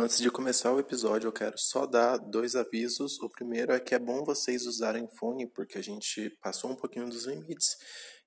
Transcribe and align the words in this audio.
Antes 0.00 0.20
de 0.20 0.30
começar 0.30 0.72
o 0.72 0.78
episódio, 0.78 1.26
eu 1.26 1.32
quero 1.32 1.58
só 1.58 1.84
dar 1.84 2.18
dois 2.18 2.54
avisos. 2.54 3.18
O 3.18 3.28
primeiro 3.28 3.72
é 3.72 3.80
que 3.80 3.96
é 3.96 3.98
bom 3.98 4.24
vocês 4.24 4.64
usarem 4.64 5.08
fone, 5.18 5.44
porque 5.44 5.76
a 5.76 5.82
gente 5.82 6.30
passou 6.40 6.70
um 6.70 6.76
pouquinho 6.76 7.08
dos 7.08 7.26
limites. 7.26 7.76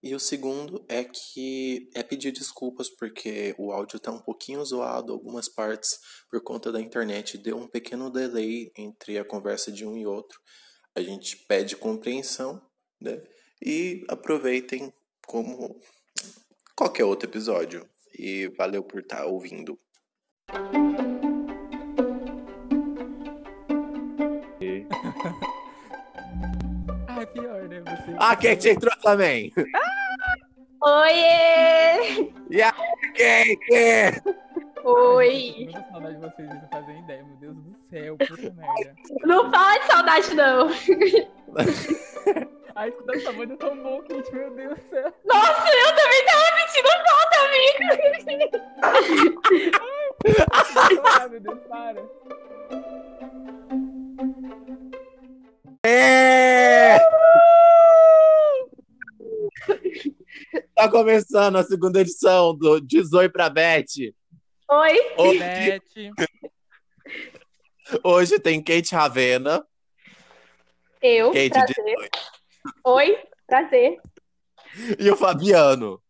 E 0.03 0.13
o 0.13 0.19
segundo 0.19 0.83
é 0.89 1.05
que 1.05 1.89
é 1.95 2.03
pedir 2.03 2.33
desculpas, 2.33 2.89
porque 2.89 3.55
o 3.57 3.71
áudio 3.71 3.95
está 3.95 4.11
um 4.11 4.19
pouquinho 4.19 4.65
zoado, 4.65 5.13
algumas 5.13 5.47
partes, 5.47 5.97
por 6.29 6.43
conta 6.43 6.73
da 6.73 6.81
internet, 6.81 7.37
deu 7.37 7.55
um 7.55 7.67
pequeno 7.67 8.11
delay 8.11 8.69
entre 8.77 9.17
a 9.17 9.23
conversa 9.23 9.71
de 9.71 9.85
um 9.85 9.95
e 9.95 10.05
outro. 10.05 10.41
A 10.93 10.99
gente 10.99 11.37
pede 11.47 11.77
compreensão, 11.77 12.61
né? 12.99 13.23
E 13.65 14.03
aproveitem 14.09 14.93
como 15.25 15.79
qualquer 16.75 17.05
outro 17.05 17.29
episódio. 17.29 17.89
E 18.13 18.49
valeu 18.57 18.83
por 18.83 18.99
estar 18.99 19.19
tá 19.19 19.25
ouvindo. 19.25 19.79
É 27.21 27.25
pior, 27.25 27.63
né? 27.63 27.81
Você... 27.81 28.15
Ah, 28.17 28.35
Kate 28.35 28.69
entrou 28.69 28.95
também. 29.01 29.53
Oiê! 30.83 32.31
E 32.49 32.61
aí, 32.61 33.57
Kate? 33.61 34.23
Oi! 34.83 35.53
Muita 35.59 35.85
saudade 35.91 36.15
de 36.15 36.21
vocês, 36.21 36.49
não 36.49 36.67
fazem 36.71 36.99
ideia, 36.99 37.23
meu 37.23 37.35
Deus 37.37 37.55
do 37.55 37.75
céu, 37.89 38.17
puta 38.17 38.53
merda. 38.53 38.95
Não 39.23 39.51
fala 39.51 39.77
de 39.77 39.85
saudade, 39.85 40.33
não. 40.33 40.69
Ai, 42.73 42.89
escutando 42.89 43.15
essa 43.17 43.31
voz 43.33 43.51
é 43.51 43.55
tão 43.57 43.77
bom, 43.77 44.01
Kate, 44.01 44.33
meu 44.33 44.49
Deus 44.55 44.79
do 44.79 44.89
céu. 44.89 45.13
Nossa, 45.25 45.69
eu 45.69 45.95
também 45.95 46.25
tava 46.25 46.45
sentindo 46.57 46.89
falta, 47.05 47.37
amigo. 47.45 47.83
Ah, 51.05 51.27
meu 51.27 51.39
Deus, 51.39 51.59
para. 51.69 52.01
É! 55.93 56.97
Tá 60.73 60.89
começando 60.89 61.57
a 61.57 61.63
segunda 61.63 61.99
edição 62.01 62.55
do 62.57 62.79
Dizoi 62.79 63.29
pra 63.29 63.49
Beth. 63.49 63.85
Oi! 64.69 64.97
Hoje, 65.17 65.39
Beth, 65.39 65.81
hoje 68.03 68.39
tem 68.39 68.63
Kate 68.63 68.95
Ravena. 68.95 69.63
Eu, 71.01 71.27
Kate 71.31 71.49
prazer. 71.49 71.75
18. 71.75 72.09
Oi, 72.85 73.19
prazer. 73.45 73.97
E 74.97 75.09
o 75.11 75.15
Fabiano. 75.17 76.01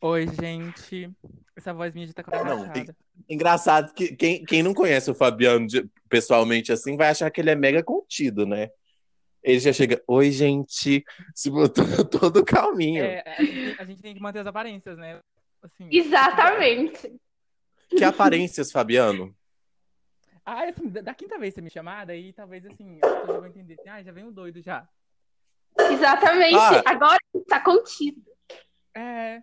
oi, 0.00 0.28
gente. 0.28 1.10
Essa 1.56 1.72
voz 1.72 1.92
minha 1.94 2.06
já 2.06 2.12
tá 2.12 2.22
Não, 2.44 2.58
complicada. 2.66 2.96
Engraçado 3.28 3.92
que 3.94 4.14
quem, 4.14 4.44
quem 4.44 4.62
não 4.62 4.74
conhece 4.74 5.10
o 5.10 5.14
Fabiano 5.14 5.66
de- 5.66 5.88
pessoalmente 6.08 6.70
assim 6.70 6.96
vai 6.96 7.08
achar 7.08 7.30
que 7.30 7.40
ele 7.40 7.50
é 7.50 7.56
mega 7.56 7.82
contido, 7.82 8.46
né? 8.46 8.68
Ele 9.44 9.60
já 9.60 9.72
chega, 9.74 10.02
oi, 10.08 10.30
gente, 10.32 11.04
se 11.36 11.50
botou 11.50 11.84
todo 12.08 12.44
calminho. 12.44 13.04
É, 13.04 13.22
a, 13.78 13.84
gente, 13.84 14.00
tem 14.00 14.14
que 14.14 14.22
manter 14.22 14.38
as 14.38 14.46
aparências, 14.46 14.96
né? 14.96 15.20
Assim, 15.62 15.88
Exatamente. 15.92 17.14
Que 17.90 18.02
aparências, 18.02 18.72
Fabiano? 18.72 19.36
Ah, 20.44 20.64
assim, 20.64 20.88
da, 20.88 21.02
da 21.02 21.14
quinta 21.14 21.38
vez 21.38 21.54
você 21.54 21.60
me 21.60 21.70
chamar, 21.70 22.06
daí 22.06 22.32
talvez 22.32 22.64
assim, 22.66 22.98
as 23.02 23.10
pessoas 23.10 23.26
já 23.28 23.38
vão 23.40 23.46
entender. 23.46 23.74
assim, 23.78 23.88
Ah, 23.88 24.02
já 24.02 24.12
vem 24.12 24.24
o 24.24 24.32
doido 24.32 24.62
já. 24.62 24.88
Exatamente. 25.78 26.56
Ah. 26.56 26.82
Agora 26.86 27.18
tá 27.46 27.60
contido. 27.60 28.22
É. 28.94 29.42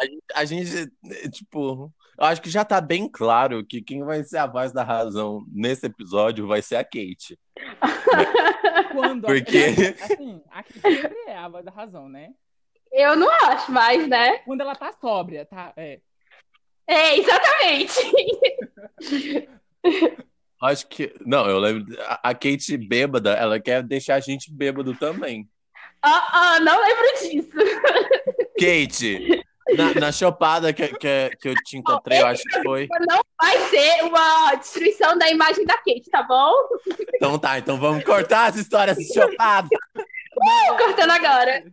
A 0.00 0.04
gente, 0.06 0.22
a 0.34 0.44
gente, 0.44 0.92
eh, 1.10 1.28
tipo, 1.28 1.92
eu 2.18 2.24
acho 2.24 2.40
que 2.40 2.48
já 2.50 2.64
tá 2.64 2.80
bem 2.80 3.08
claro 3.08 3.64
que 3.64 3.82
quem 3.82 4.02
vai 4.02 4.24
ser 4.24 4.38
a 4.38 4.46
voz 4.46 4.72
da 4.72 4.82
razão 4.82 5.44
nesse 5.52 5.86
episódio 5.86 6.46
vai 6.46 6.62
ser 6.62 6.76
a 6.76 6.84
Kate. 6.84 7.38
Quando 8.92 9.26
Porque- 9.26 9.94
a, 10.00 10.04
assim, 10.04 10.42
a 10.50 10.62
Kate 10.62 10.80
sempre 10.80 11.18
é 11.26 11.36
a 11.36 11.48
voz 11.48 11.64
da 11.64 11.70
razão, 11.70 12.08
né? 12.08 12.30
Eu 12.92 13.14
não 13.14 13.30
acho 13.46 13.70
mais, 13.70 14.08
né? 14.08 14.38
Quando 14.38 14.62
ela 14.62 14.74
tá 14.74 14.92
sóbria, 14.92 15.44
tá? 15.46 15.72
É. 15.76 16.00
É, 16.88 17.16
exatamente. 17.18 17.94
Acho 20.60 20.86
que. 20.88 21.14
Não, 21.24 21.48
eu 21.48 21.58
lembro. 21.58 21.96
A 22.02 22.30
a 22.30 22.34
Kate 22.34 22.76
bêbada, 22.76 23.32
ela 23.32 23.60
quer 23.60 23.82
deixar 23.82 24.16
a 24.16 24.20
gente 24.20 24.52
bêbado 24.52 24.94
também. 24.94 25.48
Ah, 26.02 26.56
ah, 26.56 26.60
não 26.60 26.80
lembro 26.80 27.04
disso. 27.20 27.50
Kate, 28.58 29.42
na, 29.76 29.94
na 29.94 30.12
chopada 30.12 30.72
que, 30.72 30.88
que, 30.88 31.30
que 31.40 31.48
eu 31.48 31.54
te 31.64 31.76
encontrei, 31.76 32.20
eu 32.20 32.26
acho 32.26 32.42
que 32.42 32.62
foi. 32.62 32.88
Não 33.08 33.20
vai 33.40 33.58
ser 33.68 34.04
uma 34.04 34.54
destruição 34.54 35.16
da 35.16 35.30
imagem 35.30 35.64
da 35.64 35.76
Kate, 35.76 36.10
tá 36.10 36.22
bom? 36.22 36.52
Então 37.14 37.38
tá, 37.38 37.58
então 37.58 37.78
vamos 37.78 38.04
cortar 38.04 38.50
essa 38.50 38.60
história 38.60 38.94
de 38.94 39.04
chopada. 39.12 39.68
Cortando 40.78 41.10
agora. 41.10 41.64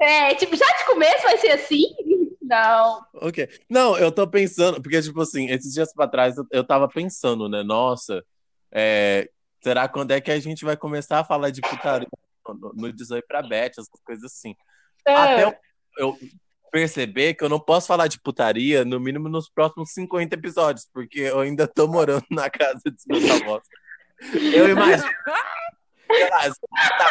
É, 0.00 0.34
tipo, 0.34 0.56
já 0.56 0.64
de 0.64 0.86
começo 0.86 1.22
vai 1.22 1.36
ser 1.36 1.52
assim? 1.52 1.84
Não. 2.42 3.04
Ok. 3.14 3.48
Não, 3.68 3.96
eu 3.96 4.10
tô 4.10 4.26
pensando, 4.26 4.82
porque, 4.82 5.00
tipo 5.00 5.20
assim, 5.20 5.50
esses 5.50 5.72
dias 5.72 5.92
pra 5.92 6.08
trás 6.08 6.36
eu, 6.36 6.46
eu 6.50 6.64
tava 6.64 6.88
pensando, 6.88 7.48
né? 7.48 7.62
Nossa, 7.62 8.24
é, 8.72 9.28
será 9.62 9.88
quando 9.88 10.12
é 10.12 10.20
que 10.20 10.30
a 10.30 10.40
gente 10.40 10.64
vai 10.64 10.76
começar 10.76 11.20
a 11.20 11.24
falar 11.24 11.50
de 11.50 11.60
putaria 11.60 12.08
no, 12.48 12.72
no 12.74 12.92
18 12.92 13.24
pra 13.26 13.42
Beth, 13.42 13.70
essas 13.70 13.86
coisas 14.04 14.24
assim? 14.24 14.56
Até 15.06 15.44
eu, 15.44 15.54
eu 15.98 16.18
perceber 16.70 17.34
que 17.34 17.44
eu 17.44 17.48
não 17.48 17.60
posso 17.60 17.86
falar 17.86 18.06
de 18.06 18.20
putaria, 18.20 18.84
no 18.84 19.00
mínimo 19.00 19.28
nos 19.28 19.48
próximos 19.48 19.92
50 19.92 20.34
episódios, 20.34 20.88
porque 20.92 21.20
eu 21.20 21.40
ainda 21.40 21.66
tô 21.66 21.86
morando 21.86 22.24
na 22.30 22.48
casa 22.48 22.80
dos 22.84 23.04
meus 23.06 23.30
avós. 23.42 23.62
Eu 24.54 24.68
imagino, 24.68 25.10
sei 26.10 26.30
lá, 26.30 26.42
se 26.42 26.60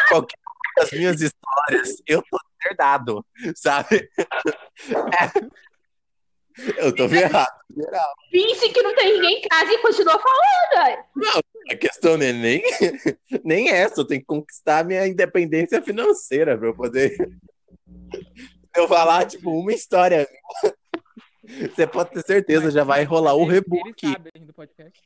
qualquer 0.08 0.38
das 0.76 0.90
minhas 0.92 1.20
histórias, 1.20 2.02
eu 2.06 2.22
tô 2.22 2.38
herdado, 2.64 3.26
sabe? 3.54 4.08
É. 4.18 5.60
Eu 6.76 6.94
tô 6.94 7.04
errado. 7.04 7.60
geral. 7.74 8.14
Finge 8.30 8.68
que 8.68 8.82
não 8.82 8.94
tem 8.94 9.14
ninguém 9.14 9.38
em 9.38 9.48
casa 9.48 9.72
e 9.72 9.78
continua 9.78 10.18
falando. 10.18 10.86
ué. 10.86 11.42
A 11.70 11.76
questão 11.76 12.16
não 12.16 12.26
é 12.26 12.32
nem, 12.32 12.62
nem 13.44 13.70
essa, 13.70 14.00
eu 14.00 14.04
tenho 14.04 14.20
que 14.20 14.26
conquistar 14.26 14.80
a 14.80 14.84
minha 14.84 15.06
independência 15.06 15.80
financeira 15.80 16.58
pra 16.58 16.68
eu 16.68 16.74
poder. 16.74 17.16
Eu 18.76 18.86
falar, 18.88 19.26
tipo, 19.26 19.50
uma 19.50 19.72
história. 19.72 20.28
Você 21.44 21.86
pode 21.86 22.10
ter 22.10 22.22
certeza, 22.24 22.70
já 22.70 22.84
vai 22.84 23.02
rolar 23.04 23.34
o 23.34 23.46
podcast. 23.46 25.00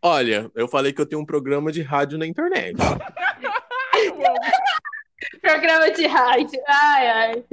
Olha, 0.00 0.50
eu 0.54 0.68
falei 0.68 0.92
que 0.92 1.00
eu 1.00 1.06
tenho 1.06 1.22
um 1.22 1.26
programa 1.26 1.72
de 1.72 1.82
rádio 1.82 2.18
na 2.18 2.26
internet. 2.26 2.76
Programa 5.40 5.90
de 5.90 6.06
rádio. 6.06 6.60
Ai, 6.68 7.06
ai. 7.08 7.44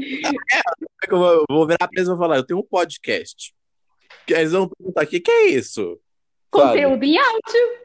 Eu 1.10 1.18
vou- 1.18 1.34
eu 1.34 1.46
vou 1.50 1.66
virar 1.68 1.88
pra 1.88 1.90
eles 1.96 2.08
e 2.08 2.10
vou 2.12 2.18
falar, 2.18 2.38
eu 2.38 2.46
tenho 2.46 2.60
um 2.60 2.64
podcast. 2.64 3.54
Que 4.26 4.34
eles 4.34 4.52
vão 4.52 4.68
perguntar, 4.70 5.04
o 5.04 5.08
que, 5.08 5.20
que 5.20 5.32
é 5.32 5.48
isso? 5.50 5.82
Sabe? 6.54 6.68
Conteúdo 6.82 7.04
em 7.04 7.18
áudio. 7.18 7.81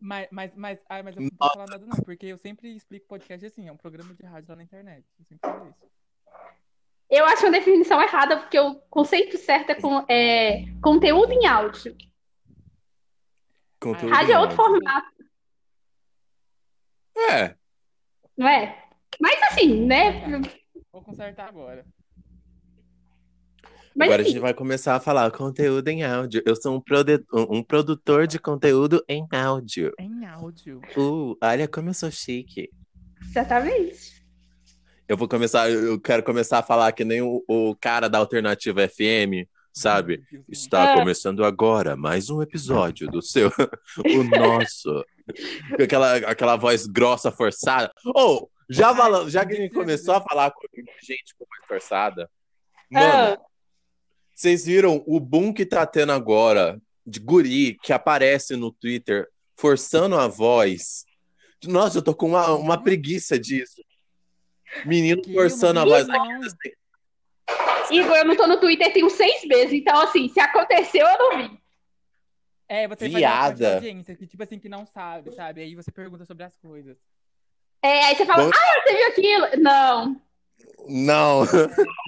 Mas, 0.00 0.28
mas, 0.30 0.54
mas, 0.54 0.78
ai, 0.88 1.02
mas 1.02 1.14
eu 1.14 1.22
não 1.22 1.30
posso 1.30 1.52
falar 1.52 1.66
nada, 1.66 1.84
não, 1.84 1.96
porque 2.02 2.26
eu 2.26 2.38
sempre 2.38 2.74
explico 2.74 3.06
podcast 3.06 3.44
assim, 3.44 3.68
é 3.68 3.72
um 3.72 3.76
programa 3.76 4.14
de 4.14 4.24
rádio 4.24 4.48
lá 4.48 4.56
na 4.56 4.62
internet. 4.62 5.04
Eu 5.18 5.24
sempre 5.26 5.50
falo 5.50 5.68
isso. 5.68 5.90
Eu 7.10 7.24
acho 7.26 7.44
uma 7.44 7.52
definição 7.52 8.00
errada, 8.00 8.38
porque 8.38 8.58
o 8.58 8.76
conceito 8.88 9.36
certo 9.36 9.70
é, 9.70 9.74
com, 9.74 10.04
é 10.08 10.64
conteúdo 10.80 11.32
em 11.32 11.46
áudio. 11.46 11.94
Conteúdo 13.80 14.12
Rádio 14.12 14.32
é 14.32 14.38
outro 14.38 14.62
áudio. 14.62 14.80
formato, 14.80 15.24
É, 17.30 17.56
não 18.36 18.48
é? 18.48 18.88
Mas 19.20 19.42
assim, 19.42 19.86
né? 19.86 20.22
Vou 20.92 21.02
consertar 21.02 21.48
agora. 21.48 21.84
Mas 23.94 24.06
agora 24.06 24.22
a 24.22 24.24
assim, 24.24 24.32
gente 24.32 24.40
vai 24.40 24.54
começar 24.54 24.94
a 24.94 25.00
falar 25.00 25.30
conteúdo 25.32 25.88
em 25.88 26.04
áudio. 26.04 26.42
Eu 26.46 26.54
sou 26.54 26.76
um, 26.76 26.80
prode- 26.80 27.24
um 27.32 27.62
produtor 27.62 28.26
de 28.26 28.38
conteúdo 28.38 29.04
em 29.08 29.26
áudio. 29.32 29.92
Em 29.98 30.24
áudio. 30.26 30.80
Uh, 30.96 31.36
olha 31.42 31.66
como 31.66 31.90
eu 31.90 31.94
sou 31.94 32.10
chique. 32.10 32.70
exatamente. 33.20 34.20
Eu 35.08 35.16
vou 35.16 35.26
começar, 35.28 35.68
eu 35.68 36.00
quero 36.00 36.22
começar 36.22 36.58
a 36.60 36.62
falar 36.62 36.92
que 36.92 37.04
nem 37.04 37.20
o, 37.20 37.42
o 37.48 37.74
cara 37.80 38.08
da 38.08 38.18
Alternativa 38.18 38.86
FM, 38.86 39.44
sabe? 39.72 40.22
Está 40.48 40.92
É. 40.92 40.94
começando 40.94 41.44
agora 41.44 41.96
mais 41.96 42.30
um 42.30 42.40
episódio 42.40 43.08
do 43.08 43.20
seu, 43.20 43.50
o 44.06 44.22
nosso. 44.22 45.04
Com 45.76 45.82
aquela, 45.82 46.14
aquela 46.16 46.54
voz 46.56 46.86
grossa, 46.86 47.32
forçada. 47.32 47.92
Ou, 48.14 48.48
já, 48.68 48.94
falando, 48.94 49.28
já 49.28 49.44
que 49.44 49.52
a 49.54 49.56
gente 49.56 49.74
começou 49.74 50.14
a 50.14 50.20
falar 50.20 50.52
com 50.52 50.60
gente 51.02 51.34
com 51.36 51.44
voz 51.44 51.66
forçada, 51.66 52.30
mano, 52.88 53.06
Ah, 53.36 53.38
vocês 54.40 54.64
viram 54.64 55.04
o 55.06 55.20
boom 55.20 55.52
que 55.52 55.66
tá 55.66 55.84
tendo 55.84 56.12
agora 56.12 56.80
de 57.04 57.20
guri 57.20 57.76
que 57.82 57.92
aparece 57.92 58.56
no 58.56 58.72
Twitter 58.72 59.28
forçando 59.54 60.16
a 60.16 60.26
voz? 60.28 61.04
Nossa, 61.66 61.98
eu 61.98 62.02
tô 62.02 62.14
com 62.14 62.28
uma, 62.28 62.54
uma 62.54 62.82
preguiça 62.82 63.38
disso. 63.38 63.84
Menino 64.86 65.20
Que 65.20 65.34
forçando 65.34 65.80
a 65.80 65.84
voz. 65.84 66.06
visão. 66.06 66.26
Igor, 67.90 68.16
eu 68.16 68.24
não 68.24 68.34
tô 68.34 68.46
no 68.46 68.58
Twitter 68.58 68.90
tem 68.94 69.04
uns 69.04 69.12
seis 69.12 69.44
meses, 69.44 69.74
então 69.74 70.00
assim, 70.00 70.26
se 70.30 70.40
aconteceu, 70.40 71.06
eu 71.06 71.18
não 71.18 71.36
vi. 71.36 71.60
É, 72.66 72.88
você 72.88 73.08
Viada. 73.10 73.74
audiência, 73.74 74.16
que 74.16 74.26
tipo 74.26 74.42
assim, 74.42 74.58
que 74.58 74.70
não 74.70 74.86
sabe, 74.86 75.34
sabe? 75.34 75.60
Aí 75.60 75.74
você 75.74 75.92
pergunta 75.92 76.24
sobre 76.24 76.44
as 76.44 76.56
coisas. 76.56 76.96
É, 77.82 78.04
aí 78.04 78.16
você 78.16 78.24
fala, 78.24 78.44
Bom- 78.44 78.50
ah, 78.54 78.82
você 78.82 78.96
viu 78.96 79.06
aquilo? 79.08 79.62
Não. 79.62 80.22
Não. 80.88 81.40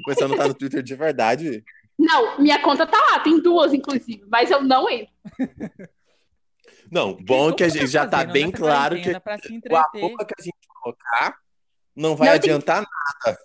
Mas 0.07 0.17
você 0.17 0.27
não 0.27 0.37
tá 0.37 0.49
no 0.49 0.55
Twitter 0.55 0.83
de 0.83 0.95
verdade? 0.95 1.63
Não, 1.99 2.39
minha 2.39 2.61
conta 2.61 2.87
tá 2.87 2.99
lá, 2.99 3.21
tem 3.21 3.41
duas, 3.41 3.73
inclusive, 3.73 4.25
mas 4.29 4.51
eu 4.51 4.63
não 4.63 4.89
entro. 4.91 5.13
Não, 6.91 7.15
bom 7.15 7.53
que 7.55 7.65
a 7.65 7.69
gente 7.71 7.87
já 7.87 8.07
tá 8.07 8.23
bem 8.25 8.51
claro 8.51 8.97
que 9.01 9.11
o 9.11 9.77
arroba 9.77 10.25
que 10.27 10.35
a 10.39 10.43
gente 10.43 10.59
colocar 10.83 11.39
não 11.97 12.15
vai 12.15 12.29
Não, 12.29 12.39
tem- 12.39 12.51
adiantar 12.53 12.83
nada. 12.83 13.39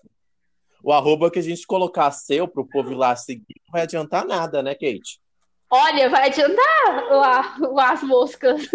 O 0.83 0.91
arroba 0.91 1.31
que 1.31 1.39
a 1.39 1.41
gente 1.41 1.65
colocar 1.65 2.11
seu 2.11 2.45
pro 2.47 2.65
povo 2.67 2.91
ir 2.91 2.95
lá 2.95 3.15
seguir 3.15 3.45
não 3.65 3.71
vai 3.71 3.83
adiantar 3.83 4.25
nada, 4.25 4.61
né, 4.61 4.73
Kate? 4.73 5.21
Olha, 5.69 6.09
vai 6.09 6.27
adiantar 6.27 7.09
lá, 7.09 7.57
lá 7.59 7.91
as 7.93 8.03
moscas. 8.03 8.67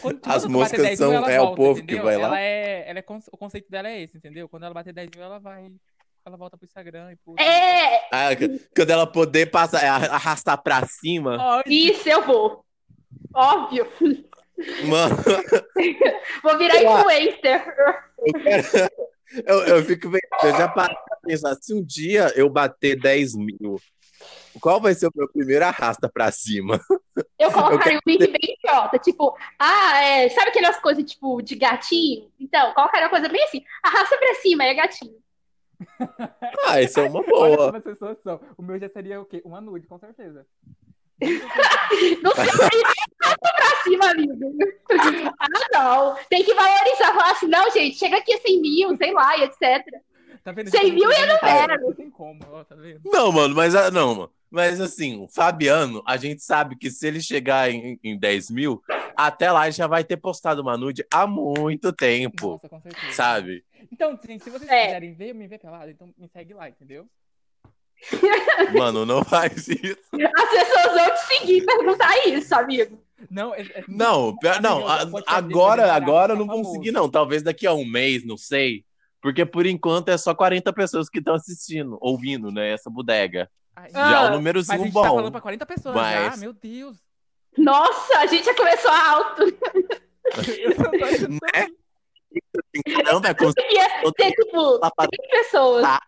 Quando, 0.00 0.20
As 0.24 0.44
moscas 0.46 0.80
10 0.82 0.98
mil, 1.00 1.08
são- 1.08 1.12
ela 1.16 1.30
é 1.32 1.40
o 1.40 1.44
volta, 1.44 1.56
povo 1.56 1.74
que 1.76 1.82
entendeu? 1.82 2.04
vai 2.04 2.16
lá? 2.16 2.26
Ela 2.28 2.40
é, 2.40 2.90
ela 2.90 2.98
é, 2.98 3.04
o 3.32 3.36
conceito 3.36 3.70
dela 3.70 3.88
é 3.88 4.02
esse, 4.02 4.16
entendeu? 4.16 4.48
Quando 4.48 4.64
ela 4.64 4.74
bater 4.74 4.92
10 4.92 5.10
mil, 5.14 5.22
ela 5.24 5.38
vai. 5.38 5.70
Ela 6.24 6.36
volta 6.36 6.56
pro 6.56 6.64
Instagram 6.64 7.12
e 7.12 7.16
pro. 7.16 7.34
É, 7.38 7.96
Ah, 8.12 8.28
quando 8.76 8.90
ela 8.90 9.06
poder 9.06 9.46
passar, 9.50 9.82
arrastar 9.84 10.60
pra 10.62 10.86
cima, 10.86 11.36
Ai, 11.40 11.62
isso 11.66 12.08
eu 12.08 12.22
vou. 12.24 12.64
Óbvio. 13.34 13.86
mano, 14.84 15.16
Vou 16.42 16.58
virar 16.58 16.76
influencer. 16.82 17.64
eu, 18.18 18.32
quero- 18.42 18.90
eu, 19.46 19.58
eu 19.78 19.84
fico 19.84 20.08
vendo, 20.10 20.20
eu 20.44 20.50
já 20.56 20.68
parei 20.68 20.94
pra 20.94 21.16
pensar, 21.24 21.56
se 21.60 21.74
um 21.74 21.82
dia 21.82 22.32
eu 22.36 22.48
bater 22.48 22.98
10 23.00 23.34
mil, 23.34 23.80
qual 24.60 24.80
vai 24.80 24.94
ser 24.94 25.08
o 25.08 25.12
meu 25.14 25.28
primeiro 25.28 25.64
arrasta 25.64 26.08
pra 26.08 26.30
cima? 26.30 26.78
Eu 27.38 27.50
colocaria 27.50 27.98
um 27.98 28.10
link 28.10 28.26
bem 28.30 28.56
idiota, 28.62 28.98
tipo, 28.98 29.36
ah, 29.58 30.00
é, 30.04 30.28
sabe 30.28 30.50
aquelas 30.50 30.78
coisas 30.78 31.02
tipo 31.04 31.42
de 31.42 31.56
gatinho? 31.56 32.30
Então, 32.38 32.72
colocaria 32.74 33.06
uma 33.06 33.10
coisa 33.10 33.28
bem 33.28 33.42
assim, 33.44 33.64
arrasta 33.82 34.16
pra 34.18 34.34
cima, 34.36 34.64
é 34.64 34.74
gatinho. 34.74 35.20
Ah, 36.66 36.80
isso 36.80 37.00
é 37.00 37.08
uma 37.08 37.20
Olha 37.20 37.56
boa. 37.56 37.72
como 37.82 38.16
são. 38.22 38.40
O 38.56 38.62
meu 38.62 38.78
já 38.78 38.88
seria 38.88 39.20
o 39.20 39.24
quê? 39.24 39.42
Uma 39.44 39.60
nude, 39.60 39.86
com 39.86 39.98
certeza. 39.98 40.46
Não 41.22 42.32
sei 42.34 42.82
pra 43.40 43.82
cima, 43.84 44.10
amigo. 44.10 44.34
Ah, 45.38 45.46
não. 45.72 46.16
Tem 46.28 46.44
que 46.44 46.54
valorizar, 46.54 47.14
falar 47.14 47.30
assim, 47.32 47.46
não, 47.46 47.70
gente, 47.70 47.96
chega 47.96 48.16
aqui 48.18 48.32
a 48.34 48.38
100 48.38 48.60
mil, 48.60 48.96
sei 48.96 49.12
lá, 49.12 49.36
e 49.38 49.42
etc. 49.44 49.84
Tá 50.44 50.50
vendo? 50.50 50.70
Cem 50.70 50.92
mil 50.92 51.10
e 51.10 51.14
eu 51.20 51.26
não 51.28 51.38
era. 51.48 51.68
quero. 51.68 51.82
Não 51.86 51.92
tem 51.92 52.10
como, 52.10 52.40
ó, 52.50 52.64
tá 52.64 52.74
vendo? 52.74 53.00
Não, 53.04 53.30
mano, 53.30 53.54
mas 53.54 53.74
ah, 53.74 53.90
não, 53.90 54.14
mano. 54.14 54.30
Mas 54.50 54.80
assim, 54.80 55.18
o 55.22 55.28
Fabiano, 55.28 56.02
a 56.06 56.16
gente 56.16 56.42
sabe 56.42 56.76
que 56.76 56.90
se 56.90 57.06
ele 57.06 57.22
chegar 57.22 57.70
em, 57.70 57.98
em 58.02 58.18
10 58.18 58.50
mil, 58.50 58.82
até 59.16 59.50
lá 59.50 59.66
ele 59.66 59.72
já 59.72 59.86
vai 59.86 60.04
ter 60.04 60.16
postado 60.16 60.60
uma 60.60 60.76
nude 60.76 61.06
há 61.10 61.26
muito 61.26 61.92
tempo, 61.92 62.50
Nossa, 62.52 62.68
com 62.68 62.80
certeza. 62.80 63.12
sabe? 63.12 63.64
Então, 63.90 64.18
gente, 64.26 64.44
se 64.44 64.50
vocês 64.50 64.70
É. 64.70 64.86
quiserem 64.86 65.14
ver, 65.14 65.34
me 65.34 65.46
ver 65.46 65.58
pelado, 65.58 65.90
então 65.90 66.08
me 66.18 66.28
segue 66.28 66.54
lá, 66.54 66.68
entendeu? 66.68 67.06
Mano, 68.76 69.06
não 69.06 69.24
faz 69.24 69.68
isso. 69.68 69.98
As 70.12 70.50
pessoas 70.50 70.94
vão 70.94 71.14
te 71.14 71.20
seguir 71.26 71.58
e 71.58 71.66
perguntar 71.66 72.26
isso, 72.26 72.54
amigo. 72.54 73.02
Não, 73.30 73.54
é, 73.54 73.60
é- 73.62 73.84
Não, 73.86 74.36
não, 74.60 74.88
a- 74.88 75.02
agora, 75.26 75.92
agora 75.92 76.34
ficar 76.34 76.38
não 76.38 76.46
vão 76.46 76.64
seguir, 76.64 76.90
não. 76.90 77.08
Talvez 77.08 77.42
daqui 77.42 77.66
a 77.66 77.72
um 77.72 77.84
mês, 77.84 78.24
não 78.26 78.36
sei. 78.36 78.84
Porque 79.20 79.46
por 79.46 79.66
enquanto 79.66 80.08
é 80.08 80.18
só 80.18 80.34
40 80.34 80.72
pessoas 80.72 81.08
que 81.08 81.18
estão 81.20 81.34
assistindo, 81.34 81.96
ouvindo, 82.00 82.50
né? 82.50 82.70
Essa 82.72 82.90
bodega. 82.90 83.48
Ai, 83.76 83.88
Ah, 83.94 84.00
Já 84.00 84.00
é 84.00 84.08
um 84.08 84.10
Mas 84.22 84.26
a 84.26 84.30
númerozinho 84.32 84.82
gente 84.84 84.92
bom. 84.92 85.02
tá 85.02 85.08
falando 85.08 85.30
pra 85.30 85.40
40 85.40 85.64
pessoas 85.66 85.94
Mas- 85.94 86.34
já, 86.34 86.36
meu 86.38 86.52
Deus. 86.52 86.96
Nossa, 87.56 88.18
a 88.18 88.26
gente 88.26 88.44
já 88.44 88.54
começou 88.56 88.90
alto. 88.90 89.42
Eu 90.58 90.72
não 92.54 92.60
Né? 92.94 93.02
Caramba, 93.04 93.28
é 93.28 93.34
cons- 93.34 93.54
Ia 93.70 94.12
ter, 94.12 94.32
tipo, 94.32 94.78
três 94.78 95.30
pessoas. 95.30 95.82
Tá. 95.82 96.00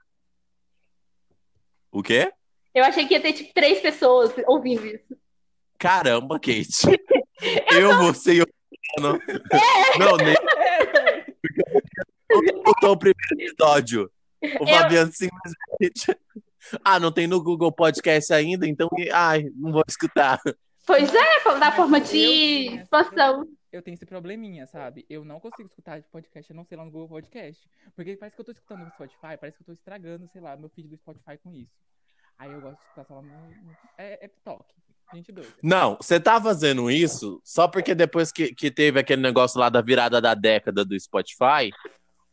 O 1.93 2.03
quê? 2.03 2.33
Eu 2.75 2.85
achei 2.85 3.07
que 3.07 3.15
ia 3.15 3.21
ter, 3.21 3.33
tipo, 3.33 3.53
três 3.55 3.81
pessoas 3.81 4.33
ouvindo 4.47 4.85
isso. 4.87 5.17
Caramba, 5.79 6.39
Kate. 6.41 7.01
Eu, 7.73 7.97
você 7.99 8.35
e 8.35 8.43
o 8.43 8.47
Fabiano. 8.97 9.21
Não, 9.99 10.17
nem 10.17 10.35
botou 12.65 12.93
o 12.93 12.97
primeiro 12.99 13.19
episódio. 13.39 14.11
O 14.43 14.47
Eu- 14.47 14.67
Fabiano 14.67 15.13
simplesmente. 15.13 16.19
Ah, 16.83 16.99
não 16.99 17.13
tem 17.13 17.27
no 17.27 17.43
Google 17.43 17.71
Podcast 17.71 18.33
ainda, 18.33 18.67
então. 18.67 18.89
Ai, 19.13 19.45
não 19.57 19.71
vou 19.73 19.83
escutar. 19.87 20.41
Pois 20.87 21.15
é, 21.15 21.55
na 21.59 21.73
forma 21.73 21.99
eu 21.99 22.03
de 22.05 22.77
expansão. 22.77 23.47
Eu 23.75 23.83
tenho 23.83 23.95
esse 23.95 24.07
probleminha, 24.07 24.67
sabe? 24.69 25.05
Eu 25.11 25.25
não 25.25 25.41
consigo 25.41 25.69
escutar 25.69 26.01
podcast, 26.05 26.49
eu 26.49 26.55
não 26.57 26.65
sei 26.65 26.79
lá 26.79 26.85
no 26.85 26.93
Google 26.93 27.09
Podcast. 27.09 27.69
Porque 27.97 28.17
parece 28.17 28.37
que 28.37 28.41
eu 28.41 28.45
tô 28.45 28.53
escutando 28.53 28.85
no 28.85 28.91
Spotify, 28.93 29.37
parece 29.41 29.57
que 29.57 29.63
eu 29.63 29.67
tô 29.67 29.73
estragando, 29.73 30.29
sei 30.29 30.41
lá, 30.41 30.57
meu 30.57 30.69
feed 30.69 30.89
do 30.89 30.97
Spotify 30.97 31.37
com 31.43 31.53
isso. 31.53 31.73
Aí 32.39 32.53
eu 32.53 32.61
gosto 32.61 32.79
de 32.79 32.85
escutar 32.85 33.05
só 33.05 33.21
no- 33.21 33.77
É, 33.99 34.25
é 34.27 34.31
toque. 34.45 34.73
Gente 35.13 35.33
doida. 35.33 35.51
Não, 35.63 35.97
você 35.97 36.21
tá 36.21 36.41
fazendo 36.41 36.89
isso 36.91 37.41
só 37.45 37.67
porque 37.69 37.95
depois 37.97 38.31
que, 38.33 38.55
que 38.55 38.71
teve 38.71 38.99
aquele 39.01 39.21
negócio 39.23 39.59
lá 39.59 39.69
da 39.69 39.81
virada 39.83 40.21
da 40.21 40.35
década 40.35 40.85
do 40.85 40.99
Spotify, 40.99 41.71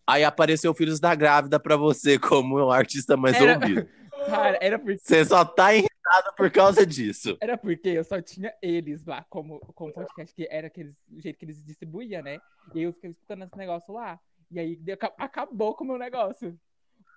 aí 0.07 0.23
apareceu 0.23 0.73
Filhos 0.75 0.99
da 0.99 1.13
Grávida 1.15 1.59
pra 1.59 1.75
você 1.75 2.19
como 2.19 2.55
o 2.57 2.71
artista 2.71 3.17
mais 3.17 3.35
Era- 3.35 3.53
ouvido. 3.55 3.89
Cara, 4.25 4.57
era 4.61 4.77
porque. 4.79 4.99
Você 4.99 5.25
só 5.25 5.43
tá 5.45 5.73
irritado 5.73 6.33
por 6.35 6.49
causa 6.51 6.85
disso. 6.85 7.37
Era 7.41 7.57
porque 7.57 7.89
eu 7.89 8.03
só 8.03 8.21
tinha 8.21 8.53
eles 8.61 9.05
lá 9.05 9.25
como, 9.29 9.59
como 9.75 9.93
podcast, 9.93 10.33
que 10.35 10.47
era 10.51 10.67
aqueles, 10.67 10.93
o 11.11 11.19
jeito 11.21 11.37
que 11.39 11.45
eles 11.45 11.63
distribuíam, 11.63 12.21
né? 12.21 12.39
E 12.73 12.79
aí 12.79 12.83
eu 12.85 12.93
fiquei 12.93 13.11
escutando 13.11 13.43
esse 13.43 13.57
negócio 13.57 13.93
lá. 13.93 14.19
E 14.51 14.59
aí 14.59 14.75
deu- 14.75 14.95
aca- 14.95 15.13
acabou 15.17 15.73
com 15.75 15.83
o 15.83 15.87
meu 15.87 15.97
negócio. 15.97 16.57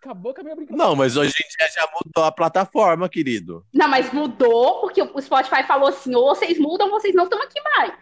Acabou 0.01 0.35
com 0.35 0.43
a 0.43 0.45
minha 0.45 0.55
brincadeira. 0.55 0.85
Não, 0.87 0.95
mas 0.95 1.17
hoje 1.17 1.33
em 1.33 1.49
dia 1.59 1.69
já 1.75 1.89
mudou 1.95 2.25
a 2.25 2.31
plataforma, 2.31 3.09
querido. 3.09 3.67
Não, 3.73 3.89
mas 3.89 4.13
mudou, 4.13 4.83
porque 4.83 5.03
o 5.03 5.21
Spotify 5.21 5.63
falou 5.67 5.89
assim, 5.89 6.15
ou 6.15 6.27
vocês 6.35 6.59
mudam, 6.59 6.87
ou 6.89 6.93
vocês 7.01 7.15
não 7.15 7.25
estão 7.25 7.41
aqui 7.43 7.61
mais. 7.63 7.95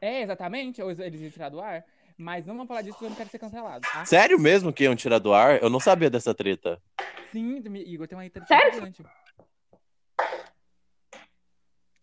É, 0.00 0.22
exatamente. 0.22 0.82
Ou 0.82 0.90
eles 0.90 1.20
iam 1.20 1.30
tirar 1.30 1.48
do 1.48 1.60
ar. 1.60 1.84
Mas 2.18 2.44
não 2.46 2.54
vamos 2.54 2.68
falar 2.68 2.80
disso 2.82 2.94
porque 2.94 3.04
eu 3.06 3.10
não 3.10 3.16
quero 3.16 3.28
ser 3.30 3.38
cancelado, 3.38 3.86
tá? 3.92 4.04
Sério 4.06 4.38
mesmo 4.40 4.72
que 4.72 4.84
iam 4.84 4.96
tirar 4.96 5.18
do 5.18 5.32
ar? 5.34 5.62
Eu 5.62 5.68
não 5.70 5.78
sabia 5.78 6.08
dessa 6.10 6.34
treta. 6.34 6.80
Sim, 7.32 7.56
Igor, 7.76 8.06
tem 8.08 8.16
uma 8.18 8.28
treta 8.30 8.46
Sério? 8.46 8.74
gigante. 8.74 9.02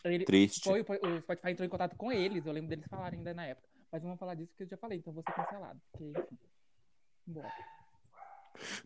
Ele, 0.06 0.26
Triste. 0.26 0.62
foi, 0.64 0.82
o 0.82 1.22
Spotify 1.22 1.52
entrou 1.52 1.66
em 1.66 1.70
contato 1.70 1.96
com 1.96 2.12
eles, 2.12 2.46
eu 2.46 2.52
lembro 2.52 2.70
deles 2.70 2.86
falarem 2.90 3.20
ainda 3.20 3.34
na 3.34 3.46
época. 3.46 3.68
Mas 3.92 4.02
não 4.02 4.10
vamos 4.10 4.20
falar 4.20 4.36
disso 4.36 4.50
porque 4.52 4.64
eu 4.64 4.68
já 4.68 4.78
falei, 4.78 4.98
então 4.98 5.12
eu 5.12 5.16
vou 5.16 5.24
ser 5.24 5.34
cancelado. 5.34 5.80
Porque, 5.92 6.06
enfim. 6.10 6.38
Bora. 7.28 7.54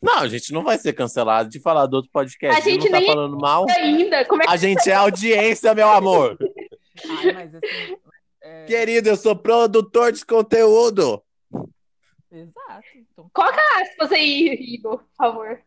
Não, 0.01 0.19
a 0.19 0.27
gente 0.27 0.53
não 0.53 0.63
vai 0.63 0.77
ser 0.77 0.93
cancelado 0.93 1.49
de 1.49 1.59
falar 1.59 1.87
do 1.87 1.95
outro 1.95 2.11
podcast. 2.11 2.55
A 2.61 2.63
gente 2.63 2.85
não 2.85 2.91
tá 2.91 2.99
nem- 2.99 3.07
falando 3.07 3.37
mal. 3.37 3.65
Ainda, 3.71 4.25
como 4.25 4.43
é 4.43 4.45
que 4.45 4.51
A 4.51 4.57
gente 4.57 4.89
é 4.89 4.93
audiência, 4.93 5.73
meu 5.73 5.89
amor. 5.89 6.37
Ai, 7.09 7.33
mas 7.33 7.55
assim. 7.55 7.97
é, 8.41 8.65
Querido, 8.67 9.09
eu 9.09 9.15
sou 9.15 9.35
produtor 9.35 10.11
de 10.11 10.23
conteúdo. 10.25 11.23
Exato. 12.31 12.87
Então, 12.95 13.29
Coloca 13.33 13.59
aspas 13.81 14.11
aí, 14.11 14.49
Igor, 14.75 14.99
por 14.99 15.15
favor. 15.17 15.61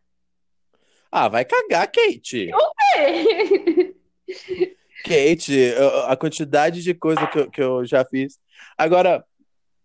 Ah, 1.11 1.29
vai 1.29 1.45
cagar, 1.45 1.91
Kate. 1.91 2.51
É. 2.95 3.25
Kate, 5.05 5.53
eu- 5.53 6.05
a 6.07 6.17
quantidade 6.17 6.83
de 6.83 6.95
coisa 6.95 7.27
que 7.27 7.39
eu, 7.39 7.51
que 7.51 7.61
eu 7.63 7.85
já 7.85 8.05
fiz. 8.05 8.39
Agora, 8.79 9.25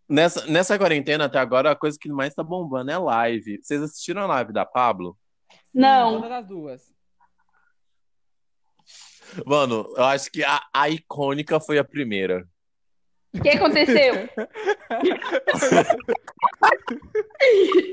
nessa, 0.07 0.45
nessa 0.45 0.77
quarentena 0.77 1.25
até 1.25 1.39
agora, 1.39 1.71
a 1.71 1.75
coisa 1.75 1.97
que 1.99 2.09
mais 2.09 2.33
tá 2.35 2.43
bombando 2.43 2.91
é 2.91 2.97
live. 2.97 3.59
Vocês 3.61 3.81
assistiram 3.81 4.21
a 4.23 4.27
live 4.27 4.53
da 4.53 4.65
Pablo? 4.65 5.17
Não. 5.73 6.21
Todas 6.21 6.31
as 6.31 6.47
duas. 6.47 6.93
Mano, 9.45 9.91
eu 9.97 10.03
acho 10.03 10.31
que 10.31 10.43
a, 10.43 10.61
a 10.73 10.89
icônica 10.89 11.59
foi 11.59 11.79
a 11.79 11.83
primeira. 11.83 12.47
O 13.33 13.41
que 13.41 13.49
aconteceu? 13.49 14.29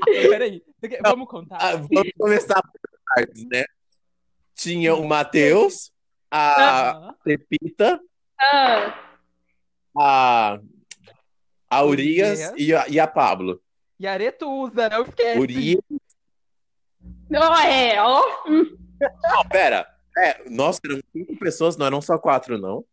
Peraí, 0.29 0.63
vamos 1.01 1.27
contar. 1.27 1.57
Ah, 1.59 1.75
vamos 1.75 2.11
começar 2.17 2.61
partes, 3.05 3.45
né? 3.49 3.63
Tinha 4.55 4.95
o 4.95 5.07
Matheus, 5.07 5.91
a. 6.31 7.13
Pepita, 7.23 7.99
Ah, 8.39 8.93
a, 9.97 10.59
a 11.69 11.83
Urias 11.85 12.51
e 12.57 12.73
a, 12.73 12.87
e 12.87 12.99
a 12.99 13.07
Pablo. 13.07 13.61
E 13.99 14.07
Aretusa, 14.07 14.89
não 14.89 15.03
esquece. 15.03 15.39
Urias. 15.39 15.81
não 17.29 17.55
é, 17.55 18.01
ó. 18.01 18.21
Não, 18.49 19.43
pera. 19.49 19.87
É, 20.17 20.47
nossa, 20.49 20.79
eram 20.85 21.01
cinco 21.11 21.37
pessoas, 21.37 21.75
não 21.75 21.85
eram 21.85 22.01
só 22.01 22.17
quatro, 22.17 22.57
não. 22.57 22.85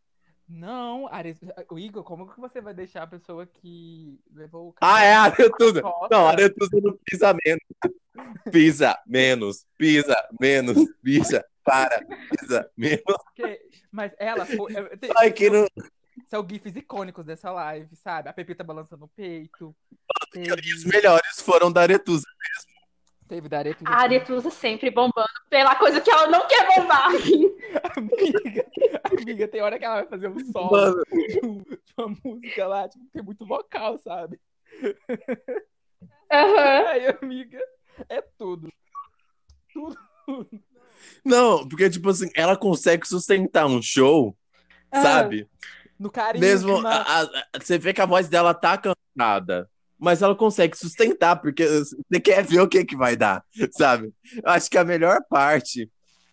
Não, 0.53 1.07
Are... 1.07 1.37
o 1.71 1.79
Igor, 1.79 2.03
como 2.03 2.29
que 2.29 2.41
você 2.41 2.61
vai 2.61 2.75
deixar 2.75 3.05
a 3.05 3.07
pessoa 3.07 3.47
que 3.47 4.19
levou 4.35 4.71
o 4.71 4.75
Ah, 4.81 5.03
é 5.05 5.15
a 5.15 5.23
Aretusa. 5.23 5.81
Não, 6.11 6.27
a 6.27 6.31
Aretusa 6.31 6.71
não 6.83 6.99
pisa 7.05 7.35
menos. 7.47 7.63
Pisa 8.51 8.99
menos, 9.07 9.65
pisa 9.79 10.17
menos, 10.41 10.77
pisa. 11.03 11.45
para. 11.63 12.05
Isa, 12.43 12.71
mesmo. 12.77 13.05
Porque- 13.07 13.61
Mas 13.93 14.13
ela 14.19 14.45
foi. 14.45 14.73
Ai, 15.17 15.31
que 15.31 15.49
não. 15.49 15.67
São 16.29 16.47
GIFs 16.47 16.75
icônicos 16.77 17.25
dessa 17.25 17.51
live, 17.53 17.95
sabe? 17.97 18.29
A 18.29 18.33
Pepita 18.33 18.65
balançando 18.65 19.05
o 19.05 19.09
peito. 19.09 19.75
E 20.35 20.41
os 20.53 20.57
Teve, 20.57 20.89
melhores 20.89 21.41
foram 21.41 21.71
da 21.73 21.83
Aretusa. 21.83 22.25
Teve 23.31 23.49
da 23.49 23.59
Aretusa. 23.59 23.89
A 23.89 23.95
Aretusa 24.01 24.51
sempre 24.51 24.91
bombando 24.91 25.29
pela 25.49 25.77
coisa 25.77 26.01
que 26.01 26.11
ela 26.11 26.27
não 26.27 26.47
quer 26.49 26.67
bombar. 26.75 27.07
Amiga, 27.97 28.67
amiga, 29.05 29.49
tem 29.49 29.63
hora 29.63 29.79
que 29.79 29.85
ela 29.85 29.95
vai 30.01 30.07
fazer 30.09 30.29
um 30.29 30.39
solo 30.51 30.71
Mano, 30.73 31.03
de, 31.13 31.41
um- 31.47 31.63
de 31.63 31.95
uma 31.97 32.17
música 32.25 32.67
lá, 32.67 32.89
tipo, 32.89 33.05
tem 33.13 33.23
muito 33.23 33.47
vocal, 33.47 33.97
sabe? 33.99 34.41
Aham. 36.33 36.87
Ai, 36.89 37.17
amiga, 37.23 37.59
é 38.09 38.21
tudo. 38.37 38.69
Tudo. 39.73 39.97
não, 41.25 41.69
porque, 41.69 41.89
tipo 41.89 42.09
assim, 42.11 42.29
ela 42.35 42.57
consegue 42.57 43.07
sustentar 43.07 43.67
um 43.67 43.81
show, 43.81 44.37
Ah. 44.91 45.03
sabe? 45.03 45.49
No 45.99 46.11
carinho. 46.11 46.41
Mesmo. 46.45 46.85
a- 46.87 47.23
a- 47.23 47.59
você 47.61 47.79
vê 47.79 47.93
que 47.93 48.01
a 48.01 48.07
voz 48.07 48.29
dela 48.29 48.53
tá 48.55 48.77
cansada. 48.79 49.71
Mas 50.01 50.23
ela 50.23 50.35
consegue 50.35 50.77
sustentar, 50.79 51.37
porque 51.37 51.67
você 51.67 52.19
quer 52.21 52.43
ver 52.43 52.61
o 52.61 52.69
que 52.69 52.85
que 52.85 52.97
vai 52.97 53.15
dar, 53.17 53.45
sabe? 53.73 54.11
Acho 54.45 54.71
que 54.71 54.79
a 54.79 54.85
melhor 54.85 55.19
parte 55.29 55.91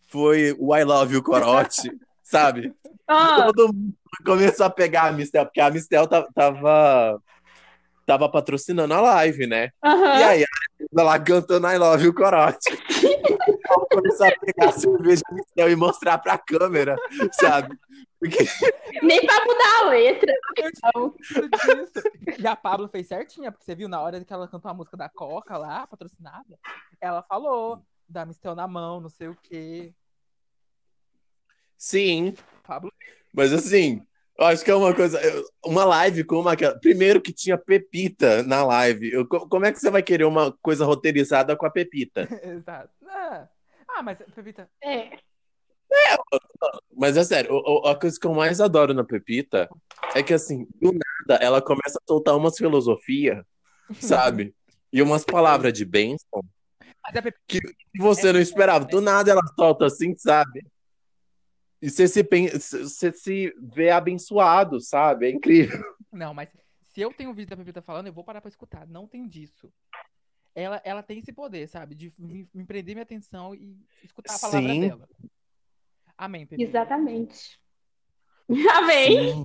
foi 0.07 0.55
o 0.57 0.73
I 0.75 0.83
Love 0.85 1.15
You 1.15 1.21
Corote, 1.23 1.91
sabe? 2.23 2.73
Ah, 3.07 3.45
Todo 3.45 3.73
mundo 3.73 3.93
começou 4.25 4.65
a 4.65 4.69
pegar 4.69 5.07
a 5.07 5.11
Mistel, 5.11 5.45
porque 5.45 5.59
a 5.59 5.69
Mistel 5.69 6.07
ta- 6.07 6.27
tava, 6.33 7.19
tava 8.07 8.31
patrocinando 8.31 8.93
a 8.93 9.01
live, 9.01 9.45
né? 9.45 9.65
E 9.65 9.69
aham. 9.83 10.25
aí, 10.25 10.45
ela 10.97 11.19
cantando 11.19 11.67
I 11.67 11.77
Love 11.77 12.05
You 12.05 12.13
Corote. 12.13 12.69
Ela 13.03 13.85
começou 13.91 14.27
a 14.27 14.31
pegar 14.39 14.69
a 14.69 14.71
cerveja 14.71 15.21
Mistel 15.29 15.69
e 15.69 15.75
mostrar 15.75 16.17
pra 16.17 16.37
câmera, 16.37 16.95
sabe? 17.33 17.77
Porque 18.17 18.37
Nem 19.03 19.25
pra 19.25 19.45
mudar 19.45 19.79
a 19.81 19.89
letra. 19.89 20.33
Disso. 21.51 22.39
E 22.39 22.47
a 22.47 22.55
Pablo 22.55 22.87
fez 22.87 23.07
certinha, 23.07 23.51
porque 23.51 23.65
você 23.65 23.75
viu 23.75 23.89
na 23.89 24.01
hora 24.01 24.23
que 24.23 24.33
ela 24.33 24.47
cantou 24.47 24.71
a 24.71 24.73
música 24.73 24.95
da 24.95 25.09
Coca 25.09 25.57
lá, 25.57 25.85
patrocinada, 25.85 26.57
ela 27.01 27.21
falou 27.21 27.83
da 28.07 28.25
Mistel 28.25 28.55
na 28.55 28.67
mão, 28.67 29.01
não 29.01 29.09
sei 29.09 29.27
o 29.27 29.37
quê. 29.43 29.93
Sim, 31.77 32.33
Pablo. 32.63 32.91
mas 33.33 33.51
assim, 33.51 34.01
eu 34.39 34.45
acho 34.45 34.63
que 34.63 34.71
é 34.71 34.75
uma 34.75 34.93
coisa. 34.93 35.19
Uma 35.65 35.83
live 35.85 36.23
como 36.23 36.47
aquela. 36.49 36.77
Primeiro 36.79 37.21
que 37.21 37.33
tinha 37.33 37.57
Pepita 37.57 38.43
na 38.43 38.63
live. 38.65 39.11
Eu- 39.11 39.27
co- 39.27 39.47
como 39.47 39.65
é 39.65 39.71
que 39.71 39.79
você 39.79 39.89
vai 39.89 40.03
querer 40.03 40.25
uma 40.25 40.51
coisa 40.61 40.85
roteirizada 40.85 41.55
com 41.55 41.65
a 41.65 41.71
Pepita? 41.71 42.27
Exato. 42.43 42.89
Ah, 43.07 43.47
ah, 43.89 44.03
mas, 44.03 44.17
Pepita, 44.35 44.69
É. 44.83 45.17
Mas 46.95 47.15
é 47.15 47.23
sério, 47.23 47.57
a 47.85 47.95
coisa 47.95 48.19
que 48.19 48.27
eu 48.27 48.33
mais 48.33 48.59
adoro 48.59 48.93
na 48.93 49.03
Pepita 49.03 49.69
é 50.13 50.21
que, 50.21 50.33
assim, 50.33 50.67
do 50.81 50.91
nada 50.91 51.41
ela 51.43 51.61
começa 51.61 51.97
a 51.97 52.07
soltar 52.07 52.35
umas 52.35 52.57
filosofias, 52.57 53.43
sabe? 53.99 54.53
E 54.91 55.01
umas 55.01 55.23
palavras 55.23 55.73
de 55.73 55.85
bênção 55.85 56.43
mas 57.03 57.15
a 57.15 57.21
Pepita 57.21 57.41
que 57.47 57.59
você 57.97 58.33
não 58.33 58.39
esperava. 58.39 58.85
Do 58.85 58.99
nada 58.99 59.31
ela 59.31 59.41
solta 59.57 59.85
assim, 59.85 60.13
sabe? 60.17 60.65
E 61.81 61.89
você 61.89 62.07
se, 62.07 62.23
você 62.23 63.11
se 63.11 63.53
vê 63.59 63.91
abençoado, 63.91 64.79
sabe? 64.81 65.27
É 65.27 65.29
incrível. 65.29 65.79
Não, 66.11 66.33
mas 66.33 66.49
se 66.81 67.01
eu 67.01 67.13
tenho 67.13 67.29
um 67.29 67.33
vídeo 67.33 67.49
da 67.49 67.57
Pepita 67.57 67.81
falando, 67.81 68.07
eu 68.07 68.13
vou 68.13 68.23
parar 68.23 68.41
pra 68.41 68.49
escutar. 68.49 68.87
Não 68.87 69.07
tem 69.07 69.27
disso. 69.27 69.71
Ela, 70.55 70.81
ela 70.83 71.03
tem 71.03 71.19
esse 71.19 71.31
poder, 71.31 71.67
sabe? 71.67 71.93
De 71.93 72.11
me, 72.17 72.49
me 72.51 72.65
prender 72.65 72.95
minha 72.95 73.03
atenção 73.03 73.53
e 73.53 73.77
escutar 74.03 74.35
a 74.35 74.39
palavra 74.39 74.73
Sim. 74.73 74.81
dela. 74.81 75.09
Amém, 76.17 76.47
Pepita. 76.47 76.67
Exatamente. 76.67 77.59
Amém. 78.73 79.43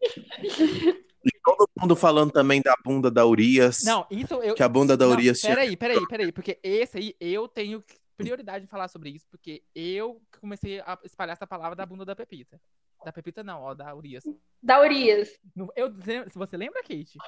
E 1.25 1.31
todo 1.45 1.69
mundo 1.79 1.95
falando 1.95 2.31
também 2.33 2.63
da 2.63 2.75
bunda 2.83 3.11
da 3.11 3.27
Urias. 3.27 3.83
Não, 3.85 4.07
isso 4.11 4.35
eu. 4.43 4.55
Que 4.55 4.63
a 4.63 4.69
bunda 4.69 4.97
da 4.97 5.07
Urias. 5.07 5.43
Peraí, 5.43 5.77
peraí, 5.77 6.07
peraí. 6.07 6.33
Porque 6.33 6.59
esse 6.63 6.97
aí 6.97 7.17
eu 7.21 7.47
tenho 7.47 7.85
prioridade 8.17 8.65
em 8.65 8.69
falar 8.69 8.89
sobre 8.89 9.11
isso, 9.11 9.27
porque 9.31 9.63
eu 9.75 10.21
comecei 10.41 10.81
a 10.81 10.99
espalhar 11.05 11.33
essa 11.33 11.47
palavra 11.47 11.77
da 11.77 11.87
bunda 11.87 12.05
da 12.05 12.17
Pepita. 12.17 12.61
Da 13.05 13.13
Pepita, 13.13 13.43
não, 13.43 13.63
ó, 13.63 13.75
da 13.75 13.95
Urias. 13.95 14.25
Da 14.63 14.81
Urias. 14.81 15.39
Eu, 15.75 15.93
se 16.31 16.39
você 16.39 16.57
lembra, 16.57 16.83
Kate? 16.83 17.19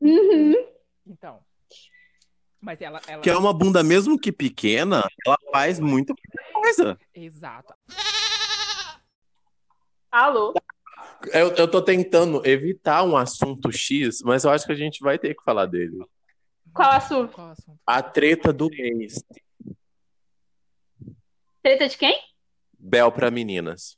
Uhum. 0.00 0.54
Então. 1.06 1.42
Mas 2.60 2.80
ela. 2.80 3.00
ela... 3.06 3.22
Que 3.22 3.30
é 3.30 3.36
uma 3.36 3.52
bunda, 3.52 3.82
mesmo 3.82 4.18
que 4.18 4.30
pequena, 4.30 5.02
ela 5.26 5.38
faz 5.50 5.80
muita 5.80 6.14
coisa. 6.52 6.98
Exato. 7.14 7.74
Alô? 10.10 10.52
Eu, 11.32 11.54
eu 11.54 11.70
tô 11.70 11.80
tentando 11.80 12.44
evitar 12.46 13.02
um 13.02 13.16
assunto 13.16 13.72
X, 13.72 14.20
mas 14.22 14.44
eu 14.44 14.50
acho 14.50 14.66
que 14.66 14.72
a 14.72 14.76
gente 14.76 15.00
vai 15.00 15.18
ter 15.18 15.34
que 15.34 15.42
falar 15.42 15.66
dele. 15.66 16.04
Qual 16.74 16.90
assunto? 16.90 17.32
Qual 17.34 17.50
assunto? 17.50 17.78
A 17.86 18.02
treta 18.02 18.52
do 18.52 18.68
mês. 18.70 19.22
Treta 21.62 21.88
de 21.88 21.96
quem? 21.96 22.18
Bel 22.78 23.12
pra 23.12 23.30
meninas. 23.30 23.96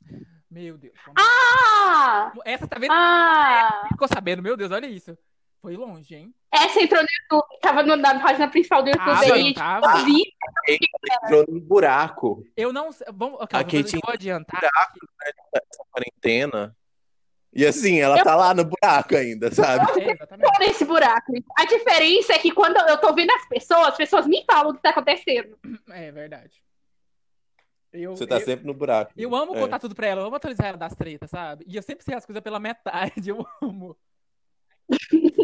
Meu 0.49 0.77
Deus. 0.77 0.93
Ah! 1.17 2.31
Essa 2.45 2.67
tá 2.67 2.77
vendo? 2.79 2.91
Ah! 2.91 3.85
Ficou 3.89 4.07
sabendo, 4.07 4.41
meu 4.43 4.55
Deus, 4.55 4.71
olha 4.71 4.85
isso. 4.87 5.17
Foi 5.61 5.75
longe, 5.75 6.13
hein? 6.15 6.33
Essa 6.51 6.79
entrou 6.81 7.01
no 7.01 7.07
YouTube, 7.09 7.59
tava 7.59 7.81
no- 7.81 7.95
na 7.95 8.19
página 8.21 8.47
principal 8.47 8.83
do 8.83 8.89
YouTube 8.89 9.03
Tava, 9.05 9.33
aí, 9.33 9.43
tipo, 9.45 9.59
tava? 9.59 9.97
eu 9.99 10.05
vi. 10.05 10.21
Entrou 11.23 11.45
num 11.49 11.59
buraco 11.59 12.43
Eu 12.55 12.71
não 12.71 12.91
sei. 12.91 13.07
Vamos, 13.11 13.39
ok, 13.41 13.59
A 13.59 13.63
vou- 13.63 13.71
Kate- 13.71 13.99
vou 14.03 14.13
adiantar. 14.13 14.63
essa 14.63 15.83
quarentena. 15.91 16.75
E 17.55 17.65
assim, 17.65 17.99
ela 18.01 18.21
tá 18.21 18.35
lá 18.35 18.53
no 18.53 18.65
buraco 18.65 19.15
ainda, 19.15 19.49
sabe? 19.49 20.01
É, 20.01 20.11
exatamente. 20.11 20.51
tô 20.51 20.59
nesse 20.59 20.83
buraco. 20.83 21.31
A 21.57 21.65
diferença 21.65 22.33
é 22.33 22.37
que 22.39 22.51
quando 22.51 22.75
eu 22.89 22.97
tô 22.97 23.13
vendo 23.13 23.31
as 23.31 23.47
pessoas, 23.47 23.87
as 23.87 23.95
pessoas 23.97 24.27
me 24.27 24.43
falam 24.45 24.71
o 24.71 24.75
que 24.75 24.81
tá 24.81 24.89
acontecendo. 24.89 25.57
É 25.89 26.11
verdade. 26.11 26.61
Eu, 27.93 28.13
Você 28.13 28.27
tá 28.27 28.35
eu, 28.39 28.41
sempre 28.45 28.65
no 28.67 28.73
buraco. 28.73 29.13
eu 29.15 29.33
amo 29.33 29.55
É. 29.55 29.59
contar 29.61 29.79
tudo 29.79 29.95
pra 29.95 30.05
ela, 30.07 30.19
eu 30.21 30.25
amo 30.27 30.35
atualizar 30.35 30.67
ela 30.67 30.77
das 30.77 30.93
tretas, 30.95 31.29
sabe? 31.29 31.63
E 31.65 31.77
eu 31.77 31.81
sempre 31.81 32.03
sei 32.03 32.13
as 32.15 32.25
coisas 32.25 32.43
pela 32.43 32.59
metade, 32.59 33.29
eu 33.31 33.47
amo. 33.63 33.95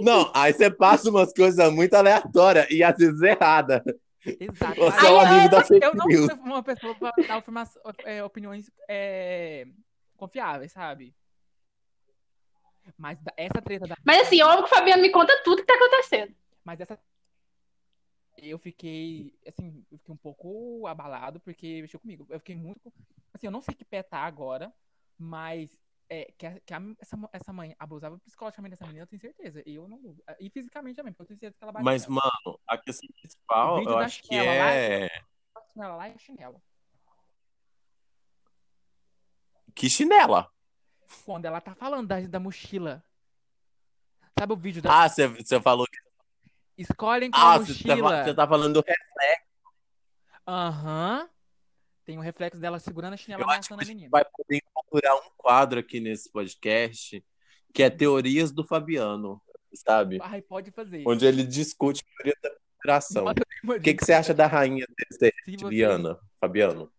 Não, 0.02 0.30
aí 0.36 0.52
você 0.52 0.70
passa 0.70 1.10
umas 1.10 1.32
coisas 1.34 1.72
muito 1.74 1.94
aleatórias 1.94 2.68
e 2.70 2.84
às 2.84 2.98
vezes 2.98 3.22
erradas. 3.22 3.82
Exato. 4.26 4.76
Você 4.82 5.00
Aí 5.00 5.06
é 5.08 5.10
um 5.10 5.14
eu- 5.14 5.20
amigo 5.22 5.50
da 5.50 5.64
fake 5.64 5.86
eu 5.86 5.96
não 5.96 6.12
sou 6.12 6.36
uma 6.44 6.62
pessoa 6.62 6.94
pra 6.94 7.12
dar 7.28 7.44
é, 8.04 8.22
opiniões 8.22 8.70
é, 8.90 9.66
confiáveis, 10.18 10.74
sabe? 10.74 11.16
Mas 12.98 13.18
essa 13.38 13.62
treta 13.62 13.88
da. 13.88 13.96
Mas 14.06 14.22
assim, 14.28 14.38
eu 14.40 14.50
amo 14.50 14.64
que 14.64 14.72
o 14.72 14.76
Fabiano 14.76 15.02
me 15.02 15.12
conta 15.12 15.42
tudo 15.44 15.62
que 15.62 15.68
tá 15.68 15.76
acontecendo. 15.76 16.36
Mas 16.64 16.80
essa. 16.80 17.00
Eu 18.38 18.58
fiquei, 18.58 19.38
assim, 19.48 19.86
eu 19.92 19.98
fiquei 20.00 20.14
um 20.14 20.18
pouco 20.18 20.88
abalado 20.88 21.40
porque 21.40 21.82
mexeu 21.82 22.00
comigo. 22.00 22.26
Eu 22.30 22.40
fiquei 22.40 22.56
muito. 22.56 22.92
Assim, 23.34 23.48
eu 23.48 23.52
não 23.52 23.62
sei 23.62 23.76
que 23.76 23.86
pé 23.86 24.02
tá 24.02 24.20
agora, 24.20 24.74
mas 25.18 25.78
é, 26.10 26.26
que, 26.38 26.46
a- 26.46 26.60
que 26.60 26.74
a- 26.74 26.82
essa, 27.00 27.18
essa 27.34 27.54
mãe 27.54 27.76
abusava 27.78 28.18
psicologicamente 28.20 28.72
dessa 28.72 28.86
menina, 28.86 29.04
eu 29.04 29.08
tenho 29.08 29.22
certeza. 29.22 29.62
E 29.66 29.76
eu 29.76 29.88
não. 29.88 30.16
E 30.40 30.50
fisicamente 30.50 30.96
também, 30.96 31.14
porque 31.14 31.22
eu 31.24 31.28
tenho 31.28 31.40
certeza 31.40 31.58
que 31.58 31.64
ela 31.64 31.72
bateu. 31.72 31.86
Mas, 31.86 32.08
nela. 32.08 32.22
mano, 32.46 32.60
a 32.68 32.78
questão 32.78 33.08
principal, 33.20 33.84
eu 33.84 33.98
acho 34.00 34.24
que 34.24 34.36
lá, 34.36 34.72
é. 34.74 35.10
Chinela 35.72 35.96
lá 35.96 36.08
é 36.10 36.18
chinela. 36.18 36.62
Que 39.76 39.90
chinela. 39.90 40.52
Quando 41.26 41.46
ela 41.46 41.60
tá 41.62 41.74
falando 41.76 42.08
da, 42.08 42.20
da 42.22 42.40
mochila. 42.40 43.04
Sabe 44.38 44.54
o 44.54 44.56
vídeo 44.58 44.82
da. 44.82 45.04
Ah, 45.04 45.10
você, 45.10 45.62
falou 45.62 45.86
que. 45.86 45.98
Escolhem 46.78 47.30
qual 47.30 47.44
Ah, 47.48 47.58
você 47.60 47.74
tá, 47.84 47.96
mochila. 47.96 48.24
você 48.24 48.34
tá 48.34 48.48
falando 48.48 48.82
do. 48.82 48.86
Aham. 50.48 51.30
Tem 52.04 52.18
o 52.18 52.22
reflexo 52.22 52.60
dela 52.60 52.80
segurando 52.80 53.14
a 53.14 53.18
chinela 53.18 53.44
ameaçando 53.44 53.80
a 53.82 53.84
a 53.84 53.88
menina. 53.88 54.10
vai 54.12 54.26
poder 54.26 54.60
inaugurar 54.66 55.16
um 55.16 55.30
quadro 55.38 55.80
aqui 55.80 56.00
nesse 56.00 56.30
podcast 56.32 57.24
que 57.74 57.84
é 57.84 57.90
Teorias 57.90 58.52
do 58.52 58.66
Fabiano, 58.66 59.42
sabe? 59.74 60.20
Ai, 60.22 60.42
pode 60.42 60.72
fazer. 60.72 61.04
Onde 61.08 61.26
ele 61.26 61.44
discute 61.44 62.02
a 62.04 62.18
teoria 62.24 62.38
da 62.42 62.50
conspiração. 62.50 63.26
O 63.64 63.80
que, 63.80 63.94
que 63.94 64.04
você 64.04 64.14
acha 64.14 64.34
da 64.34 64.48
rainha 64.48 64.86
desse 64.98 65.32
Se 65.46 65.58
você- 65.58 66.18
Fabiano? 66.42 66.92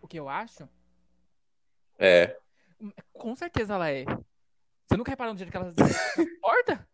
O 0.00 0.06
que 0.08 0.18
eu 0.18 0.28
acho? 0.28 0.66
É. 1.98 2.38
Com 3.12 3.34
certeza 3.34 3.74
ela 3.74 3.90
é. 3.90 4.04
Você 4.04 4.96
nunca 4.96 5.10
reparou 5.10 5.32
no 5.32 5.38
jeito 5.38 5.50
que 5.50 5.56
ela 5.56 5.72
se 5.72 6.40
porta? 6.40 6.88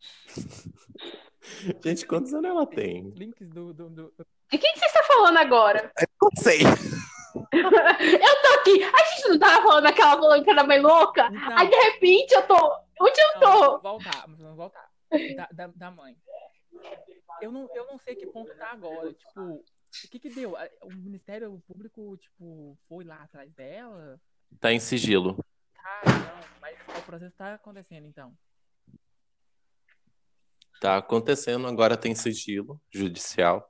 Gente, 1.84 2.06
quantos 2.06 2.32
anos 2.34 2.50
ela 2.50 2.66
tem? 2.66 3.10
Links 3.10 3.48
do. 3.48 3.72
do, 3.72 3.88
do- 3.88 4.12
De 4.50 4.58
quem 4.58 4.72
que 4.72 4.78
você 4.78 4.86
está 4.86 5.02
falando 5.04 5.38
agora? 5.38 5.92
Não 6.20 6.30
sei. 6.42 6.60
Eu 6.62 8.42
tô 8.42 8.60
aqui. 8.60 8.82
A 8.82 9.04
gente 9.04 9.28
não 9.28 9.38
tava 9.38 9.62
falando 9.62 9.86
aquela 9.86 10.16
polêmica 10.16 10.54
da 10.54 10.64
mãe 10.64 10.80
louca? 10.80 11.26
Então, 11.30 11.58
Aí 11.58 11.68
de 11.68 11.76
repente 11.76 12.32
eu 12.32 12.46
tô. 12.46 12.54
Onde 13.00 13.20
eu 13.20 13.32
não, 13.34 13.40
tô? 13.40 13.60
vamos 13.60 13.82
voltar, 13.82 14.24
vamos 14.26 14.56
voltar. 14.56 14.90
Da, 15.36 15.48
da, 15.52 15.66
da 15.68 15.90
mãe. 15.90 16.16
Eu 17.42 17.52
não, 17.52 17.68
eu 17.74 17.86
não 17.86 17.98
sei 17.98 18.14
que 18.16 18.26
ponto 18.26 18.54
tá 18.56 18.70
agora. 18.72 19.12
Tipo, 19.12 19.62
O 20.04 20.08
que 20.08 20.18
que 20.18 20.28
deu? 20.30 20.54
O 20.82 20.92
Ministério 20.92 21.62
Público, 21.66 22.16
tipo, 22.18 22.76
foi 22.88 23.04
lá 23.04 23.22
atrás 23.22 23.52
dela? 23.54 24.20
Tá 24.60 24.72
em 24.72 24.80
sigilo. 24.80 25.44
Ah, 25.78 26.02
não, 26.04 26.60
mas 26.60 26.76
o 26.98 27.02
processo 27.02 27.34
tá 27.36 27.54
acontecendo, 27.54 28.06
então. 28.06 28.36
Tá 30.80 30.98
acontecendo, 30.98 31.66
agora 31.66 31.96
tem 31.96 32.14
sigilo 32.14 32.80
judicial. 32.90 33.66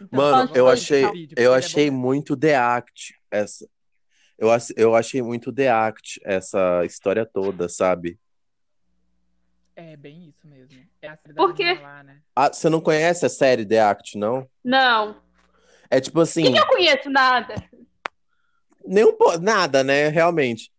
Então, 0.00 0.08
Mano, 0.10 0.56
eu 0.56 0.68
achei, 0.68 1.10
vídeo, 1.10 1.34
eu 1.38 1.52
é 1.54 1.58
achei 1.58 1.90
bom. 1.90 1.96
muito 1.96 2.36
The 2.36 2.56
Act 2.56 3.18
essa. 3.30 3.68
Eu, 4.38 4.48
eu 4.76 4.94
achei 4.94 5.22
muito 5.22 5.52
The 5.52 5.68
Act 5.68 6.20
essa 6.24 6.84
história 6.84 7.26
toda, 7.26 7.68
sabe? 7.68 8.18
É 9.76 9.96
bem 9.96 10.28
isso 10.28 10.46
mesmo. 10.46 10.80
É 11.02 11.08
a 11.08 11.16
série 11.16 11.34
Por 11.34 11.48
da 11.48 11.54
quê? 11.54 11.74
lá, 11.74 12.02
né? 12.02 12.22
Ah, 12.34 12.52
você 12.52 12.68
não 12.68 12.80
conhece 12.80 13.26
a 13.26 13.28
série 13.28 13.66
The 13.66 13.80
Act, 13.80 14.16
não? 14.16 14.48
Não. 14.62 15.23
É 15.94 16.00
tipo 16.00 16.20
assim, 16.20 16.46
Eu 16.46 16.50
não 16.50 16.66
conheço 16.66 17.08
nada. 17.08 17.54
nenhum 18.84 19.16
po- 19.16 19.38
nada, 19.38 19.84
né? 19.84 20.08
Realmente. 20.08 20.72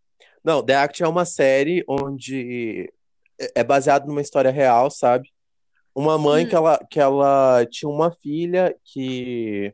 Não, 0.44 0.62
The 0.62 0.76
Act 0.76 1.02
é 1.04 1.08
uma 1.08 1.24
série 1.24 1.86
onde 1.88 2.92
é 3.40 3.52
é 3.56 3.64
baseado 3.64 4.08
numa 4.08 4.20
história 4.22 4.52
real, 4.52 4.92
sabe? 4.92 5.30
Uma 5.96 6.18
mãe 6.18 6.44
Hum. 6.46 6.50
que 6.50 6.56
ela, 6.56 6.80
que 6.92 7.00
ela 7.00 7.66
tinha 7.70 7.90
uma 7.90 8.12
filha 8.12 8.76
que 8.84 9.74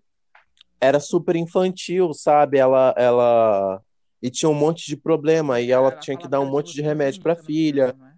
era 0.79 0.99
super 0.99 1.35
infantil, 1.35 2.13
sabe? 2.13 2.59
Ela, 2.59 2.93
ela 2.95 3.81
e 4.21 4.29
tinha 4.29 4.47
um 4.49 4.53
monte 4.53 4.85
de 4.85 4.95
problema 4.95 5.59
e 5.59 5.71
ela 5.71 5.91
tinha 5.91 6.15
que 6.17 6.27
dar 6.27 6.39
um 6.39 6.49
monte 6.51 6.71
de 6.73 6.83
remédio 6.83 7.19
pra 7.23 7.33
no 7.33 7.43
filha. 7.43 7.87
final, 7.95 7.97
não 7.97 8.07
é? 8.07 8.11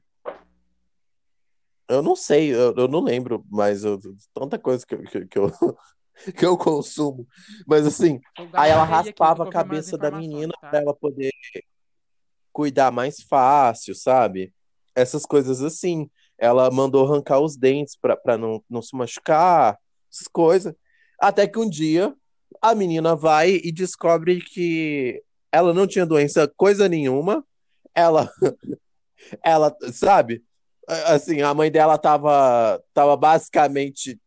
Eu 1.87 2.01
não 2.03 2.15
sei, 2.17 2.53
eu, 2.53 2.73
eu 2.75 2.87
não 2.89 2.99
lembro, 3.01 3.45
mas 3.49 3.85
eu- 3.85 3.99
tanta 4.33 4.59
coisa 4.59 4.85
que, 4.85 4.95
eu- 4.95 5.03
que, 5.03 5.25
que 5.27 5.39
eu, 5.39 5.49
que 6.37 6.45
eu 6.45 6.57
consumo. 6.57 7.27
Mas 7.67 7.85
assim, 7.85 8.19
aí 8.53 8.71
ela 8.71 8.83
raspava 8.83 9.43
a 9.43 9.49
cabeça 9.49 9.97
da 9.97 10.11
menina 10.11 10.53
tá? 10.59 10.69
pra 10.69 10.79
ela 10.79 10.93
poder 10.93 11.31
cuidar 12.51 12.91
mais 12.91 13.21
fácil, 13.21 13.95
sabe? 13.95 14.53
Essas 14.95 15.25
coisas 15.25 15.61
assim. 15.61 16.09
Ela 16.37 16.69
mandou 16.71 17.05
arrancar 17.05 17.39
os 17.39 17.55
dentes 17.55 17.95
pra, 17.95 18.17
pra 18.17 18.37
não, 18.37 18.61
não 18.69 18.81
se 18.81 18.95
machucar, 18.95 19.77
essas 20.11 20.27
coisas. 20.27 20.73
Até 21.19 21.47
que 21.47 21.59
um 21.59 21.69
dia 21.69 22.13
a 22.61 22.75
menina 22.75 23.15
vai 23.15 23.59
e 23.63 23.71
descobre 23.71 24.41
que 24.41 25.21
ela 25.51 25.73
não 25.73 25.87
tinha 25.87 26.05
doença 26.05 26.51
coisa 26.57 26.89
nenhuma. 26.89 27.45
Ela, 27.93 28.29
ela, 29.43 29.75
sabe? 29.91 30.43
Assim, 30.87 31.41
a 31.41 31.53
mãe 31.53 31.71
dela 31.71 31.97
tava, 31.97 32.81
tava 32.93 33.15
basicamente, 33.15 34.19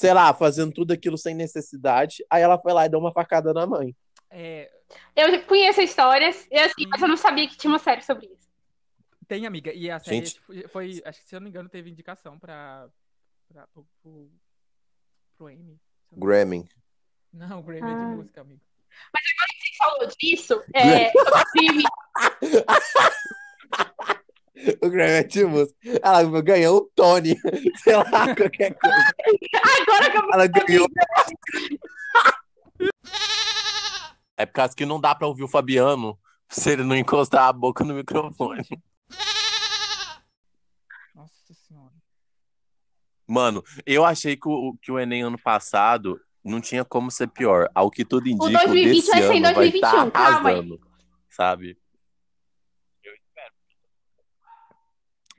sei 0.00 0.14
lá, 0.14 0.32
fazendo 0.32 0.72
tudo 0.72 0.92
aquilo 0.94 1.18
sem 1.18 1.34
necessidade. 1.34 2.24
Aí 2.30 2.40
ela 2.42 2.58
foi 2.58 2.72
lá 2.72 2.86
e 2.86 2.88
deu 2.88 2.98
uma 2.98 3.12
facada 3.12 3.52
na 3.52 3.66
mãe. 3.66 3.94
É, 4.30 4.70
Eu 5.14 5.44
conheço 5.44 5.82
histórias, 5.82 6.48
assim, 6.50 6.86
mas 6.88 7.02
eu 7.02 7.08
não 7.08 7.18
sabia 7.18 7.46
que 7.46 7.54
tinha 7.58 7.70
uma 7.70 7.78
série 7.78 8.00
sobre 8.02 8.24
isso. 8.26 8.48
tem, 9.28 9.46
amiga. 9.46 9.70
E 9.74 9.90
a 9.90 9.98
série 10.00 10.24
Gente. 10.24 10.40
foi, 10.68 11.02
acho 11.04 11.20
que 11.20 11.28
se 11.28 11.36
eu 11.36 11.40
não 11.40 11.44
me 11.44 11.50
engano, 11.50 11.68
teve 11.68 11.90
indicação 11.90 12.38
pra, 12.38 12.88
pra 13.52 13.66
pro, 13.74 13.86
pro, 14.02 14.30
pro 15.36 15.50
engano. 15.50 15.78
Grammy. 16.12 16.66
Não, 17.30 17.60
o 17.60 17.62
Grammy 17.62 17.90
é 17.92 17.94
de 17.94 18.02
Ah. 18.02 18.08
música, 18.16 18.40
amigo. 18.40 18.60
Você 19.12 19.76
falou 19.76 20.08
disso, 20.18 20.62
é, 20.74 21.12
sobre 21.12 21.44
crime. 21.52 21.84
O 24.82 24.90
Grammy 24.90 25.44
música. 25.48 25.78
Ela 26.02 26.42
ganhou 26.42 26.78
o 26.78 26.90
Tony. 26.94 27.36
Sei 27.82 27.96
lá, 27.96 28.34
qualquer 28.34 28.74
coisa. 28.74 29.14
Agora 29.82 30.10
que 30.10 30.16
eu 30.16 30.32
Ela 30.32 30.46
ganhou. 30.46 30.88
É 34.36 34.46
por 34.46 34.52
causa 34.52 34.74
que 34.74 34.86
não 34.86 35.00
dá 35.00 35.14
pra 35.14 35.26
ouvir 35.26 35.44
o 35.44 35.48
Fabiano 35.48 36.18
se 36.48 36.70
ele 36.70 36.82
não 36.82 36.96
encostar 36.96 37.44
a 37.44 37.52
boca 37.52 37.84
no 37.84 37.94
microfone. 37.94 38.66
Nossa 41.14 41.54
senhora. 41.54 41.92
Mano, 43.26 43.62
eu 43.86 44.04
achei 44.04 44.36
que 44.36 44.48
o, 44.48 44.76
que 44.82 44.90
o 44.90 44.98
Enem 44.98 45.22
ano 45.22 45.38
passado 45.38 46.20
não 46.44 46.60
tinha 46.60 46.84
como 46.84 47.10
ser 47.10 47.28
pior. 47.28 47.68
Ao 47.74 47.90
que 47.90 48.04
tudo 48.04 48.28
indica, 48.28 48.44
o 48.44 48.50
2020 48.50 48.94
desse 48.94 49.10
vai 49.10 49.22
ser 49.22 49.32
em 49.32 49.36
ano 49.36 49.42
vai 49.42 49.54
2021, 49.54 49.88
estar 49.88 50.10
calma 50.10 50.48
aí. 50.48 50.54
arrasando. 50.54 50.80
Sabe? 51.28 51.78
Eu 53.04 53.14
espero. 53.14 53.54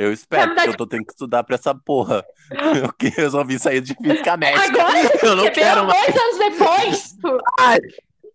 Eu 0.02 0.12
espero, 0.12 0.50
da- 0.50 0.56
porque 0.56 0.70
eu 0.70 0.78
tô 0.78 0.88
tendo 0.88 1.06
que 1.06 1.12
estudar 1.12 1.44
pra 1.44 1.56
essa 1.56 1.76
porra. 1.76 2.26
Eu 2.84 2.92
que 2.94 3.10
resolvi 3.10 3.60
sair 3.60 3.82
de 3.82 3.94
física 3.96 4.36
médica. 4.36 4.64
Agora 4.82 4.98
Eu 5.24 5.36
não 5.36 5.52
quero 5.52 5.86
mais. 5.86 6.14
dois 6.14 6.18
anos 6.22 6.38
depois. 6.40 7.18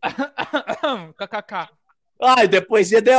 KKK. 1.19 1.69
Ai, 2.23 2.47
depois 2.49 2.89
de 2.89 2.97
EDO. 2.97 3.11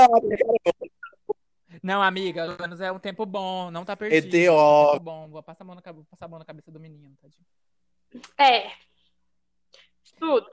Não, 1.83 2.01
amiga, 2.01 2.45
pelo 2.45 2.57
menos 2.61 2.81
é 2.81 2.91
um 2.91 2.99
tempo 2.99 3.25
bom, 3.25 3.69
não 3.69 3.83
tá 3.85 3.95
perdido. 3.95 4.33
EDO. 4.35 4.45
É 4.47 4.51
um 4.51 4.91
tempo 4.93 5.03
bom. 5.03 5.27
Vou 5.29 5.43
passar 5.43 5.63
a 5.63 5.67
mão 5.67 5.75
na, 5.75 5.81
passar 5.81 6.25
a 6.25 6.27
mão 6.27 6.39
na 6.39 6.45
cabeça 6.45 6.71
do 6.71 6.79
menino, 6.79 7.13
tadinho. 7.21 7.45
É. 8.39 8.71
Tudo. 10.19 10.47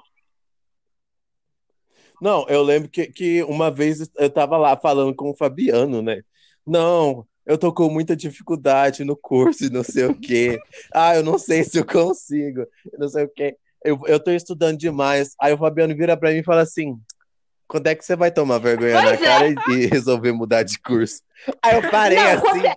Não, 2.20 2.46
eu 2.48 2.62
lembro 2.62 2.88
que, 2.88 3.06
que 3.06 3.42
uma 3.44 3.70
vez 3.70 4.10
eu 4.16 4.30
tava 4.30 4.56
lá 4.56 4.76
falando 4.76 5.14
com 5.14 5.30
o 5.30 5.36
Fabiano, 5.36 6.02
né? 6.02 6.22
Não, 6.66 7.26
eu 7.46 7.58
tô 7.58 7.72
com 7.72 7.88
muita 7.90 8.16
dificuldade 8.16 9.04
no 9.04 9.16
curso 9.16 9.64
e 9.64 9.70
não 9.70 9.82
sei 9.84 10.04
o 10.06 10.14
quê. 10.18 10.58
Ah, 10.92 11.14
eu 11.16 11.22
não 11.22 11.38
sei 11.38 11.62
se 11.64 11.78
eu 11.78 11.84
consigo, 11.86 12.66
não 12.98 13.08
sei 13.08 13.24
o 13.24 13.28
quê. 13.28 13.56
Eu, 13.84 14.00
eu 14.06 14.18
tô 14.18 14.30
estudando 14.30 14.78
demais. 14.78 15.34
Aí 15.40 15.52
o 15.52 15.58
Fabiano 15.58 15.94
vira 15.94 16.16
pra 16.16 16.30
mim 16.30 16.38
e 16.38 16.44
fala 16.44 16.62
assim: 16.62 16.96
quando 17.68 17.86
é 17.86 17.94
que 17.94 18.04
você 18.04 18.16
vai 18.16 18.30
tomar 18.30 18.58
vergonha 18.58 18.94
na 18.94 19.02
Pois 19.02 19.22
é. 19.22 19.24
cara 19.24 19.48
e, 19.48 19.54
e 19.72 19.86
resolver 19.86 20.32
mudar 20.32 20.62
de 20.62 20.78
curso? 20.80 21.20
Aí 21.62 21.76
eu 21.76 21.90
parei 21.90 22.16
Não, 22.18 22.24
assim, 22.26 22.40
quando- 22.40 22.62
sabe? 22.62 22.76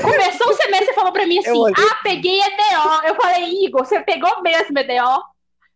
começou 0.02 0.48
o 0.48 0.54
semestre, 0.54 0.86
você 0.86 0.94
falou 0.94 1.12
pra 1.12 1.26
mim 1.26 1.38
assim: 1.38 1.50
olhei- 1.50 1.86
Ah, 1.88 2.00
peguei 2.02 2.40
EDO. 2.40 3.06
Eu 3.06 3.14
falei, 3.14 3.64
Igor, 3.64 3.84
você 3.86 4.00
pegou 4.02 4.42
mesmo 4.42 4.76
EDO? 4.76 5.22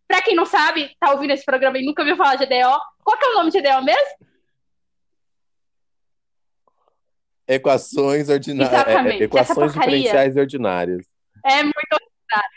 Pra 0.07 0.21
quem 0.21 0.35
não 0.35 0.45
sabe, 0.45 0.89
tá 0.99 1.11
ouvindo 1.11 1.31
esse 1.31 1.45
programa 1.45 1.77
e 1.77 1.85
nunca 1.85 2.01
ouviu 2.01 2.17
falar 2.17 2.35
de 2.35 2.43
EDO, 2.43 2.77
qual 3.03 3.17
que 3.17 3.23
é 3.25 3.29
o 3.29 3.33
nome 3.35 3.51
de 3.51 3.59
EDO 3.59 3.81
mesmo? 3.83 4.07
Equações 7.49 8.29
ordinárias. 8.29 8.73
Exatamente, 8.73 9.23
equações 9.23 9.49
essa 9.49 9.55
porcaria. 9.55 9.97
diferenciais 9.97 10.37
ordinárias. 10.37 11.05
É 11.45 11.63
muito. 11.63 12.09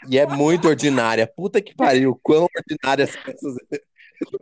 E 0.06 0.18
é 0.18 0.26
muito 0.26 0.68
ordinária. 0.68 1.26
Puta 1.26 1.62
que 1.62 1.74
pariu, 1.74 2.18
quão 2.22 2.46
ordinárias 2.54 3.10
são 3.10 3.22
essas, 3.26 3.54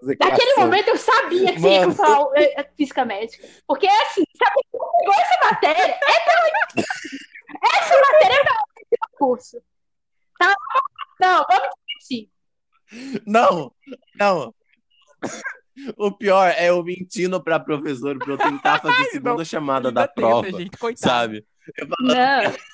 Naquele 0.03 0.13
equações. 0.15 0.57
momento 0.57 0.89
eu 0.89 0.97
sabia 0.97 1.53
que 1.53 1.61
você 1.61 1.69
ia 1.69 1.81
Mano. 1.81 1.95
falar 1.95 2.31
é, 2.35 2.61
é, 2.61 2.71
física 2.77 3.05
médica. 3.05 3.47
Porque 3.67 3.87
é 3.87 4.03
assim, 4.03 4.25
sabe, 4.37 4.55
quem 4.71 4.81
pegou 4.99 5.15
essa 5.15 5.51
matéria 5.51 5.83
é 5.83 6.21
pela. 6.21 6.85
essa 7.79 8.01
matéria 8.01 8.35
é 8.35 8.45
pelo 8.45 9.19
curso. 9.19 9.63
Tá? 10.39 10.55
Não, 11.21 11.47
vamos 11.49 11.69
discutir. 11.87 12.31
Não, 13.27 13.73
não. 14.17 14.55
O 15.96 16.11
pior 16.12 16.48
é 16.56 16.68
eu 16.68 16.83
mentindo 16.83 17.42
pra 17.42 17.59
professora 17.61 18.18
pra 18.18 18.33
eu 18.35 18.38
tentar 18.38 18.80
fazer 18.83 19.02
a 19.02 19.04
segunda 19.06 19.44
chamada 19.44 19.88
Ele 19.88 19.94
da 19.94 20.00
ainda 20.02 20.12
prova, 20.12 20.42
tenta, 20.46 20.59
gente, 20.59 20.76
coitado. 20.76 21.11
sabe? 21.12 21.46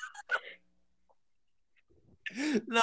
Não. 2.67 2.81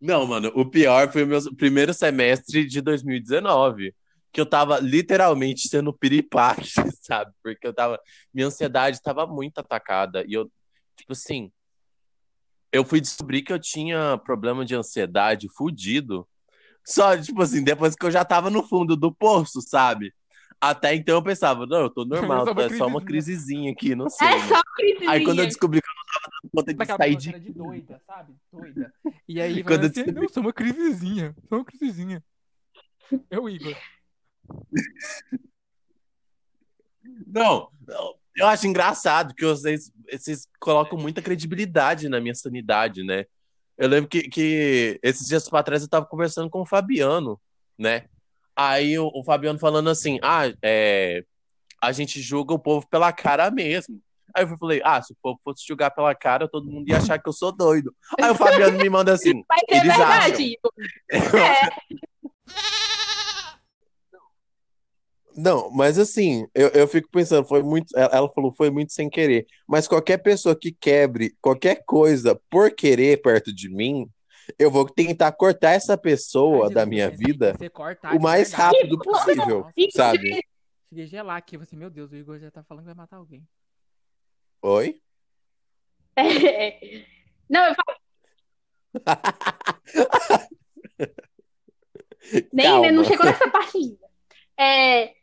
Não, 0.00 0.26
mano, 0.26 0.52
o 0.54 0.64
pior 0.64 1.10
foi 1.10 1.24
o 1.24 1.26
meu 1.26 1.40
primeiro 1.56 1.92
semestre 1.92 2.64
de 2.64 2.80
2019, 2.80 3.92
que 4.32 4.40
eu 4.40 4.46
tava 4.46 4.78
literalmente 4.78 5.68
sendo 5.68 5.92
piripaque, 5.92 6.68
sabe? 7.02 7.32
Porque 7.42 7.66
eu 7.66 7.74
tava, 7.74 7.98
minha 8.32 8.46
ansiedade 8.46 9.02
tava 9.02 9.26
muito 9.26 9.58
atacada 9.58 10.24
e 10.24 10.34
eu, 10.34 10.48
tipo 10.96 11.12
assim, 11.12 11.50
eu 12.70 12.84
fui 12.84 13.00
descobrir 13.00 13.42
que 13.42 13.52
eu 13.52 13.58
tinha 13.58 14.16
problema 14.18 14.64
de 14.64 14.76
ansiedade 14.76 15.48
fudido, 15.56 16.28
só, 16.88 17.16
tipo 17.20 17.42
assim, 17.42 17.62
depois 17.62 17.94
que 17.94 18.06
eu 18.06 18.10
já 18.10 18.24
tava 18.24 18.48
no 18.48 18.62
fundo 18.66 18.96
do 18.96 19.12
poço, 19.14 19.60
sabe? 19.60 20.12
Até 20.60 20.94
então 20.94 21.16
eu 21.16 21.22
pensava, 21.22 21.66
não, 21.66 21.82
eu 21.82 21.90
tô 21.90 22.04
normal, 22.04 22.44
Só 22.46 22.52
uma 22.52 22.62
é 22.62 22.68
só 22.70 22.86
uma 22.86 23.04
crisezinha. 23.04 23.70
aqui, 23.72 23.94
não 23.94 24.08
sei. 24.08 24.26
É 24.26 24.30
né? 24.38 24.48
só 24.48 24.62
crisezinha. 24.74 25.10
Aí 25.10 25.22
quando 25.22 25.38
eu 25.40 25.46
descobri 25.46 25.82
que 25.82 25.86
eu 25.88 25.94
não 25.94 26.04
tava 26.06 26.32
dando 26.42 26.50
conta 26.50 26.74
de 26.74 26.82
Aquela 26.82 26.96
sair 26.96 27.16
de 27.16 27.38
de 27.38 27.52
doida, 27.52 28.00
sabe? 28.06 28.34
Doida. 28.50 28.92
E 29.28 29.40
aí, 29.40 29.62
Quando 29.62 29.66
quando 29.66 29.84
eu 29.84 29.90
assim, 29.90 30.02
descobri- 30.02 30.20
não, 30.22 30.28
só 30.28 30.40
uma 30.40 30.52
crisezinha. 30.52 31.36
Só 31.48 31.56
uma 31.56 31.64
crisezinha. 31.64 32.24
Eu, 33.30 33.48
Igor. 33.48 33.76
Não, 37.26 37.70
eu 38.36 38.46
acho 38.46 38.66
engraçado 38.66 39.34
que 39.34 39.44
vocês, 39.44 39.90
vocês 40.10 40.48
colocam 40.60 40.98
muita 40.98 41.20
credibilidade 41.20 42.08
na 42.08 42.20
minha 42.20 42.34
sanidade, 42.34 43.02
né? 43.02 43.24
Eu 43.78 43.88
lembro 43.88 44.10
que, 44.10 44.28
que 44.28 44.98
esses 45.02 45.28
dias 45.28 45.48
pra 45.48 45.62
trás 45.62 45.82
eu 45.82 45.88
tava 45.88 46.04
conversando 46.04 46.50
com 46.50 46.60
o 46.60 46.66
Fabiano, 46.66 47.40
né? 47.78 48.06
Aí 48.56 48.98
o, 48.98 49.08
o 49.14 49.22
Fabiano 49.22 49.58
falando 49.58 49.88
assim: 49.88 50.18
ah, 50.20 50.52
é, 50.60 51.24
a 51.80 51.92
gente 51.92 52.20
julga 52.20 52.52
o 52.52 52.58
povo 52.58 52.86
pela 52.88 53.12
cara 53.12 53.50
mesmo. 53.50 54.00
Aí 54.34 54.44
eu 54.44 54.58
falei, 54.58 54.80
ah, 54.84 55.00
se 55.00 55.12
o 55.12 55.16
povo 55.22 55.40
fosse 55.42 55.66
julgar 55.66 55.90
pela 55.90 56.14
cara, 56.14 56.48
todo 56.48 56.70
mundo 56.70 56.88
ia 56.88 56.98
achar 56.98 57.18
que 57.18 57.28
eu 57.28 57.32
sou 57.32 57.50
doido. 57.50 57.94
Aí 58.20 58.30
o 58.30 58.34
Fabiano 58.34 58.76
me 58.76 58.90
manda 58.90 59.12
assim, 59.12 59.42
Mas 59.48 59.62
é 59.68 59.76
eles 59.76 59.88
verdade, 59.88 60.32
acham. 60.32 60.44
Igor. 60.44 60.72
É, 61.10 61.70
Não, 65.40 65.70
mas 65.70 66.00
assim, 66.00 66.48
eu, 66.52 66.66
eu 66.70 66.88
fico 66.88 67.08
pensando, 67.12 67.46
foi 67.46 67.62
muito. 67.62 67.96
Ela 67.96 68.10
ela 68.12 68.28
falou, 68.32 68.52
foi 68.52 68.70
muito 68.70 68.92
sem 68.92 69.08
querer. 69.08 69.46
Mas 69.68 69.86
qualquer 69.86 70.18
pessoa 70.18 70.58
que 70.58 70.72
quebre 70.72 71.32
qualquer 71.40 71.84
coisa 71.86 72.34
por 72.50 72.72
querer 72.72 73.22
perto 73.22 73.54
de 73.54 73.68
mim, 73.68 74.10
eu 74.58 74.68
vou 74.68 74.84
tentar 74.88 75.30
cortar 75.30 75.74
essa 75.74 75.96
pessoa 75.96 76.66
Ai, 76.66 76.74
da 76.74 76.84
minha 76.84 77.08
pensei 77.08 77.26
vida 77.26 77.54
você 77.56 77.70
o 78.16 78.20
mais 78.20 78.52
rápido 78.52 78.98
possível, 78.98 79.60
Nossa, 79.60 79.72
sabe? 79.92 80.40
Cheguei 80.88 81.04
a 81.04 81.06
gelar 81.06 81.36
aqui. 81.36 81.56
Assim, 81.56 81.76
meu 81.76 81.88
Deus, 81.88 82.10
o 82.10 82.16
Igor 82.16 82.40
já 82.40 82.50
tá 82.50 82.64
falando 82.64 82.82
que 82.82 82.86
vai 82.86 82.96
matar 82.96 83.18
alguém. 83.18 83.46
Oi? 84.60 85.00
é. 86.16 87.04
Não, 87.48 87.64
eu 87.64 87.74
falo, 87.74 87.98
nem, 92.52 92.66
Calma. 92.66 92.92
não 92.92 93.04
chegou 93.04 93.24
nessa 93.24 93.50
parte 93.50 93.78
ainda. 93.78 94.08
É, 94.58 95.14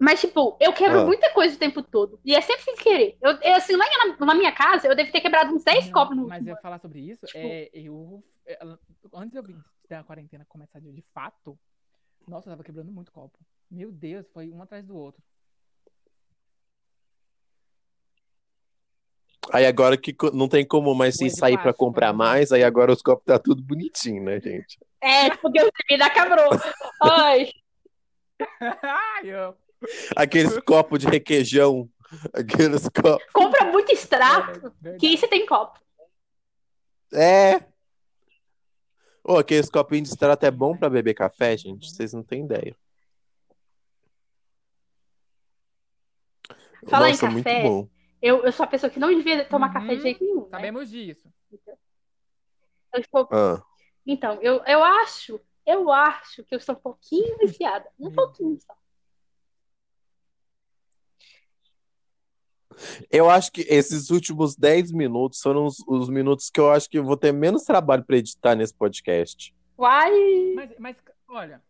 mas, 0.00 0.18
tipo, 0.18 0.56
eu 0.58 0.72
quebro 0.72 1.00
Ah. 1.00 1.04
muita 1.04 1.30
coisa 1.34 1.54
o 1.54 1.58
tempo 1.58 1.82
todo. 1.82 2.18
E 2.24 2.34
é 2.34 2.40
sempre 2.40 2.62
sem 2.62 2.74
querer. 2.74 3.18
Eu, 3.20 3.32
eu, 3.32 3.54
assim, 3.54 3.76
lá 3.76 3.84
na, 4.18 4.26
na 4.26 4.34
minha 4.34 4.50
casa, 4.50 4.88
eu 4.88 4.96
devo 4.96 5.12
ter 5.12 5.20
quebrado 5.20 5.54
uns 5.54 5.62
10 5.62 5.84
Não, 5.86 5.92
copos 5.92 6.16
no 6.16 6.26
Mas 6.26 6.46
eu 6.46 6.56
falar 6.56 6.78
sobre 6.78 7.00
isso, 7.00 7.26
é, 7.34 7.68
eu, 7.74 8.24
ela- 8.46 8.78
antes 9.12 9.36
eu 9.36 9.42
vim 9.42 9.62
da 9.90 10.02
quarentena 10.02 10.46
começar 10.48 10.80
de, 10.80 10.90
de 10.90 11.04
fato, 11.12 11.58
nossa, 12.26 12.48
eu 12.48 12.52
tava 12.52 12.64
quebrando 12.64 12.90
muito 12.90 13.12
copo. 13.12 13.38
Meu 13.70 13.92
Deus, 13.92 14.26
foi 14.32 14.50
um 14.50 14.62
atrás 14.62 14.86
do 14.86 14.96
outro. 14.96 15.22
Aí 19.52 19.66
agora 19.66 19.98
que 19.98 20.16
não 20.32 20.48
tem 20.48 20.64
como 20.66 20.94
mais 20.94 21.16
se 21.16 21.28
sair 21.28 21.54
pra 21.54 21.64
plástico, 21.64 21.84
comprar 21.84 22.12
mais, 22.14 22.52
aí 22.52 22.64
agora 22.64 22.90
os 22.90 23.02
copos 23.02 23.24
tá 23.26 23.38
tudo 23.38 23.62
bonitinho, 23.62 24.22
né, 24.22 24.40
gente? 24.40 24.78
É, 25.02 25.36
porque 25.36 25.60
o 25.62 25.70
bebida 25.88 26.08
quebrou. 26.08 26.50
Ai, 27.02 27.50
Ai, 28.82 29.26
eu... 29.26 29.54
Aqueles 30.16 30.58
copos 30.60 30.98
de 30.98 31.06
requeijão, 31.06 31.88
aqueles 32.32 32.88
copos. 32.88 33.24
compra 33.32 33.64
muito 33.70 33.90
extrato, 33.92 34.60
Verdade. 34.80 34.98
que 34.98 35.06
aí 35.06 35.16
você 35.16 35.26
tem 35.28 35.46
copo. 35.46 35.78
É. 37.12 37.64
Ô, 39.24 39.36
aqueles 39.38 39.68
copinhos 39.70 40.08
de 40.08 40.14
extrato 40.14 40.44
é 40.46 40.50
bom 40.50 40.76
pra 40.76 40.88
beber 40.90 41.14
café, 41.14 41.56
gente? 41.56 41.90
Vocês 41.90 42.12
não 42.12 42.22
têm 42.22 42.44
ideia. 42.44 42.76
Falar 46.88 47.08
em 47.08 47.12
Nossa, 47.12 47.30
muito 47.30 47.44
café, 47.44 47.62
bom. 47.62 47.88
Eu, 48.22 48.44
eu 48.44 48.52
sou 48.52 48.64
a 48.64 48.66
pessoa 48.66 48.90
que 48.90 48.98
não 48.98 49.08
devia 49.14 49.44
tomar 49.44 49.68
Uhum. 49.68 49.72
café 49.74 49.96
de 49.96 50.02
jeito 50.02 50.24
nenhum, 50.24 50.42
né? 50.44 50.48
Sabemos 50.50 50.90
disso. 50.90 51.28
Eu 52.92 53.00
estou- 53.00 53.28
Ah. 53.30 53.62
Então, 54.06 54.38
eu, 54.42 54.62
eu 54.66 54.82
acho, 54.82 55.40
eu 55.66 55.92
acho 55.92 56.42
que 56.44 56.54
eu 56.54 56.58
estou 56.58 56.74
um 56.74 56.80
pouquinho 56.80 57.36
viciada. 57.38 57.88
Um 57.98 58.10
pouquinho 58.10 58.58
só. 58.60 58.74
Eu 63.10 63.28
acho 63.28 63.52
que 63.52 63.62
esses 63.68 64.10
últimos 64.10 64.56
10 64.56 64.92
minutos 64.92 65.40
foram 65.40 65.66
os, 65.66 65.78
os 65.86 66.08
minutos 66.08 66.50
que 66.50 66.60
eu 66.60 66.70
acho 66.70 66.88
que 66.88 66.98
eu 66.98 67.04
vou 67.04 67.16
ter 67.16 67.32
menos 67.32 67.64
trabalho 67.64 68.04
pra 68.04 68.16
editar 68.16 68.54
nesse 68.54 68.74
podcast. 68.74 69.54
Uai! 69.78 70.52
Mas, 70.54 70.70
mas, 70.78 70.96
olha, 71.28 71.62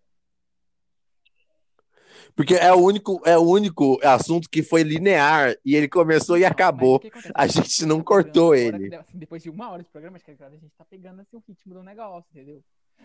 Porque 2.35 2.55
é 2.55 2.73
o 2.73 2.79
único, 2.79 3.21
é 3.25 3.37
o 3.37 3.43
único 3.43 3.99
assunto 4.03 4.49
que 4.49 4.63
foi 4.63 4.83
linear 4.83 5.55
e 5.65 5.75
ele 5.75 5.89
começou 5.89 6.39
e 6.39 6.45
acabou. 6.45 7.01
A 7.35 7.47
gente 7.47 7.85
não 7.87 8.03
cortou 8.03 8.55
ele. 8.55 8.95
assim, 8.95 9.19
depois 9.19 9.43
de 9.43 9.51
uma 9.51 9.71
hora 9.71 9.83
de 9.83 9.89
programa, 9.91 10.17
acho 10.17 10.25
que 10.25 10.31
a 10.31 10.51
gente 10.51 10.75
tá 10.77 10.85
pegando 10.85 11.21
assim, 11.21 11.37
o 11.37 11.43
ritmo 11.47 11.75
do 11.75 11.83
negócio, 11.83 12.29
entendeu? 12.33 12.63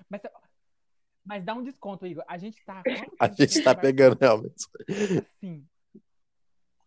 Mas, 0.09 0.21
mas 1.23 1.43
dá 1.43 1.53
um 1.53 1.63
desconto, 1.63 2.05
Igor. 2.05 2.23
A 2.27 2.37
gente 2.37 2.63
tá. 2.63 2.83
A 3.19 3.27
gente 3.27 3.61
tá 3.63 3.73
pegando 3.73 4.17
realmente. 4.19 4.67
Assim. 4.89 5.65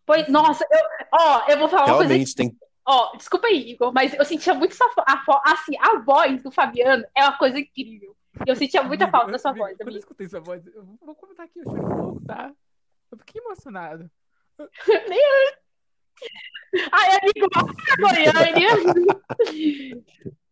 Pois, 0.09 0.27
nossa, 0.27 0.65
eu, 0.71 0.79
ó, 1.13 1.45
eu 1.47 1.59
vou 1.59 1.69
falar 1.69 1.85
uma 1.85 1.97
coisa 1.97 2.13
Realmente 2.15 2.33
tem. 2.35 2.57
Ó, 2.83 3.15
desculpa 3.15 3.45
aí, 3.45 3.69
Igor, 3.69 3.93
mas 3.93 4.11
eu 4.15 4.25
sentia 4.25 4.55
muito 4.55 4.73
sua 4.73 4.89
a, 5.05 5.23
assim, 5.51 5.77
a 5.79 5.99
voz 5.99 6.41
do 6.41 6.49
Fabiano 6.49 7.05
é 7.15 7.23
uma 7.25 7.37
coisa 7.37 7.59
incrível. 7.59 8.17
Eu 8.43 8.55
sentia 8.55 8.81
muita 8.81 9.03
Amigo, 9.03 9.15
falta 9.15 9.29
eu- 9.29 9.33
da 9.33 9.37
sua 9.37 9.51
amigo, 9.51 9.65
voz, 9.67 9.77
Quando 9.77 9.91
eu 9.91 9.99
escutei 9.99 10.27
sua 10.27 10.39
voz, 10.39 10.65
eu 10.65 10.83
vou- 10.83 10.97
vou 10.99 11.13
comentar 11.13 11.45
aqui, 11.45 11.59
eu 11.59 11.63
chorei 11.65 11.83
um 11.83 11.87
pouco, 11.89 12.25
tá? 12.25 12.51
Eu 13.11 13.17
fiquei 13.19 13.39
emocionado. 13.39 14.09
Ai, 16.91 17.17
amigo, 17.21 17.47
Goiânia. 17.99 18.69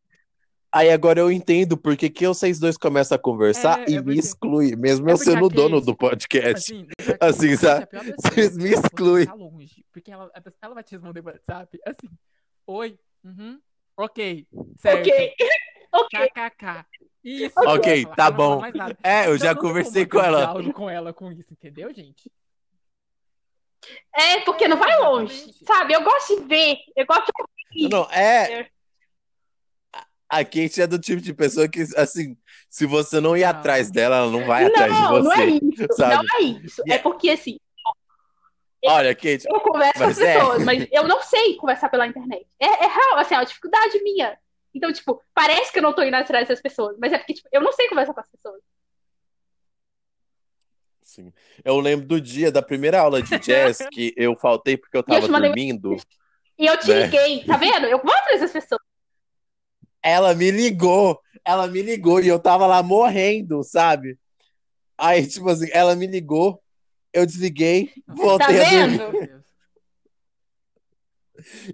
Aí 0.71 0.91
agora 0.91 1.19
eu 1.19 1.32
entendo 1.32 1.77
porque 1.77 2.10
que 2.10 2.27
vocês 2.27 2.60
dois 2.60 2.77
começam 2.77 3.15
a 3.15 3.19
conversar 3.19 3.80
É, 3.80 3.91
e 3.91 3.95
é 3.95 3.99
me 3.99 4.06
porque- 4.06 4.19
excluem, 4.19 4.75
mesmo 4.75 5.10
é 5.10 5.13
eu 5.13 5.17
sendo 5.17 5.43
o 5.43 5.45
a 5.45 5.49
dono 5.49 5.80
do 5.82 5.95
podcast. 5.95 6.73
Assim, 6.73 6.88
Assim, 7.21 7.56
sabe? 7.56 7.88
Vocês 8.17 8.58
me 8.58 8.69
é 8.69 8.73
excluem. 8.73 9.25
Tá 9.25 9.34
longe, 9.34 9.86
porque 9.93 10.12
ela, 10.12 10.30
ela 10.62 10.73
vai 10.73 10.84
te 10.84 10.91
responder 10.91 11.21
no 11.21 11.27
WhatsApp, 11.30 11.80
assim, 11.86 12.10
oi, 12.67 12.99
uhum, 13.23 13.60
ok, 13.97 14.45
certo, 14.77 14.99
ok, 15.10 15.34
ok. 15.93 16.30
kkk. 16.30 16.86
Isso, 17.23 17.60
Ok, 17.60 18.06
tá 18.15 18.30
bom. 18.32 18.62
É, 19.03 19.27
eu 19.27 19.36
Então 19.36 19.38
já 19.38 19.56
conversei 19.56 20.06
com 20.06 20.17
eu 20.17 20.23
ela. 20.23 20.38
diálogo 20.39 20.73
com 20.73 20.89
ela 20.89 21.12
com 21.13 21.32
isso, 21.32 21.51
entendeu, 21.51 21.93
gente? 21.93 22.32
É, 24.15 24.41
porque 24.41 24.67
não 24.67 24.77
vai 24.77 24.91
É, 24.91 24.97
longe, 24.97 25.34
exatamente. 25.34 25.65
sabe? 25.65 25.93
Eu 25.93 26.03
gosto 26.03 26.39
de 26.41 26.47
ver, 26.47 26.77
eu 26.95 27.06
gosto 27.06 27.25
de 27.25 27.32
ouvir. 27.84 27.89
Não, 27.93 28.03
é. 28.12 28.69
A 30.29 30.43
Kate 30.43 30.81
é 30.81 30.87
do 30.87 30.99
tipo 30.99 31.21
de 31.21 31.33
pessoa 31.33 31.69
que, 31.69 31.85
assim, 31.95 32.35
se 32.69 32.85
você 32.85 33.19
não 33.21 33.35
ir 33.37 33.41
Não. 33.43 33.49
atrás 33.49 33.89
dela, 33.89 34.17
ela 34.17 34.31
não 34.31 34.45
vai 34.45 34.65
atrás 34.65 34.93
de 34.93 35.01
Não, 35.03 35.23
não 35.23 35.31
é 35.33 35.45
você. 35.45 35.59
isso, 35.63 35.87
sabe? 35.95 36.15
não 36.15 36.23
é 36.39 36.41
isso. 36.43 36.81
E 36.85 36.91
É 36.91 36.95
é- 36.95 36.99
porque, 36.99 37.29
assim, 37.29 37.57
Olha, 38.85 39.13
Kate, 39.15 39.45
eu 39.51 39.59
converso 39.59 39.97
com 39.99 40.03
as 40.05 40.19
é. 40.19 40.33
pessoas, 40.37 40.63
mas 40.63 40.87
eu 40.91 41.07
não 41.07 41.21
sei 41.21 41.55
conversar 41.55 41.89
pela 41.89 42.05
internet. 42.07 42.45
É, 42.59 42.65
é 42.65 42.87
real, 42.87 43.17
assim, 43.17 43.33
é 43.33 43.37
uma 43.37 43.45
dificuldade 43.45 44.01
minha. 44.03 44.37
Então, 44.73 44.93
tipo, 44.93 45.21
parece 45.33 45.71
que 45.73 45.79
eu 45.79 45.83
não 45.83 45.93
tô 45.93 46.03
indo 46.03 46.15
atrás 46.15 46.47
das 46.47 46.61
pessoas, 46.61 46.95
mas 46.99 47.11
é 47.11 47.17
porque, 47.17 47.33
tipo, 47.33 47.49
eu 47.51 47.59
não 47.61 47.71
sei 47.73 47.87
conversar 47.89 48.13
com 48.13 48.19
as 48.19 48.29
pessoas. 48.29 48.61
Sim. 51.01 51.33
Eu 51.63 51.79
lembro 51.79 52.05
do 52.05 52.19
dia 52.21 52.51
da 52.51 52.61
primeira 52.61 52.99
aula 53.01 53.21
de 53.23 53.39
jazz 53.39 53.77
que 53.91 54.13
eu 54.17 54.35
faltei 54.35 54.77
porque 54.77 54.95
eu 54.95 54.99
eu 54.99 55.03
tava 55.03 55.21
te 55.25 55.31
mandei- 55.31 55.49
dormindo. 55.49 55.95
E 56.59 56.65
eu 56.65 56.77
te 56.77 56.87
Né? 56.89 57.03
liguei, 57.05 57.43
tá 57.45 57.57
vendo? 57.57 57.85
Eu 57.87 58.01
vou 58.01 58.13
atrás 58.13 58.41
das 58.41 58.51
pessoas. 58.51 58.81
Ela 60.01 60.33
me 60.33 60.51
ligou, 60.51 61.19
ela 61.43 61.67
me 61.67 61.81
ligou 61.81 62.19
e 62.21 62.27
eu 62.27 62.39
tava 62.39 62.65
lá 62.65 62.81
morrendo, 62.81 63.63
sabe? 63.63 64.17
Aí, 64.97 65.25
tipo 65.27 65.49
assim, 65.49 65.67
ela 65.71 65.95
me 65.95 66.07
ligou, 66.07 66.62
eu 67.13 67.25
desliguei, 67.25 67.91
voltei 68.07 68.57
Tá 68.57 68.63
a 68.63 68.88
dormir. 68.88 69.43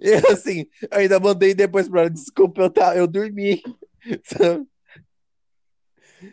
E 0.00 0.12
assim, 0.32 0.66
eu 0.90 0.98
ainda 0.98 1.18
mandei 1.18 1.54
depois 1.54 1.88
pra 1.88 2.02
ela, 2.02 2.10
desculpa, 2.10 2.62
eu, 2.62 2.70
tá, 2.70 2.96
eu 2.96 3.06
dormi. 3.06 3.62
Sabe? 4.24 4.66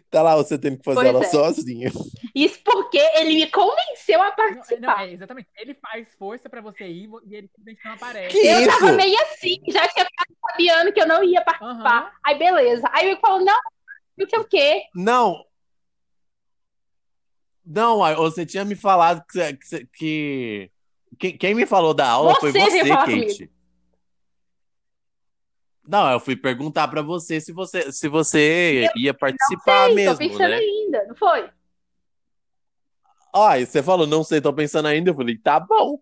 Tá 0.10 0.22
lá 0.22 0.36
você 0.36 0.58
tendo 0.58 0.78
que 0.78 0.84
fazer 0.84 1.00
Pois 1.00 1.08
ela 1.10 1.24
é. 1.24 1.28
sozinha. 1.30 1.92
Isso 2.36 2.60
porque 2.64 2.98
ele 3.16 3.34
me 3.36 3.48
convenceu 3.52 4.22
a 4.22 4.34
Não, 4.38 4.46
é- 4.46 4.50
não, 4.50 4.56
participar. 4.56 5.08
é, 5.08 5.14
exatamente. 5.14 5.48
Ele 5.58 5.74
faz 5.76 6.08
força 6.18 6.50
pra 6.50 6.62
você 6.62 6.88
ir 6.88 7.10
e 7.26 7.36
ele 7.36 7.48
simplesmente 7.48 7.82
não 7.86 7.94
aparece. 7.94 8.30
Que 8.40 8.48
eu 8.48 8.60
isso? 8.62 8.70
tava 8.80 8.92
meio 8.94 9.18
assim, 9.24 9.58
já 9.70 9.88
tinha 9.88 10.06
ficado 10.06 10.36
sabendo 10.52 10.94
que 10.94 11.02
eu 11.02 11.08
não 11.08 11.24
ia 11.24 11.42
participar. 11.44 12.04
Aham. 12.04 12.12
Aí, 12.26 12.38
beleza. 12.38 12.90
Aí 12.94 13.08
ele 13.10 13.20
falou, 13.20 13.44
não, 13.44 13.60
não 14.18 14.30
sei 14.30 14.40
o 14.40 14.44
quê. 14.46 14.84
Não. 14.96 15.44
Não, 17.66 18.00
você 18.16 18.46
tinha 18.46 18.66
me 18.66 18.76
falado 18.76 19.24
que, 19.30 19.58
que, 19.94 20.72
que- 21.20 21.34
quem, 21.34 21.54
me 21.56 21.66
falou 21.66 21.94
da 21.94 22.10
aula 22.10 22.36
foi 22.40 22.52
Você 22.52 22.60
veio 22.84 22.86
você, 22.98 23.26
Kate. 23.28 23.52
Não, 25.88 26.12
eu 26.12 26.20
fui 26.20 26.36
perguntar 26.36 26.88
pra 26.88 27.02
você 27.02 27.42
se 27.42 27.52
você 27.52 27.92
se 27.92 28.08
você 28.08 28.90
ia 28.96 29.14
participar 29.14 29.86
Sei, 29.86 29.90
tô 29.90 29.96
mesmo, 29.96 30.18
pensando 30.18 30.50
né? 30.50 30.56
ainda, 30.58 31.06
não 31.08 31.16
foi? 31.16 31.50
Ah, 33.34 33.58
você 33.60 33.82
falou, 33.82 34.06
não 34.06 34.24
sei, 34.24 34.42
tô 34.42 34.54
pensando 34.54 34.88
ainda. 34.88 35.10
Eu 35.10 35.16
falei, 35.16 35.38
tá 35.38 35.60
bom. 35.60 36.00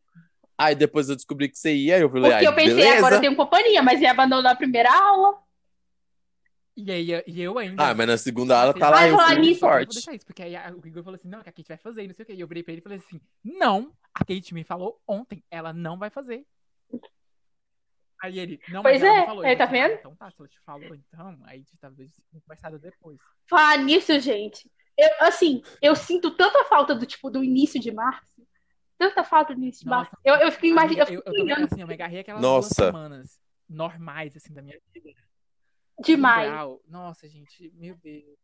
Aí 0.57 0.75
depois 0.75 1.07
eu 1.07 1.15
descobri 1.15 1.47
que 1.47 1.57
você 1.57 1.73
ia, 1.73 1.99
eu 1.99 2.09
falei, 2.09 2.31
Porque 2.31 2.45
ah, 2.45 2.49
eu 2.49 2.55
pensei, 2.55 2.75
beleza. 2.75 2.97
agora 2.97 3.15
eu 3.15 3.21
tenho 3.21 3.35
companhia, 3.35 3.81
mas 3.81 4.01
ia 4.01 4.11
abandonar 4.11 4.53
a 4.53 4.57
primeira 4.57 4.91
aula. 4.91 5.37
E 6.75 6.91
aí, 6.91 7.23
e 7.27 7.41
eu 7.41 7.57
ainda. 7.57 7.89
Ah, 7.89 7.93
mas 7.93 8.07
na 8.07 8.17
segunda 8.17 8.59
aula 8.59 8.73
tá 8.73 8.89
lá 8.89 8.97
Vai 8.97 9.11
eu 9.11 9.17
falar 9.17 9.35
nisso, 9.35 9.65
Eu 9.65 9.69
vou 9.69 9.69
forte. 9.69 9.93
deixar 9.93 10.13
isso, 10.13 10.25
porque 10.25 10.43
aí 10.43 10.55
o 10.73 10.87
Igor 10.87 11.03
falou 11.03 11.15
assim: 11.15 11.27
não, 11.27 11.41
que 11.41 11.49
a 11.49 11.51
Kate 11.51 11.67
vai 11.67 11.77
fazer, 11.77 12.07
não 12.07 12.13
sei 12.13 12.23
o 12.23 12.25
que. 12.25 12.33
E 12.33 12.39
eu 12.39 12.47
virei 12.47 12.63
pra 12.63 12.71
ele 12.73 12.79
e 12.79 12.83
falei 12.83 12.97
assim: 12.97 13.21
não, 13.43 13.91
a 14.13 14.19
Kate 14.19 14.53
me 14.53 14.63
falou 14.63 14.99
ontem, 15.07 15.43
ela 15.51 15.73
não 15.73 15.97
vai 15.97 16.09
fazer. 16.09 16.45
Aí 18.21 18.37
ele, 18.37 18.59
não, 18.69 18.81
Pois 18.81 19.01
mas 19.01 19.03
ela 19.03 19.17
é, 19.17 19.19
me 19.21 19.25
falou. 19.25 19.45
Eu 19.45 19.57
tá 19.57 19.65
falei, 19.65 19.81
ah, 19.81 19.87
vendo? 19.87 19.99
Então 19.99 20.15
tá, 20.15 20.29
se 20.29 20.35
ela 20.39 20.49
te 20.49 20.59
falou, 20.61 20.95
então, 20.95 21.39
aí 21.45 21.63
talvez 21.79 22.11
conversada 22.31 22.77
depois. 22.77 23.17
Falar 23.49 23.77
nisso, 23.77 24.19
gente. 24.19 24.69
Eu, 24.97 25.09
assim, 25.21 25.61
eu 25.81 25.95
sinto 25.95 26.31
tanta 26.31 26.65
falta 26.65 26.93
do 26.93 27.05
tipo 27.05 27.29
do 27.29 27.41
início 27.43 27.79
de 27.79 27.91
março. 27.91 28.45
tanta 28.97 29.23
falta 29.23 29.55
do 29.55 29.61
início 29.61 29.83
de 29.85 29.89
março. 29.89 30.11
Nossa, 30.13 30.41
Eu, 30.41 30.47
eu 30.47 30.51
fico 30.51 30.65
imaginando. 30.65 31.11
Eu 31.11 31.23
eu, 31.25 31.33
eu 31.33 31.33
imaginando 31.33 31.65
assim, 31.71 31.81
eu 31.81 31.87
me 31.87 31.93
agarrei 31.93 32.19
aquelas 32.19 32.41
Nossa. 32.41 32.67
duas 32.67 32.87
semanas 32.87 33.39
normais, 33.69 34.35
assim, 34.35 34.53
da 34.53 34.61
minha 34.61 34.77
vida. 34.93 35.21
demais. 36.03 36.49
Grau. 36.51 36.81
Nossa, 36.87 37.27
gente, 37.29 37.71
meu 37.75 37.95
Deus. 37.95 38.37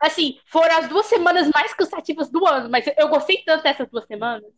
Assim, 0.00 0.38
foram 0.46 0.78
as 0.78 0.88
duas 0.88 1.06
semanas 1.06 1.48
mais 1.52 1.74
cansativas 1.74 2.30
do 2.30 2.46
ano, 2.46 2.68
mas 2.68 2.84
eu 2.96 3.08
gostei 3.08 3.42
tanto 3.44 3.62
dessas 3.62 3.88
duas 3.88 4.06
semanas. 4.06 4.52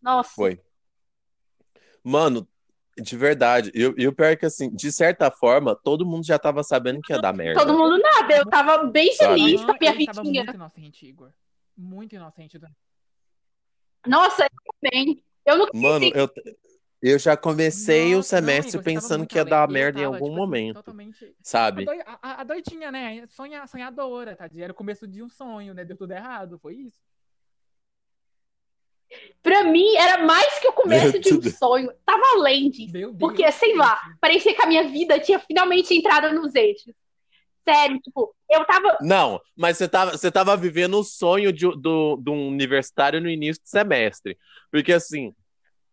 Nossa. 0.00 0.34
Foi. 0.34 0.60
Mano, 2.02 2.46
de 3.00 3.16
verdade. 3.16 3.70
E 3.74 3.86
o- 3.86 3.94
e 3.98 4.06
o 4.08 4.12
pior 4.14 4.26
é 4.32 4.36
que, 4.36 4.46
assim, 4.46 4.70
de 4.70 4.90
certa 4.92 5.30
forma, 5.30 5.74
todo 5.74 6.06
mundo 6.06 6.24
já 6.26 6.38
tava 6.38 6.62
sabendo 6.62 7.00
que 7.02 7.12
ia 7.12 7.18
dar 7.20 7.32
merda. 7.32 7.60
Todo 7.64 7.76
mundo 7.76 7.98
nada. 7.98 8.36
Eu 8.36 8.46
tava 8.46 8.84
bem 8.84 9.12
Sabe? 9.14 9.40
feliz 9.40 9.64
com 9.64 9.70
a 9.72 9.76
minha 9.78 9.92
ele 9.92 10.06
tava 10.06 10.22
vidinha. 10.22 10.42
muito 10.44 10.54
inocente, 10.54 11.06
Igor. 11.06 11.30
Muito 11.76 12.14
inocente. 12.14 12.60
Nossa, 14.06 14.44
eu 14.44 14.74
também. 14.80 15.22
Eu 15.44 15.58
não 15.58 15.68
Mano, 15.74 16.10
eu, 16.14 16.30
eu 17.02 17.18
já 17.18 17.36
comecei 17.36 18.14
o 18.14 18.18
Nossa, 18.18 18.40
não, 18.40 18.46
semestre 18.46 18.68
Igor, 18.70 18.84
tava 18.84 18.84
pensando 18.84 19.26
que 19.26 19.36
ia 19.36 19.44
dar 19.44 19.68
merda 19.68 19.98
em 19.98 20.02
tava, 20.04 20.14
algum 20.16 20.26
tipo 20.28 20.36
momento, 20.36 20.74
Totalmente. 20.76 21.24
A, 21.24 21.28
sabe? 21.42 21.86
a- 21.88 22.18
a- 22.22 22.40
a 22.40 22.44
doidinha, 22.44 22.90
né? 22.92 23.26
Sonha, 23.28 23.66
sonhadora, 23.66 24.36
tá? 24.36 24.48
Era 24.56 24.72
o 24.72 24.76
começo 24.76 25.06
de 25.06 25.22
um 25.22 25.28
sonho, 25.28 25.74
né? 25.74 25.84
Deu 25.84 25.96
tudo 25.96 26.12
errado, 26.12 26.58
foi 26.58 26.76
isso. 26.76 26.98
Pra 29.42 29.62
mim, 29.64 29.94
era 29.96 30.24
mais 30.24 30.58
que 30.58 30.68
o 30.68 30.72
começo 30.72 31.18
de 31.18 31.34
um 31.34 31.42
sonho. 31.42 31.92
Tava 32.04 32.22
além 32.34 32.70
disso. 32.70 33.14
Porque, 33.18 33.50
sei 33.52 33.76
lá, 33.76 34.00
parecia 34.20 34.54
que 34.54 34.62
a 34.62 34.66
minha 34.66 34.84
vida 34.84 35.20
tinha 35.20 35.38
finalmente 35.38 35.94
entrado 35.94 36.34
nos 36.34 36.54
eixos. 36.54 36.94
Sério, 37.66 37.98
tipo, 38.00 38.34
eu 38.50 38.64
tava. 38.64 38.98
Não, 39.00 39.40
mas 39.56 39.78
você 39.78 39.88
tava, 39.88 40.12
você 40.12 40.30
tava 40.30 40.56
vivendo 40.56 40.98
o 40.98 41.04
sonho 41.04 41.52
de, 41.52 41.66
do, 41.78 42.16
de 42.16 42.30
um 42.30 42.48
universitário 42.48 43.20
no 43.20 43.28
início 43.28 43.62
do 43.62 43.68
semestre. 43.68 44.38
Porque, 44.70 44.92
assim, 44.92 45.34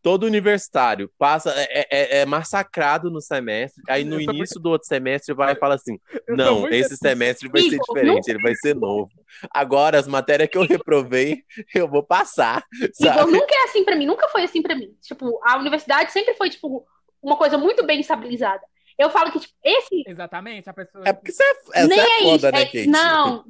todo 0.01 0.23
universitário 0.25 1.11
passa, 1.17 1.53
é, 1.55 1.87
é- 1.91 2.17
é 2.21 2.25
massacrado 2.25 3.09
no 3.11 3.21
semestre, 3.21 3.83
aí 3.87 4.03
no 4.03 4.19
início 4.19 4.59
do 4.59 4.69
outro 4.69 4.87
semestre 4.87 5.33
vai 5.33 5.53
e 5.53 5.55
fala 5.59 5.75
assim: 5.75 5.99
não, 6.27 6.67
esse 6.67 6.97
semestre 6.97 7.47
vai 7.49 7.61
ser 7.61 7.79
diferente, 7.79 8.27
ele 8.29 8.41
vai 8.41 8.55
ser 8.55 8.75
novo. 8.75 9.09
Agora, 9.53 9.99
as 9.99 10.07
matérias 10.07 10.49
que 10.49 10.57
eu 10.57 10.63
reprovei, 10.65 11.43
eu 11.75 11.87
vou 11.87 12.03
passar, 12.03 12.63
Igor, 12.73 12.89
sabe? 12.93 13.31
nunca 13.31 13.53
é 13.53 13.63
assim 13.65 13.83
pra 13.85 13.95
mim, 13.95 14.05
nunca 14.05 14.27
foi 14.29 14.43
assim 14.43 14.61
pra 14.61 14.75
mim. 14.75 14.95
Tipo, 15.01 15.39
a 15.43 15.57
universidade 15.57 16.11
sempre 16.11 16.33
foi, 16.33 16.49
tipo, 16.49 16.85
uma 17.21 17.37
coisa 17.37 17.57
muito 17.57 17.85
bem 17.85 17.99
estabilizada. 17.99 18.61
Eu 18.97 19.09
falo 19.09 19.31
que, 19.31 19.39
tipo, 19.39 19.53
esse. 19.63 20.03
Exatamente, 20.07 20.69
a 20.69 20.73
pessoa. 20.73 21.03
É 21.07 21.13
porque 21.13 21.31
você 21.31 21.43
é, 21.43 21.81
é, 21.81 21.87
nem 21.87 21.99
você 21.99 22.07
é 22.07 22.17
é 22.17 22.21
foda, 22.23 22.35
isso. 22.35 22.51
né, 22.51 22.61
é- 22.61 22.65
Kate? 22.65 22.87
não. 22.87 23.45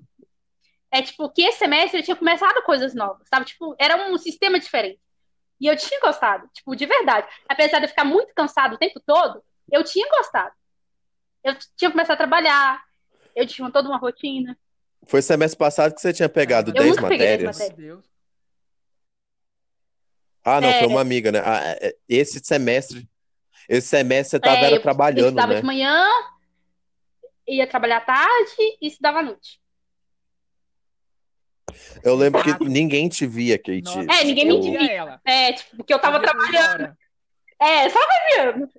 É 0.94 1.02
tipo, 1.02 1.30
que 1.30 1.42
esse 1.44 1.60
semestre 1.60 2.00
eu 2.00 2.04
tinha 2.04 2.16
começado 2.18 2.62
coisas 2.64 2.94
novas, 2.94 3.26
sabe? 3.30 3.46
Tipo, 3.46 3.74
era 3.80 4.12
um 4.12 4.18
sistema 4.18 4.60
diferente. 4.60 5.00
E 5.62 5.68
eu 5.68 5.78
tinha 5.78 6.00
gostado, 6.02 6.50
tipo, 6.52 6.76
de 6.76 6.88
verdade. 6.88 7.28
Apesar 7.48 7.78
de 7.78 7.86
eu 7.86 7.90
ficar 7.90 8.04
muito 8.04 8.34
cansado 8.34 8.74
o 8.74 8.78
tempo 8.80 9.00
todo, 9.00 9.44
eu 9.72 9.84
tinha 9.84 10.10
gostado. 10.10 10.52
Eu 11.44 11.56
tinha 11.78 11.92
começado 11.92 12.16
a 12.16 12.18
trabalhar, 12.18 12.84
eu 13.36 13.46
tinha 13.46 13.70
toda 13.72 13.88
uma 13.88 14.00
rotina. 14.00 14.58
Foi 15.06 15.22
semestre 15.22 15.60
passado 15.60 15.94
que 15.94 16.02
você 16.02 16.12
tinha 16.12 16.28
pegado 16.28 16.72
Eu 16.72 16.74
10 16.74 16.90
nunca 16.96 17.08
peguei 17.10 17.28
dez 17.28 17.44
matérias. 17.44 17.58
matérias. 17.60 17.78
Meu 17.78 17.96
Deus. 17.96 18.12
Ah, 20.44 20.60
não, 20.60 20.70
É. 20.70 20.80
foi 20.80 20.88
uma 20.88 21.02
amiga, 21.02 21.32
né? 21.32 21.40
Ah, 21.46 21.60
é, 21.80 21.96
esse 22.10 22.40
semestre, 22.44 23.08
esse 23.70 23.88
semestre 23.88 24.32
você 24.32 24.40
tava 24.40 24.58
É, 24.58 24.66
era 24.66 24.76
eu 24.78 24.82
trabalhando, 24.82 25.28
estudava 25.28 25.54
né? 25.54 25.60
de 25.60 25.66
manhã, 25.66 26.10
ia 27.48 27.68
trabalhar 27.68 27.98
à 27.98 28.02
tarde 28.02 28.56
e 28.82 28.88
estudava 28.88 29.20
à 29.20 29.24
noite. 29.24 29.61
Eu 32.04 32.16
lembro 32.16 32.42
que 32.44 32.64
ninguém 32.66 33.08
te 33.10 33.26
via, 33.26 33.58
Kate. 33.58 33.82
Nossa, 33.84 34.00
É, 34.00 34.24
ninguém 34.24 34.46
me 34.46 34.52
Eu- 34.56 34.62
via 34.62 34.80
via. 34.80 34.92
ela. 34.92 35.22
É, 35.26 35.54
tipo, 35.54 35.78
porque 35.78 35.94
eu 35.94 36.00
tava 36.00 36.18
Eu 36.18 36.22
trabalhando. 36.22 36.96
É, 37.60 37.90
só 37.90 38.00
vai 38.00 38.18
vendo. 38.54 38.70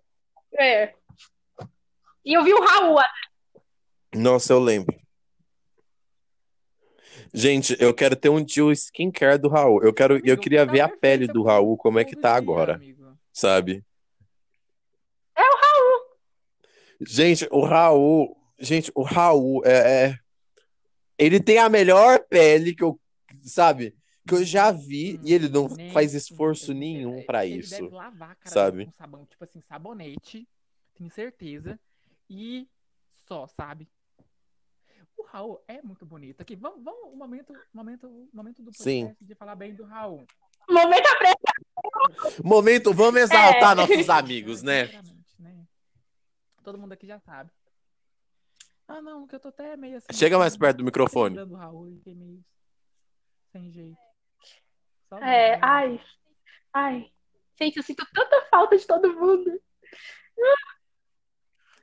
É. 0.58 0.94
E 2.24 2.34
eu 2.34 2.44
vi 2.44 2.52
o 2.54 2.60
Raul. 2.64 2.98
Nossa, 4.14 4.52
eu 4.52 4.58
lembro. 4.60 4.94
Gente, 7.34 7.76
eu 7.80 7.94
quero 7.94 8.14
ter 8.14 8.28
um 8.28 8.44
dia 8.44 8.64
o 8.64 8.72
skincare 8.72 9.38
do 9.38 9.48
Raul. 9.48 9.82
Eu 9.82 9.92
quero, 9.92 10.20
eu 10.26 10.36
queria 10.36 10.66
ver 10.66 10.80
a 10.80 10.88
perfeito, 10.88 11.00
pele 11.00 11.26
do 11.26 11.42
Raul, 11.42 11.76
como 11.78 11.98
é 11.98 12.04
que 12.04 12.14
tá 12.14 12.30
dia, 12.30 12.38
agora, 12.38 12.74
amigo. 12.74 13.16
sabe? 13.32 13.82
É 15.34 15.40
o 15.42 15.56
Raul. 15.56 16.00
Gente, 17.00 17.48
o 17.50 17.64
Raul, 17.64 18.36
gente, 18.58 18.92
o 18.94 19.02
Raul 19.02 19.62
é, 19.64 20.04
é- 20.10 20.18
ele 21.18 21.40
tem 21.40 21.58
a 21.58 21.68
melhor 21.68 22.20
pele 22.28 22.74
que 22.74 22.82
eu, 22.82 23.00
sabe, 23.42 23.94
que 24.26 24.34
eu 24.34 24.44
já 24.44 24.70
vi 24.70 25.20
e 25.24 25.32
ele 25.32 25.48
não 25.48 25.68
faz 25.92 26.12
sim, 26.12 26.16
esforço 26.16 26.72
nenhum 26.72 27.24
ele 27.28 27.58
isso. 27.58 27.70
deve 27.70 27.88
lavar 27.88 28.30
a 28.30 28.34
cara 28.34 28.54
sabe? 28.54 28.86
com 28.86 28.92
sabão, 28.92 29.26
tipo 29.26 29.44
assim, 29.44 29.60
sabonete, 29.60 30.48
tenho 30.94 31.10
certeza. 31.10 31.78
E 32.28 32.68
só, 33.26 33.46
sabe? 33.46 33.88
O 35.16 35.22
Raul 35.24 35.62
é 35.68 35.82
muito 35.82 36.04
bonito. 36.06 36.40
Aqui, 36.40 36.56
vamos, 36.56 36.82
vamos 36.82 37.12
um 37.12 37.16
momento, 37.16 37.52
momento, 37.72 38.28
momento 38.32 38.62
do 38.62 38.72
Sim. 38.74 39.02
podcast 39.06 39.24
de 39.24 39.34
falar 39.34 39.54
bem 39.54 39.74
do 39.74 39.84
Raul. 39.84 40.26
Momento 40.68 41.06
apressado. 41.06 42.42
Momento, 42.44 42.92
vamos 42.94 43.20
exaltar 43.20 43.72
É. 43.72 43.74
nossos 43.74 44.08
amigos, 44.08 44.62
né? 44.62 44.86
Né? 45.38 45.66
Todo 46.62 46.78
mundo 46.78 46.92
aqui 46.92 47.06
já 47.06 47.18
sabe. 47.20 47.50
Ah, 48.92 49.00
não, 49.00 49.26
que 49.26 49.34
eu 49.34 49.40
tô 49.40 49.48
até 49.48 49.74
meio 49.74 49.96
assim. 49.96 50.06
Chega 50.12 50.38
mais 50.38 50.52
assim, 50.52 50.60
perto 50.60 50.76
do 50.78 50.84
microfone. 50.84 51.34
do 51.46 51.54
Raul 51.54 51.96
fiquei 51.96 52.14
meio 52.14 52.44
sem 53.50 53.70
jeito. 53.70 53.96
Só 55.08 55.18
É, 55.18 55.52
mesmo. 55.52 55.64
ai. 55.64 56.00
Ai. 56.74 57.12
Gente, 57.58 57.76
eu 57.78 57.82
sinto 57.82 58.06
tanta 58.12 58.42
falta 58.50 58.76
de 58.76 58.86
todo 58.86 59.14
mundo. 59.14 59.58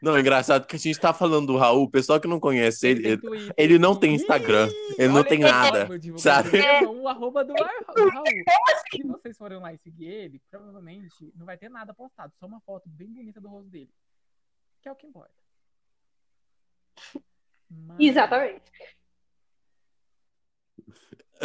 Não, 0.02 0.16
é 0.16 0.20
engraçado 0.20 0.66
que 0.66 0.76
a 0.76 0.80
gente 0.80 1.00
tá 1.00 1.14
falando 1.14 1.48
do 1.48 1.58
Raul, 1.58 1.84
o 1.84 1.90
pessoal 1.90 2.22
que 2.22 2.28
não 2.28 2.40
conhece 2.40 2.88
ele, 2.88 3.08
ele, 3.08 3.22
ele 3.58 3.80
não 3.80 3.96
tem 3.96 4.14
Instagram, 4.14 4.70
ele 4.98 5.10
não 5.10 5.18
Olha 5.18 5.28
tem 5.28 5.40
nada, 5.40 5.90
sabe? 6.18 6.58
é 6.58 6.88
O 6.88 7.08
arroba 7.08 7.44
do, 7.44 7.54
Raul. 7.54 8.26
Se 8.92 9.04
vocês 9.04 9.38
forem 9.38 9.60
lá 9.60 9.74
e 9.74 9.78
seguir 9.80 10.06
ele, 10.06 10.42
provavelmente 10.50 11.34
não 11.36 11.46
vai 11.46 11.58
ter 11.58 11.70
nada 11.70 11.94
postado, 11.94 12.34
só 12.40 12.46
uma 12.46 12.62
foto 12.62 12.88
bem 12.88 13.12
bonita 13.12 13.42
do 13.42 13.50
rosto 13.50 13.70
dele. 13.70 13.90
Que 14.82 14.88
é 14.88 14.92
o 14.92 14.96
que 14.96 15.06
importa. 15.08 15.34
Mas- 17.70 18.00
Exatamente. 18.00 18.62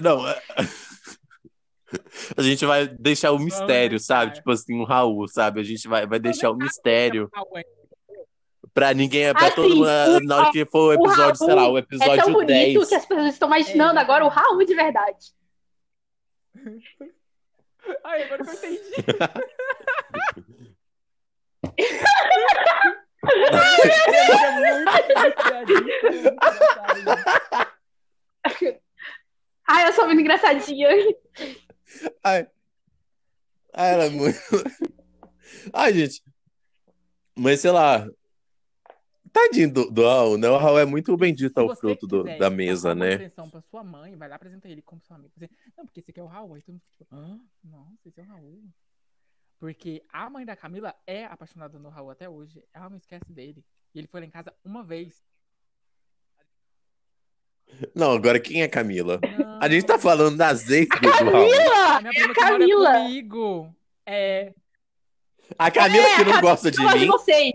Não, 0.03 0.27
é- 0.27 0.43
a 2.37 2.43
gente 2.43 2.67
vai 2.67 2.89
deixar 2.89 3.31
o 3.33 3.39
mistério, 3.39 3.99
sabe? 4.01 4.35
Tipo 4.35 4.51
assim, 4.51 4.81
o 4.81 4.85
Raul, 4.85 5.29
sabe? 5.29 5.61
A 5.61 5.65
gente 5.65 5.87
vai, 5.87 6.07
vai 6.07 6.19
deixar 6.19 6.51
o 6.51 6.57
mistério 6.57 7.31
pra 8.73 8.93
ninguém, 8.93 9.33
pra 9.33 9.47
Assim, 9.47 9.55
todo 9.57 9.77
mundo, 9.77 9.87
o 9.87 10.21
na 10.25 10.37
hora 10.39 10.51
que 10.51 10.65
for 10.67 10.81
o 10.81 10.89
o 10.89 10.93
episódio, 10.95 11.37
sei 11.37 11.55
lá, 11.55 11.69
o 11.69 11.79
É 11.79 11.83
tão 11.83 11.97
episódio 11.99 12.33
bonito 12.33 12.49
10. 12.49 12.89
que 12.89 12.95
as 12.97 13.07
pessoas 13.07 13.33
estão 13.35 13.47
imaginando 13.49 13.99
É, 13.99 14.03
agora 14.03 14.25
o. 14.25 14.29
Raul 14.29 14.65
de 14.65 14.75
verdade. 14.75 15.33
Ai, 18.03 18.23
agora 18.25 18.43
que 18.45 18.51
eu 18.51 18.55
entendi. 18.55 18.81
Ai, 29.67 29.89
eu 29.89 29.93
sou 29.93 30.07
muito 30.07 30.21
engraçadinha. 30.21 30.89
Ai. 32.23 32.47
Ai, 33.73 33.93
ela 33.95 34.05
é 34.05 34.11
muito. 34.11 34.39
Ai, 35.73 35.93
gente. 35.95 36.23
Mas 37.37 37.61
sei 37.61 37.71
lá. 37.71 38.07
Tadinho 39.33 39.73
do, 39.73 39.91
do 39.91 40.03
Raul, 40.05 40.39
né? 40.39 40.49
O 40.49 40.57
Raul 40.57 40.79
é 40.79 40.85
muito 40.85 41.17
bendito 41.17 41.59
ao 41.59 41.75
fruto 41.75 42.07
do- 42.07 42.23
da 42.23 42.49
mesa, 42.51 42.95
né? 42.95 43.15
atenção 43.15 43.51
pra 43.51 43.61
sua 43.63 43.83
mãe, 43.83 44.15
vai 44.15 44.29
lá 44.29 44.37
apresentar 44.37 44.69
ele 44.69 44.81
como 44.81 45.03
seu 45.03 45.17
amigo. 45.17 45.33
Não, 45.77 45.85
porque 45.87 45.99
esse 45.99 46.11
aqui 46.13 46.21
é 46.21 46.23
o 46.23 46.27
Raul. 46.27 46.55
Aí 46.55 46.63
todo 46.63 46.75
mundo 46.75 46.83
fica 46.93 47.05
tipo, 47.05 47.17
ah, 47.17 47.37
nossa, 47.65 48.09
esse 48.09 48.21
é 48.21 48.23
o 48.23 48.27
Raul. 48.27 48.63
Porque 49.65 50.03
a 50.13 50.29
mãe 50.29 50.45
da 50.45 50.55
Camila 50.55 50.95
é 51.07 51.25
apaixonada 51.25 51.79
no 51.79 51.89
Raul 51.89 52.11
até 52.11 52.29
hoje. 52.29 52.63
Ela 52.75 52.91
não 52.91 52.99
esquece 52.99 53.33
dele. 53.33 53.65
E 53.95 53.99
ele 53.99 54.07
foi 54.07 54.21
lá 54.21 54.27
em 54.27 54.31
casa 54.31 54.53
uma 54.63 54.85
vez. 54.85 55.25
Não, 57.95 58.13
agora 58.13 58.39
quem 58.39 58.63
é 58.63 58.69
Camila? 58.69 59.19
Não, 59.39 59.63
A 59.63 59.67
gente 59.71 59.87
tá 59.87 59.99
falando 59.99 60.37
das 60.37 60.69
ex 60.69 60.87
do, 60.87 61.01
do 61.01 61.09
Raul. 61.09 61.25
Camila! 61.33 61.97
a 61.97 62.01
minha 62.03 62.13
prima 62.13 62.35
que 62.35 62.41
Camila. 62.41 62.93
comigo. 62.93 63.77
É, 64.05 64.53
A 65.59 65.71
Camila 65.71 66.05
É, 66.07 66.17
que 66.17 66.21
a 66.21 66.25
não 66.27 66.41
gosta 66.43 66.71
de 66.71 66.77
de 66.77 66.99
mim. 66.99 67.07
vocês. 67.07 67.55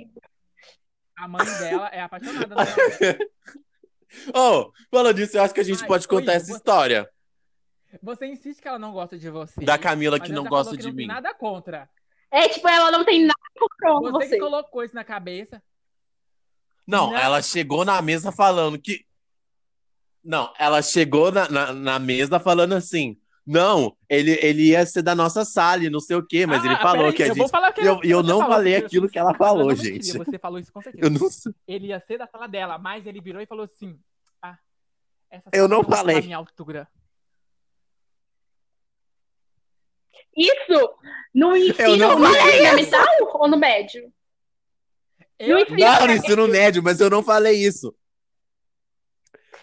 a 1.15 1.28
mãe 1.28 1.45
dela 1.45 1.89
é 1.89 2.02
apaixonada 2.02 2.48
no 2.48 2.56
Raul. 2.56 3.30
Oh, 4.34 4.72
falando 4.89 5.15
disso, 5.15 5.38
eu 5.38 5.43
acho 5.43 5.54
que 5.54 5.60
a 5.60 5.63
gente 5.63 5.84
Ai, 5.84 5.88
pode 5.88 6.08
contar 6.08 6.32
Igor, 6.32 6.36
essa 6.38 6.45
você- 6.48 6.54
história 6.58 7.08
Você 8.02 8.26
insiste 8.26 8.60
que 8.60 8.67
ela 8.67 8.80
não 8.80 8.91
gosta 8.91 9.15
de 9.15 9.30
você. 9.30 9.63
da 9.63 9.78
Camila 9.78 10.19
que 10.19 10.32
não 10.32 10.45
gosta 10.45 10.72
que 10.72 10.82
de 10.82 10.88
não 10.88 10.95
tem 10.95 11.06
mim. 11.06 11.13
nada 11.13 11.32
contra. 11.36 11.88
É, 12.32 12.48
tipo, 12.50 12.68
ela 12.68 12.92
não 12.92 13.04
tem 13.04 13.22
nada 13.26 13.34
contra 13.58 14.12
Você, 14.12 14.26
você. 14.28 14.36
que 14.36 14.39
colocou 14.42 14.84
isso 14.84 14.94
na 14.96 15.04
cabeça. 15.04 15.62
Não, 16.88 17.12
Não. 17.12 17.18
ela 17.18 17.42
chegou 17.42 17.84
na 17.86 18.02
mesa 18.02 18.32
falando 18.32 18.80
que. 18.80 19.06
Não, 20.24 20.54
ela 20.60 20.82
chegou 20.82 21.32
na, 21.32 21.48
na, 21.50 21.74
na 21.74 22.00
mesa 22.00 22.39
falando 22.39 22.74
assim: 22.74 23.18
Não, 23.46 23.96
ele, 24.08 24.32
ele 24.44 24.70
ia 24.70 24.86
ser 24.86 25.02
da 25.02 25.15
nossa 25.15 25.46
sala 25.46 25.84
e 25.84 25.89
não 25.89 26.00
sei 26.00 26.18
o 26.18 26.26
quê, 26.26 26.46
mas 26.46 26.63
Ah, 26.63 26.65
ele 26.68 26.76
falou 26.78 26.98
peraí, 27.06 27.13
que 27.13 27.24
a 27.24 27.28
eu 27.28 27.36
vou 27.36 27.46
gente. 27.46 27.52
falar 27.52 27.72
que 27.74 27.82
E 27.82 27.86
eu, 27.86 28.00
eu 28.04 28.24
não 28.24 28.39
falou, 28.39 28.56
falei 28.56 28.76
aquilo 28.76 29.10
que 29.10 29.18
ela 29.20 29.34
falou, 29.36 29.74
gente. 29.76 30.12
Você 30.18 30.38
falou 30.39 30.60
isso 30.60 30.72
com 30.74 30.82
certeza. 30.84 31.06
Eu 31.06 31.10
não 31.10 31.30
sei. 31.30 31.54
Ele 31.68 31.88
ia 31.88 32.00
ser 32.00 32.18
da 32.18 32.28
sala 32.28 32.48
dela, 32.48 32.78
mas 32.78 33.06
ele 33.06 33.22
virou 33.22 33.42
e 33.42 33.46
falou 33.46 33.65
assim: 33.65 34.00
Ah, 34.42 34.58
essa 35.30 35.50
Eu 35.54 35.68
sala 35.68 35.68
não 35.68 35.84
tá 35.84 35.98
falei. 35.98 36.15
na 36.18 36.22
minha 36.22 36.38
altura. 36.38 36.88
Isso 40.39 40.93
no 41.34 41.56
ensino 41.56 41.97
não 41.97 42.17
fundamental 42.17 43.08
ou 43.34 43.47
no 43.47 43.58
médio? 43.58 44.12
Eu, 45.38 45.58
No 45.58 45.62
ensino- 45.63 45.78
Não, 45.80 46.08
no 46.08 46.13
ensino 46.13 46.47
médio, 46.47 46.84
mas 46.84 46.99
eu 46.99 47.10
não 47.10 47.21
falei 47.23 47.56
isso. 47.56 47.93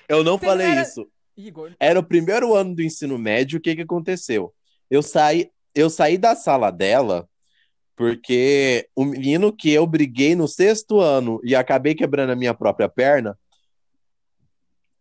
Eu 0.09 0.23
não 0.23 0.39
Você 0.39 0.47
falei 0.47 0.67
era- 0.69 0.83
isso. 0.83 1.09
Igor, 1.37 1.75
Era 1.79 2.01
o 2.01 2.03
primeiro 2.03 2.55
ano 2.55 2.75
do 2.75 2.83
ensino 2.83 3.19
médio, 3.19 3.59
o 3.59 3.61
que 3.61 3.75
que 3.77 3.83
aconteceu? 3.83 4.55
Eu 4.91 5.03
saí, 5.03 5.51
eu 5.75 5.91
saí 5.91 6.17
da 6.17 6.35
sala 6.35 6.71
dela 6.71 7.29
porque 7.95 8.89
o 8.95 9.05
menino 9.05 9.55
que 9.55 9.71
eu 9.71 9.87
briguei 9.87 10.35
no 10.35 10.47
sexto 10.49 10.99
ano 11.01 11.41
e 11.45 11.55
acabei 11.55 11.95
quebrando 11.95 12.31
a 12.33 12.37
minha 12.37 12.55
própria 12.55 12.89
perna 12.89 13.39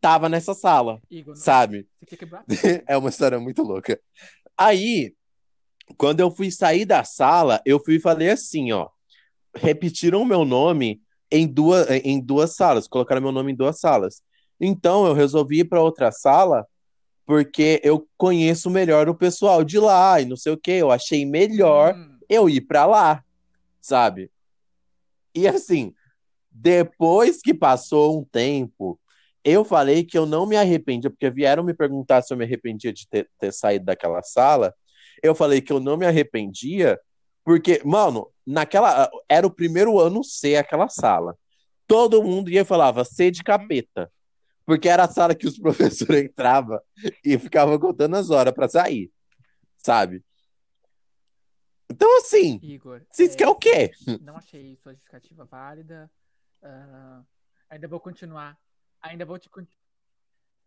tava 0.01 0.27
nessa 0.29 0.53
sala, 0.53 1.01
Igor, 1.09 1.35
sabe? 1.35 1.87
você 1.99 2.05
quer 2.05 2.17
quebrar? 2.17 2.45
É 2.87 2.97
uma 2.97 3.09
história 3.09 3.39
muito 3.39 3.63
louca. 3.63 3.99
Aí, 4.57 5.13
quando 5.97 6.19
eu 6.19 6.31
fui 6.31 6.51
sair 6.51 6.85
da 6.85 7.03
sala, 7.03 7.61
eu 7.65 7.79
fui 7.79 7.95
e 7.95 7.99
falei 7.99 8.29
assim, 8.29 8.71
ó. 8.71 8.89
Repetiram 9.55 10.21
o 10.21 10.25
meu 10.25 10.43
nome 10.43 11.01
em 11.31 11.47
duas, 11.47 11.89
em 11.89 12.19
duas 12.19 12.55
salas, 12.55 12.87
colocaram 12.87 13.21
meu 13.21 13.31
nome 13.31 13.51
em 13.51 13.55
duas 13.55 13.79
salas. 13.79 14.21
Então, 14.59 15.05
eu 15.05 15.13
resolvi 15.13 15.59
ir 15.59 15.65
para 15.65 15.81
outra 15.81 16.11
sala 16.11 16.65
porque 17.25 17.81
eu 17.83 18.07
conheço 18.17 18.69
melhor 18.69 19.09
o 19.09 19.15
pessoal 19.15 19.63
de 19.63 19.79
lá 19.79 20.21
e 20.21 20.25
não 20.25 20.37
sei 20.37 20.53
o 20.53 20.57
quê. 20.57 20.73
Eu 20.73 20.91
achei 20.91 21.25
melhor 21.25 21.95
Hum, 21.95 22.19
eu 22.29 22.49
ir 22.49 22.61
pra 22.61 22.85
lá, 22.85 23.23
sabe? 23.81 24.31
E 25.33 25.47
assim, 25.47 25.93
depois 26.51 27.41
que 27.41 27.53
passou 27.53 28.19
um 28.19 28.23
tempo, 28.23 28.99
eu 29.43 29.65
falei 29.65 30.03
que 30.03 30.17
eu 30.17 30.25
não 30.25 30.45
me 30.45 30.55
arrependia, 30.55 31.09
porque 31.09 31.29
vieram 31.29 31.63
me 31.63 31.73
perguntar 31.73 32.21
se 32.21 32.33
eu 32.33 32.37
me 32.37 32.45
arrependia 32.45 32.93
de 32.93 33.07
ter, 33.07 33.29
ter 33.39 33.51
saído 33.51 33.85
daquela 33.85 34.21
sala. 34.23 34.73
Eu 35.25 35.35
falei 35.35 35.61
que 35.61 35.71
eu 35.71 35.79
não 35.79 35.97
me 35.97 36.05
arrependia, 36.05 36.99
porque, 37.43 37.81
mano, 37.83 38.31
naquela. 38.45 39.09
Era 39.29 39.45
o 39.45 39.51
primeiro 39.51 39.99
ano 39.99 40.23
C 40.23 40.55
aquela 40.55 40.89
sala. 40.89 41.37
Todo 41.87 42.23
mundo 42.23 42.49
ia 42.49 42.61
e 42.61 42.65
falava 42.65 43.03
C 43.05 43.29
de 43.31 43.43
capeta. 43.43 44.11
Porque 44.65 44.89
era 44.89 45.03
a 45.03 45.07
sala 45.07 45.35
que 45.35 45.45
os 45.45 45.57
professores 45.59 46.23
entravam 46.23 46.79
e 47.23 47.37
ficavam 47.37 47.77
contando 47.77 48.15
as 48.15 48.29
horas 48.29 48.53
pra 48.53 48.67
sair, 48.67 49.11
sabe? 49.77 50.23
Então, 51.89 52.17
assim, 52.17 52.59
Igor. 52.63 53.03
vocês 53.11 53.33
é, 53.33 53.37
querem 53.37 53.53
o 53.53 53.55
quê? 53.55 53.91
Não 54.21 54.35
achei 54.35 54.75
sua 54.77 54.93
justificativa 54.93 55.45
válida. 55.45 56.11
ah, 56.63 57.21
ainda 57.69 57.87
vou 57.87 57.99
continuar. 57.99 58.57
Ainda 59.01 59.23
vou 59.23 59.37
te 59.37 59.49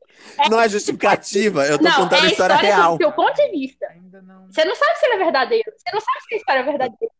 continuar. 0.08 0.50
Não 0.50 0.60
é 0.60 0.68
justificativa, 0.68 1.66
eu 1.66 1.78
tô 1.78 1.84
Não, 1.84 1.92
contando 2.02 2.24
é 2.24 2.26
a 2.28 2.30
história 2.30 2.56
real. 2.56 2.96
do 2.98 3.04
seu 3.04 3.12
ponto 3.12 3.34
de 3.34 3.50
vista. 3.50 3.86
Ainda 3.88 4.22
não. 4.22 4.46
Você 4.50 4.64
não 4.64 4.74
sabe 4.74 4.98
se 4.98 5.06
ele 5.06 5.14
é 5.14 5.18
verdadeiro. 5.24 5.72
Você 5.76 5.90
não 5.94 6.00
sabe 6.00 6.20
se 6.28 6.34
a 6.34 6.36
história 6.38 6.60
é 6.60 6.62
verdadeira. 6.64 7.12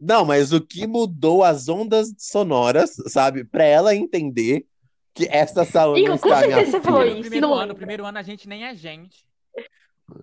Não, 0.00 0.24
mas 0.24 0.52
o 0.52 0.60
que 0.60 0.86
mudou 0.86 1.44
as 1.44 1.68
ondas 1.68 2.12
sonoras, 2.18 2.94
sabe, 3.06 3.44
pra 3.44 3.64
ela 3.64 3.94
entender 3.94 4.66
que 5.14 5.28
essa 5.30 5.64
sala 5.64 5.96
Igor, 5.98 6.10
não 6.10 6.18
com 6.18 6.28
está 6.28 6.40
me 6.40 6.52
certeza 6.52 6.70
você 6.72 6.80
falou 6.80 7.00
afetando. 7.00 7.14
No 7.14 7.20
isso. 7.20 7.30
primeiro 7.30 7.46
não 7.46 7.54
ano, 7.54 7.68
no 7.68 7.74
primeiro 7.76 8.04
ano 8.06 8.18
a 8.18 8.22
gente 8.22 8.48
nem 8.48 8.64
é 8.64 8.74
gente. 8.74 9.24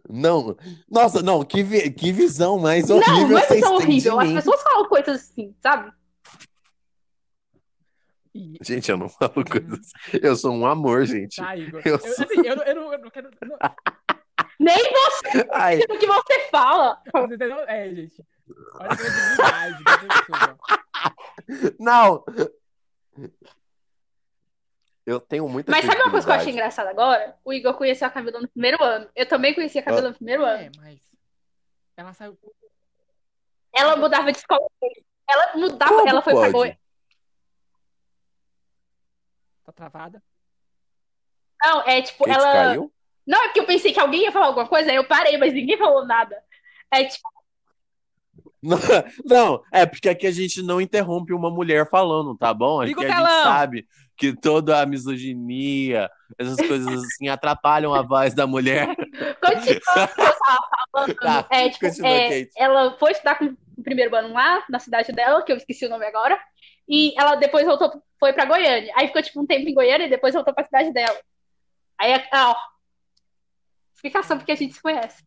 Não, 0.09 0.55
nossa, 0.89 1.21
não, 1.21 1.43
que, 1.45 1.63
vi- 1.63 1.89
que 1.91 2.11
visão 2.11 2.59
mais 2.59 2.89
Não, 2.89 2.97
horrível 2.97 3.27
não 3.29 3.37
é 3.37 3.41
vocês 3.41 3.59
visão 3.61 3.75
horrível. 3.75 4.19
As 4.19 4.33
pessoas 4.33 4.61
falam 4.61 4.89
coisas 4.89 5.15
assim, 5.21 5.55
sabe? 5.63 5.91
E, 8.39 8.57
Gente, 8.61 8.89
eu 8.89 8.97
não 8.97 9.09
falo 9.09 9.33
coisas. 9.43 9.91
Eu 10.21 10.35
sou 10.35 10.53
um 10.53 10.65
amor, 10.65 11.05
gente. 11.05 11.35
tá, 11.41 11.57
Igor. 11.57 11.81
Eu 11.83 11.93
Eu, 11.95 11.99
sou- 11.99 12.25
assim, 12.25 12.41
eu, 12.47 12.55
não- 12.55 12.63
eu, 12.63 12.75
não, 12.75 12.93
eu 12.93 12.99
não 12.99 13.09
quero. 13.09 13.29
Não, 13.41 13.57
Nem 14.59 14.77
você 14.77 15.47
Ai, 15.51 15.79
o 15.79 15.97
que 15.99 16.05
você 16.07 16.39
fala. 16.49 17.01
você 17.13 17.35
entendeu? 17.35 17.59
É, 17.67 17.89
gente. 17.93 18.25
Olha 18.75 18.89
a 18.91 18.95
credibilidade 18.97 19.83
não. 21.79 22.23
Eu 25.05 25.19
tenho 25.19 25.47
muita 25.49 25.71
Mas 25.71 25.85
sabe 25.85 26.01
uma 26.01 26.11
coisa 26.11 26.25
que 26.25 26.31
eu 26.31 26.35
achei 26.35 26.51
engraçada 26.53 26.89
agora? 26.89 27.35
O 27.43 27.51
Igor 27.53 27.73
conheceu 27.75 28.07
a 28.07 28.11
Camila 28.11 28.39
no 28.39 28.47
primeiro 28.47 28.81
ano. 28.83 29.09
Eu 29.15 29.25
também 29.25 29.53
conheci 29.55 29.79
a 29.79 29.83
Camila 29.83 30.09
no 30.09 30.15
primeiro 30.15 30.43
ano. 30.45 30.63
É, 30.63 30.69
mas. 30.77 30.99
Ela 31.97 32.13
saiu. 32.13 32.37
Ela 33.75 33.95
mudava 33.97 34.31
de 34.31 34.37
escola. 34.37 34.61
Ela 35.29 35.53
mudava, 35.55 35.91
Como 35.95 36.07
ela 36.09 36.21
foi 36.21 36.33
pra 36.33 36.41
pode? 36.41 36.53
Goiás. 36.53 36.77
Tá 39.69 39.73
travada. 39.73 40.23
Não, 41.63 41.81
é 41.87 42.01
tipo, 42.01 42.25
Kate 42.25 42.39
ela. 42.39 42.53
caiu? 42.53 42.91
Não, 43.27 43.43
é 43.43 43.47
porque 43.47 43.59
eu 43.59 43.65
pensei 43.65 43.93
que 43.93 43.99
alguém 43.99 44.23
ia 44.23 44.31
falar 44.31 44.47
alguma 44.47 44.67
coisa, 44.67 44.89
aí 44.89 44.95
eu 44.95 45.07
parei, 45.07 45.37
mas 45.37 45.53
ninguém 45.53 45.77
falou 45.77 46.05
nada. 46.05 46.41
É 46.91 47.03
tipo, 47.03 47.29
Não, 49.23 49.61
é 49.71 49.85
porque 49.85 50.09
aqui 50.09 50.27
a 50.27 50.31
gente 50.31 50.61
não 50.61 50.81
interrompe 50.81 51.33
uma 51.33 51.49
mulher 51.49 51.87
falando, 51.89 52.35
tá 52.35 52.53
bom? 52.53 52.81
Aqui 52.81 52.93
a 53.05 53.09
gente 53.09 53.43
sabe 53.43 53.87
que 54.17 54.35
toda 54.35 54.81
a 54.81 54.85
misoginia, 54.85 56.09
essas 56.37 56.57
coisas 56.67 57.03
assim, 57.03 57.29
atrapalham 57.29 57.93
a 57.93 58.01
voz 58.01 58.33
da 58.33 58.45
mulher. 58.45 58.87
continua 59.39 59.77
o 60.03 60.07
que 60.07 60.21
eu 60.21 60.33
tava 60.33 60.69
falando. 60.91 61.15
Tá, 61.15 61.47
é, 61.51 61.69
tipo, 61.69 61.85
continua, 61.85 62.09
é, 62.09 62.49
ela 62.57 62.97
foi 62.97 63.11
estudar 63.11 63.37
com 63.37 63.45
o 63.45 63.83
primeiro 63.83 64.13
ano 64.15 64.33
lá, 64.33 64.63
na 64.69 64.79
cidade 64.79 65.11
dela, 65.13 65.43
que 65.43 65.51
eu 65.51 65.57
esqueci 65.57 65.85
o 65.85 65.89
nome 65.89 66.05
agora. 66.05 66.37
E 66.89 67.13
ela 67.15 67.35
depois 67.35 67.65
voltou, 67.65 68.01
foi 68.19 68.33
pra 68.33 68.45
Goiânia. 68.45 68.91
Aí 68.95 69.07
ficou 69.07 69.21
tipo 69.21 69.39
um 69.39 69.45
tempo 69.45 69.69
em 69.69 69.73
Goiânia 69.75 70.07
e 70.07 70.09
depois 70.09 70.33
voltou 70.33 70.53
pra 70.53 70.65
cidade 70.65 70.91
dela. 70.91 71.17
Aí, 71.99 72.11
ó. 72.33 72.55
Explicação 73.93 74.37
porque 74.37 74.51
a 74.51 74.55
gente 74.55 74.73
se 74.73 74.81
conhece. 74.81 75.23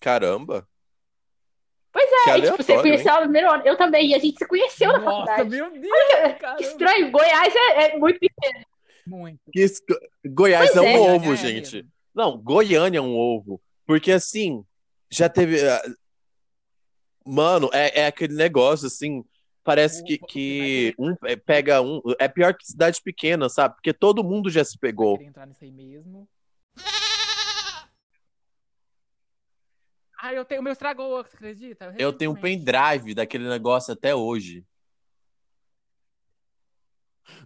Caramba. 0.00 0.66
Pois 1.92 2.10
Que 2.24 2.30
é, 2.30 2.38
e, 2.38 2.42
tipo, 2.42 2.56
você 2.62 2.74
conheceu 2.82 3.10
ela 3.10 3.20
no 3.20 3.26
primeiro 3.26 3.50
ano. 3.50 3.62
Eu 3.64 3.76
também, 3.76 4.10
e 4.10 4.14
a 4.14 4.18
gente 4.18 4.36
se 4.36 4.46
conheceu 4.46 4.92
na 4.92 4.98
Nossa, 4.98 5.26
faculdade. 5.32 5.48
meu 5.50 5.70
Deus, 5.70 5.86
Que 5.96 6.34
caramba. 6.34 6.60
estranho, 6.62 7.10
Goiás 7.10 7.54
é, 7.54 7.84
é 7.94 7.98
muito 7.98 8.18
pequeno. 8.20 8.66
Muito. 9.06 9.40
Que 9.52 9.62
isso- 9.62 9.82
Goiás 10.26 10.72
Pois 10.72 10.76
é 10.76 10.80
um 10.80 10.84
é, 11.06 11.14
ovo, 11.14 11.32
é 11.32 11.36
gente. 11.36 11.86
Não, 12.14 12.36
Goiânia 12.36 12.98
é 12.98 13.00
um 13.00 13.16
ovo. 13.16 13.60
Porque 13.86 14.12
assim, 14.12 14.64
já 15.10 15.28
teve. 15.28 15.58
Mano, 17.26 17.68
é, 17.72 18.02
é 18.02 18.06
aquele 18.06 18.34
negócio 18.34 18.86
assim. 18.86 19.24
Parece 19.64 20.04
que, 20.04 20.16
que 20.16 20.94
um 20.96 21.16
é, 21.24 21.34
pega 21.34 21.82
um. 21.82 22.00
É 22.20 22.28
pior 22.28 22.54
que 22.54 22.64
cidade 22.64 23.02
pequena, 23.02 23.48
sabe? 23.48 23.74
Porque 23.74 23.92
todo 23.92 24.22
mundo 24.22 24.48
já 24.48 24.64
se 24.64 24.78
pegou. 24.78 25.20
Entrar 25.20 25.44
nisso 25.44 25.64
aí 25.64 25.72
mesmo. 25.72 26.28
Ah, 30.20 30.32
eu 30.32 30.44
tenho. 30.44 30.60
O 30.60 30.64
meu 30.64 30.72
estragou, 30.72 31.22
você 31.24 31.34
acredita? 31.34 31.92
Eu 31.98 32.12
tenho 32.12 32.30
um 32.30 32.36
pendrive 32.36 33.12
daquele 33.12 33.48
negócio 33.48 33.92
até 33.92 34.14
hoje. 34.14 34.64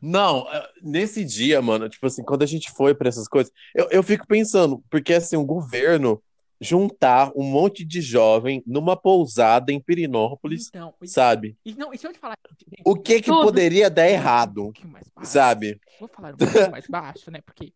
Não, 0.03 0.47
eh, 0.53 0.71
nesse 0.83 1.25
dia, 1.25 1.63
mano, 1.63 1.89
tipo 1.89 2.07
assim, 2.07 2.23
quando 2.23 2.43
a 2.43 2.47
gente 2.47 2.71
foi 2.71 2.95
pra 2.95 3.09
essas 3.09 3.27
coisas, 3.27 3.51
eu, 3.75 3.89
eu 3.91 4.03
fico 4.03 4.27
pensando, 4.27 4.85
porque 4.91 5.15
assim, 5.15 5.37
o 5.37 5.45
governo 5.45 6.23
juntar 6.61 7.33
um 7.35 7.43
monte 7.43 7.85
de 7.85 8.01
jovem 8.03 8.63
numa 8.67 8.95
pousada 8.97 9.73
em 9.73 9.81
Pirinópolis, 9.81 10.69
Então, 10.69 10.95
e, 11.01 11.09
sabe? 11.09 11.57
e 11.65 11.75
não, 11.75 11.93
e 11.93 11.97
se 11.99 12.07
eu 12.07 12.13
te 12.13 12.19
falar. 12.19 12.37
gente, 12.69 12.83
O 12.85 12.95
que 12.97 13.23
que 13.23 13.31
poderia 13.31 13.89
dar 13.89 14.03
um 14.03 14.07
errado, 14.07 14.73
mais 14.85 15.09
baixo. 15.09 15.31
sabe? 15.33 15.81
Vou 15.99 16.09
falar 16.09 16.35
um 16.35 16.37
pouquinho 16.37 16.71
mais 16.71 16.87
baixo, 16.89 17.31
né? 17.31 17.41
Porque. 17.41 17.73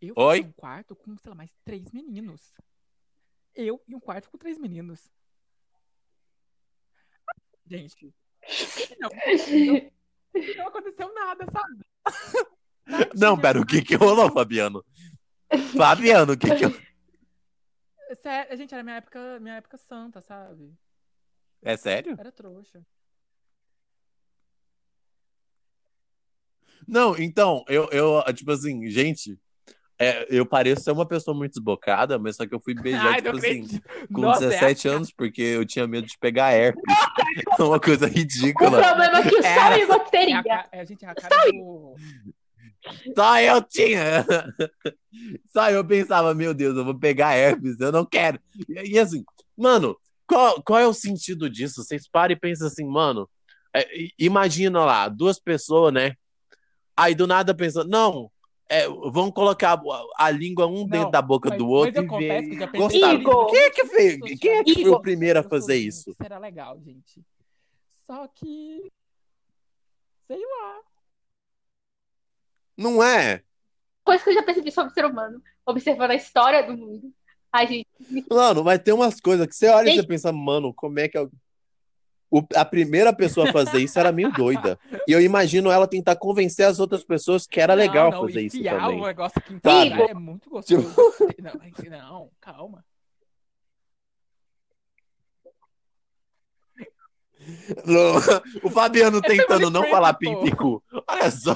Eu 0.00 0.14
Oi? 0.16 0.40
um 0.40 0.52
quarto 0.52 0.94
com, 0.96 1.16
sei 1.18 1.28
lá, 1.28 1.34
mais 1.34 1.50
três 1.64 1.90
meninos. 1.92 2.54
Eu 3.54 3.82
e 3.86 3.94
um 3.94 4.00
quarto 4.00 4.30
com 4.30 4.38
três 4.38 4.56
meninos. 4.56 5.10
Gente. 7.66 8.14
Não, 8.98 9.10
não, 9.10 10.54
não 10.56 10.68
aconteceu 10.68 11.12
nada, 11.14 11.44
sabe? 11.52 11.84
Não, 13.14 13.38
pera, 13.38 13.60
o 13.60 13.66
que 13.66 13.82
que 13.82 13.94
rolou, 13.96 14.32
Fabiano? 14.32 14.82
Fabiano, 15.76 16.32
o 16.32 16.38
que 16.38 16.48
que... 16.54 16.87
Sério, 18.16 18.56
gente, 18.56 18.72
era 18.74 18.82
minha 18.82 18.96
época, 18.96 19.38
minha 19.40 19.56
época 19.56 19.76
santa, 19.76 20.20
sabe? 20.20 20.72
É 21.62 21.76
sério? 21.76 22.14
Era 22.18 22.32
trouxa. 22.32 22.80
Não, 26.86 27.16
então, 27.18 27.64
eu, 27.68 27.88
eu 27.90 28.22
tipo 28.32 28.50
assim, 28.50 28.88
gente, 28.90 29.38
é, 29.98 30.26
eu 30.30 30.46
pareço 30.46 30.82
ser 30.84 30.92
uma 30.92 31.06
pessoa 31.06 31.36
muito 31.36 31.52
desbocada, 31.52 32.18
mas 32.18 32.36
só 32.36 32.46
que 32.46 32.54
eu 32.54 32.60
fui 32.60 32.72
beijar, 32.74 33.08
Ai, 33.14 33.16
tipo 33.22 33.36
assim, 33.36 33.60
acredito. 33.62 33.88
com 34.12 34.20
Nossa, 34.22 34.44
é 34.44 34.48
17 34.48 34.88
anos, 34.88 35.12
porque 35.12 35.42
eu 35.42 35.66
tinha 35.66 35.86
medo 35.86 36.06
de 36.06 36.16
pegar 36.18 36.52
herpes. 36.52 36.82
É 37.58 37.62
uma 37.62 37.78
coisa 37.80 38.06
O 38.06 38.08
ridícula. 38.08 38.82
problema 38.82 39.18
é 39.18 39.22
que 39.22 39.34
o 39.36 39.38
Igor 39.82 40.00
É 40.00 40.10
teria. 40.10 40.38
a, 40.38 40.44
ca- 40.44 40.68
é, 40.72 40.84
gente, 40.86 41.04
é 41.04 41.08
a 41.08 41.14
cara 41.14 41.36
do. 41.52 41.94
Só 43.14 43.40
eu 43.40 43.62
tinha. 43.62 44.24
Só 45.52 45.70
eu 45.70 45.84
pensava, 45.84 46.34
meu 46.34 46.52
Deus, 46.54 46.76
eu 46.76 46.84
vou 46.84 46.98
pegar 46.98 47.36
herpes, 47.36 47.78
eu 47.80 47.90
não 47.92 48.04
quero. 48.04 48.40
E, 48.68 48.92
e 48.94 48.98
assim, 48.98 49.24
mano, 49.56 49.96
qual, 50.26 50.62
qual 50.62 50.78
é 50.78 50.86
o 50.86 50.92
sentido 50.92 51.48
disso? 51.48 51.82
Vocês 51.82 52.08
param 52.08 52.32
e 52.32 52.38
pensam 52.38 52.66
assim, 52.66 52.84
mano, 52.84 53.28
é, 53.74 53.86
imagina 54.18 54.84
lá, 54.84 55.08
duas 55.08 55.38
pessoas, 55.38 55.92
né? 55.92 56.14
Aí 56.96 57.14
do 57.14 57.26
nada 57.26 57.54
pensando, 57.54 57.88
não, 57.88 58.30
é, 58.68 58.86
vamos 58.88 59.32
colocar 59.32 59.74
a, 59.80 60.26
a 60.26 60.30
língua 60.30 60.66
um 60.66 60.80
Não, 60.80 60.86
dentro 60.86 61.10
da 61.10 61.22
boca 61.22 61.48
mas- 61.48 61.58
do 61.58 61.68
outro 61.68 62.04
e 62.04 62.18
ver. 62.18 62.48
que 62.50 62.58
já 62.58 62.66
pensei 62.68 63.00
Gostar. 63.00 63.14
Igor. 63.14 63.46
Quem 63.50 63.60
é 63.60 63.70
que 63.70 63.84
fez? 63.86 64.18
Quem 64.40 64.50
é 64.58 64.64
que 64.64 64.74
foi 64.74 64.82
o 64.82 64.88
Igor. 64.88 65.00
primeiro 65.00 65.38
a 65.38 65.42
fazer 65.42 65.76
isso? 65.76 66.14
Era 66.22 66.38
legal, 66.38 66.78
gente. 66.80 67.24
Só 68.06 68.26
que. 68.28 68.90
Sei 70.26 70.38
lá. 70.38 70.80
Não 72.78 73.02
é? 73.02 73.42
Coisa 74.04 74.22
que 74.22 74.30
eu 74.30 74.34
já 74.34 74.42
percebi 74.44 74.70
sobre 74.70 74.92
o 74.92 74.94
ser 74.94 75.04
humano, 75.04 75.42
observando 75.66 76.12
a 76.12 76.14
história 76.14 76.62
do 76.64 76.76
mundo. 76.76 77.12
Ai, 77.52 77.66
gente, 77.66 77.88
Mano, 78.30 78.62
mas 78.62 78.78
tem 78.78 78.94
umas 78.94 79.20
coisas 79.20 79.46
que 79.48 79.54
você 79.56 79.68
olha 79.68 79.90
e 79.90 79.96
você 79.96 80.06
pensa, 80.06 80.30
mano, 80.32 80.72
como 80.72 80.98
é 81.00 81.08
que. 81.08 81.18
eu- 81.18 81.30
O- 82.30 82.46
a 82.54 82.64
primeira 82.64 83.10
pessoa 83.10 83.48
a 83.48 83.52
fazer 83.52 83.78
isso 83.80 83.98
era 83.98 84.12
meio 84.12 84.30
doida. 84.30 84.78
E 85.08 85.12
eu 85.12 85.20
imagino 85.20 85.70
ela 85.70 85.88
tentar 85.88 86.14
convencer 86.14 86.66
as 86.66 86.78
outras 86.78 87.02
pessoas 87.02 87.46
que 87.46 87.58
era 87.58 87.72
legal 87.72 88.10
não, 88.10 88.20
não, 88.20 88.28
fazer 88.28 88.42
isso 88.42 88.62
também. 88.62 89.00
o 89.00 89.06
negócio 89.06 89.42
Sabe? 89.62 89.88
cima 89.90 90.04
é 90.04 90.14
muito 90.14 90.50
gostoso. 90.50 90.94
Não, 91.42 91.52
é 91.62 91.70
que- 91.70 91.88
não, 91.88 92.30
calma. 92.38 92.84
Não, 97.86 98.16
O 98.62 98.70
Fabiano 98.70 99.20
tentando 99.22 99.70
não 99.70 99.84
falar 99.88 100.14
cu. 100.56 100.82
Olha 101.08 101.30
só. 101.30 101.54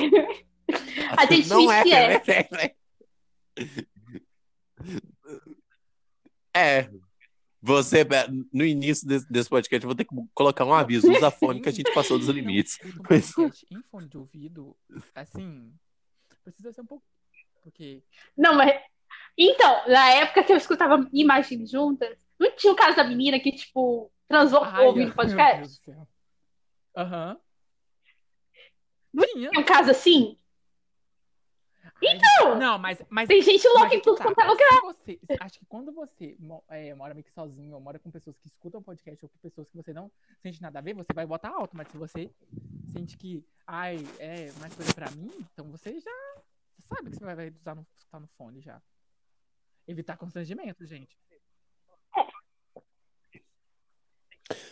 A 1.18 1.26
gente 1.26 1.48
não 1.48 1.70
é, 1.72 1.82
que 1.82 1.92
é. 1.92 2.48
né? 2.52 2.70
É. 6.54 6.88
Você, 7.62 8.06
no 8.52 8.64
início 8.64 9.06
desse, 9.06 9.30
desse 9.30 9.48
podcast, 9.50 9.84
eu 9.84 9.88
vou 9.88 9.94
ter 9.94 10.04
que 10.04 10.14
colocar 10.34 10.64
um 10.64 10.72
aviso. 10.72 11.10
Usa 11.12 11.30
fone 11.30 11.60
que 11.60 11.68
a 11.68 11.72
gente 11.72 11.92
passou 11.92 12.18
dos 12.18 12.28
Não, 12.28 12.34
limites. 12.34 12.78
um 12.82 13.02
Mas- 13.08 13.32
podcast 13.32 13.66
em 13.70 13.82
fone 13.90 14.08
de 14.08 14.16
ouvido, 14.16 14.76
assim, 15.14 15.70
precisa 16.42 16.72
ser 16.72 16.80
um 16.80 16.86
pouco. 16.86 17.04
Porque. 17.62 18.02
Não, 18.36 18.54
mas. 18.54 18.80
Então, 19.36 19.88
na 19.88 20.10
época 20.10 20.42
que 20.44 20.52
eu 20.52 20.56
escutava 20.56 21.06
Imagine 21.12 21.66
Juntas, 21.66 22.16
não 22.38 22.50
tinha 22.56 22.72
o 22.72 22.76
caso 22.76 22.96
da 22.96 23.04
menina 23.04 23.38
que, 23.38 23.52
tipo, 23.52 24.10
transou 24.26 24.64
Ai, 24.64 24.86
ouvindo 24.86 25.14
podcast? 25.14 25.80
Aham. 26.96 27.34
Não 27.34 27.49
Tinha. 29.32 29.50
Tem 29.50 29.60
um 29.60 29.64
caso 29.64 29.90
assim? 29.90 30.36
Então, 32.02 32.58
Não, 32.58 32.78
mas. 32.78 33.02
mas 33.10 33.28
Tem 33.28 33.42
gente 33.42 33.66
louca 33.68 33.86
em 33.88 33.98
que 33.98 34.00
tudo 34.00 34.16
tá, 34.16 34.24
quanto 34.24 34.40
é 34.40 34.44
lugar. 34.46 34.80
você- 34.82 35.18
acho 35.38 35.58
que 35.58 35.66
quando 35.66 35.92
você 35.92 36.36
é, 36.68 36.94
mora 36.94 37.12
meio 37.12 37.24
que 37.24 37.30
sozinho, 37.32 37.74
ou 37.74 37.80
mora 37.80 37.98
com 37.98 38.10
pessoas 38.10 38.38
que 38.38 38.46
escutam 38.48 38.82
podcast, 38.82 39.22
ou 39.24 39.28
com 39.28 39.38
pessoas 39.38 39.68
que 39.68 39.76
você 39.76 39.92
não 39.92 40.10
sente 40.40 40.62
nada 40.62 40.78
a 40.78 40.82
ver, 40.82 40.94
você 40.94 41.12
vai 41.14 41.26
botar 41.26 41.50
alto. 41.50 41.76
Mas 41.76 41.88
se 41.88 41.98
você 41.98 42.30
sente 42.92 43.18
que, 43.18 43.44
ai, 43.66 43.98
é 44.18 44.50
mais 44.60 44.74
coisa 44.74 44.94
pra 44.94 45.10
mim, 45.10 45.30
então 45.52 45.66
você 45.70 46.00
já 46.00 46.10
sabe 46.88 47.10
que 47.10 47.16
você 47.18 47.24
vai, 47.24 47.34
vai 47.36 47.50
usar 47.50 47.74
no, 47.74 47.86
escutar 47.98 48.18
no 48.20 48.28
fone 48.28 48.60
já. 48.62 48.80
Evitar 49.86 50.16
constrangimento, 50.16 50.86
gente. 50.86 51.18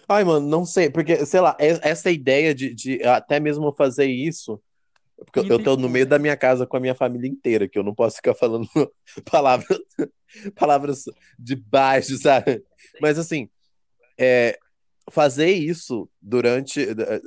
Ai, 0.08 0.24
mano, 0.24 0.46
não 0.46 0.64
sei, 0.64 0.90
porque, 0.90 1.24
sei 1.26 1.40
lá, 1.40 1.56
essa 1.58 2.10
ideia 2.10 2.54
de, 2.54 2.74
de 2.74 3.02
até 3.04 3.38
mesmo 3.38 3.72
fazer 3.74 4.06
isso, 4.06 4.60
porque 5.18 5.40
eu- 5.40 5.46
eu 5.48 5.60
tô 5.62 5.76
no 5.76 5.88
meio 5.88 6.06
da 6.06 6.18
minha 6.18 6.36
casa 6.36 6.66
com 6.66 6.76
a 6.76 6.80
minha 6.80 6.94
família 6.94 7.28
inteira, 7.28 7.68
que 7.68 7.78
eu 7.78 7.82
não 7.84 7.94
posso 7.94 8.16
ficar 8.16 8.34
falando 8.34 8.68
palavras, 9.30 9.78
palavras 10.56 11.04
de 11.38 11.56
baixo, 11.56 12.16
sabe? 12.18 12.62
Mas 13.00 13.18
assim, 13.18 13.48
é, 14.18 14.58
fazer 15.10 15.50
isso 15.52 16.08
durante, 16.22 16.80
eh, 16.82 17.22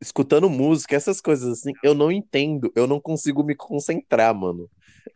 escutando 0.00 0.50
música, 0.50 0.94
essas 0.96 1.20
coisas 1.20 1.60
assim, 1.60 1.72
eu 1.82 1.94
não 1.94 2.12
entendo, 2.12 2.72
eu 2.76 2.86
não 2.86 3.00
consigo 3.00 3.42
me 3.44 3.54
concentrar, 3.54 4.34
mano. 4.34 4.70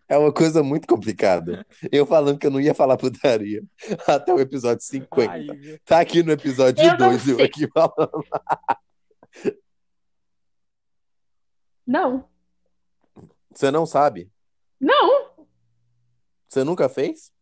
É 0.08 0.16
uma 0.18 0.32
coisa 0.32 0.62
muito 0.62 0.86
complicada. 0.88 1.64
Eu 1.90 2.04
falando 2.06 2.38
que 2.38 2.46
eu 2.46 2.50
não 2.50 2.60
ia 2.60 2.74
falar 2.74 2.96
putaria 2.96 3.62
até 4.06 4.32
o 4.34 4.40
episódio 4.40 4.84
50. 4.84 5.32
Ai, 5.32 5.44
meu- 5.46 5.78
Tá 5.84 6.00
aqui 6.00 6.22
no 6.22 6.32
episódio 6.32 6.82
Eu 6.84 6.90
não 6.98 7.08
2 7.10 7.28
eu 7.28 7.44
aqui 7.44 7.68
falando. 7.72 8.24
Não. 11.86 12.28
Você 13.54 13.70
não 13.70 13.84
sabe? 13.86 14.30
Não. 14.80 15.30
Você 16.48 16.64
nunca 16.64 16.88
fez? 16.88 17.32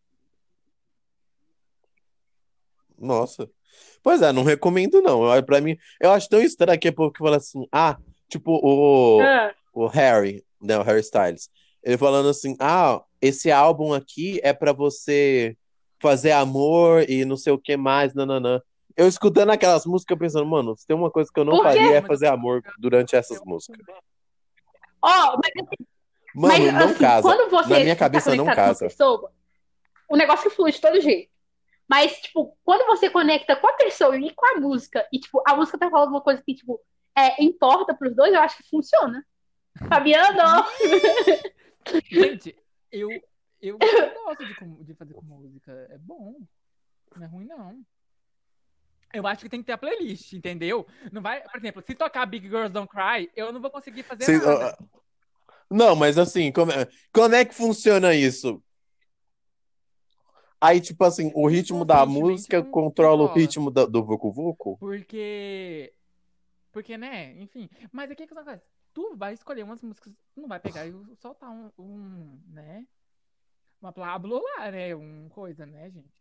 Nossa. 2.99 3.49
Pois 4.03 4.23
é, 4.23 4.33
não 4.33 4.43
recomendo 4.43 5.01
não. 5.03 5.35
Eu, 5.35 5.43
pra 5.45 5.61
mim, 5.61 5.77
eu 6.01 6.11
acho 6.13 6.29
tão 6.29 6.41
estranho 6.41 6.79
que 6.79 6.89
é 6.89 6.93
povo 6.93 7.13
que 7.13 7.19
fala 7.19 7.37
assim, 7.37 7.67
ah, 7.73 7.99
tipo 8.29 8.53
o, 8.63 9.21
Ah, 9.21 9.55
o 9.73 9.87
Harry, 9.87 10.45
né, 10.61 10.79
o 10.79 10.83
Harry 10.83 11.01
Styles. 11.01 11.51
Ele 11.83 11.97
falando 11.97 12.29
assim, 12.29 12.57
ah, 12.61 13.03
esse 13.21 13.51
álbum 13.51 13.93
aqui 13.93 14.41
é 14.43 14.53
pra 14.53 14.73
você 14.73 15.57
fazer 16.01 16.33
amor 16.33 17.09
e 17.09 17.25
não 17.25 17.37
sei 17.37 17.53
o 17.53 17.59
que 17.59 17.77
mais, 17.77 18.15
nananã. 18.15 18.61
Eu 18.97 19.07
escutando 19.07 19.51
aquelas 19.51 19.87
músicas 19.87 20.19
pensando, 20.19 20.47
mano, 20.47 20.77
se 20.77 20.87
tem 20.87 20.97
uma 20.97 21.11
coisa 21.11 21.31
que 21.33 21.39
eu 21.39 21.45
não 21.45 21.53
Por 21.53 21.63
quê? 21.63 21.69
faria 21.69 21.97
é 21.97 22.03
fazer 22.03 22.27
amor 22.27 22.63
durante 22.79 23.15
essas 23.15 23.41
músicas. 23.45 23.79
Ó, 25.01 25.37
mas 25.37 25.53
assim, 25.67 25.87
Mano, 26.35 26.49
mas, 26.65 26.75
não 26.75 26.85
assim, 26.87 26.99
casa. 26.99 27.23
quando 27.23 27.51
você 27.51 27.69
Na 27.71 27.81
minha 27.81 27.97
tá 27.97 28.01
cabeça 28.01 28.31
não 28.35 28.45
conectado 28.45 28.65
com 28.67 28.69
casa. 28.73 28.85
pessoa, 28.87 29.33
o 30.09 30.17
negócio 30.17 30.51
flui 30.51 30.73
de 30.73 30.81
todo 30.81 31.01
jeito. 31.01 31.31
Mas, 31.89 32.21
tipo, 32.21 32.57
quando 32.65 32.87
você 32.87 33.09
conecta 33.09 33.57
com 33.57 33.67
a 33.67 33.73
pessoa 33.73 34.17
e 34.17 34.33
com 34.35 34.47
a 34.47 34.61
música, 34.61 35.07
e, 35.13 35.19
tipo, 35.19 35.43
a 35.47 35.57
música 35.57 35.79
tá 35.79 35.89
falando 35.89 36.11
uma 36.11 36.21
coisa 36.21 36.43
que, 36.45 36.55
tipo, 36.55 36.81
é, 37.17 37.43
importa 37.43 37.95
pros 37.95 38.15
dois, 38.15 38.33
eu 38.33 38.41
acho 38.41 38.59
que 38.59 38.69
funciona. 38.69 39.25
Fabiano! 39.89 40.65
Gente, 42.11 42.57
eu, 42.91 43.09
eu, 43.61 43.79
gosto 43.79 44.45
de, 44.47 44.85
de 44.85 44.95
fazer 44.95 45.15
com 45.15 45.23
música. 45.23 45.73
É 45.91 45.99
bom. 45.99 46.41
Não 47.17 47.25
é 47.25 47.29
ruim, 47.29 47.47
não. 47.47 47.85
Eu 49.13 49.27
acho 49.27 49.43
que 49.43 49.49
tem 49.49 49.61
que 49.61 49.67
ter 49.67 49.73
a 49.73 49.79
playlist, 49.79 50.35
entendeu? 50.35 50.87
Não 51.11 51.23
vai, 51.23 51.43
por 51.43 51.57
exemplo, 51.57 51.83
se 51.87 51.95
tocar 51.95 52.27
Big 52.27 52.47
Girls 52.47 52.73
Don't 52.73 52.91
Cry, 52.91 53.31
eu 53.35 53.53
não 53.53 53.61
vou 53.61 53.71
conseguir 53.71 54.03
fazer 54.03 54.25
Cês- 54.25 54.43
nada. 54.45 54.77
ah, 54.79 54.85
Não, 55.71 55.97
mas 55.97 56.19
assim, 56.19 56.53
como 56.53 56.71
é, 56.73 56.87
como 57.13 57.35
é 57.35 57.45
que 57.45 57.55
funciona 57.55 58.15
isso? 58.15 58.63
Aí, 60.61 60.81
tipo 60.81 61.03
assim, 61.05 61.31
o 61.35 61.47
ritmo 61.47 61.85
da 61.85 62.05
música 62.05 62.63
controla 62.63 63.25
o 63.25 63.33
ritmo 63.33 63.71
da- 63.71 63.87
do 63.87 64.05
Vucu 64.05 64.33
Vucu? 64.33 64.77
Porque. 64.77 65.93
Porque, 66.73 66.99
né? 66.99 67.33
Enfim. 67.41 67.71
Mas 67.93 68.11
aqui 68.11 68.25
é 68.25 68.27
que 68.27 68.35
acontece. 68.35 68.65
Tu 68.95 69.17
vai 69.17 69.33
escolher 69.35 69.63
umas 69.63 69.83
músicas, 69.83 70.13
tu 70.35 70.41
não 70.41 70.49
vai 70.49 70.59
pegar 70.59 70.87
e 70.87 70.93
soltar 71.17 71.51
um, 71.51 71.71
um 71.79 72.41
né? 72.49 72.85
Uma 73.81 73.93
Pablo 73.93 74.43
lá, 74.43 74.71
né? 74.71 74.95
Um 74.95 75.29
coisa, 75.29 75.65
né, 75.65 75.91
gente? 75.91 76.13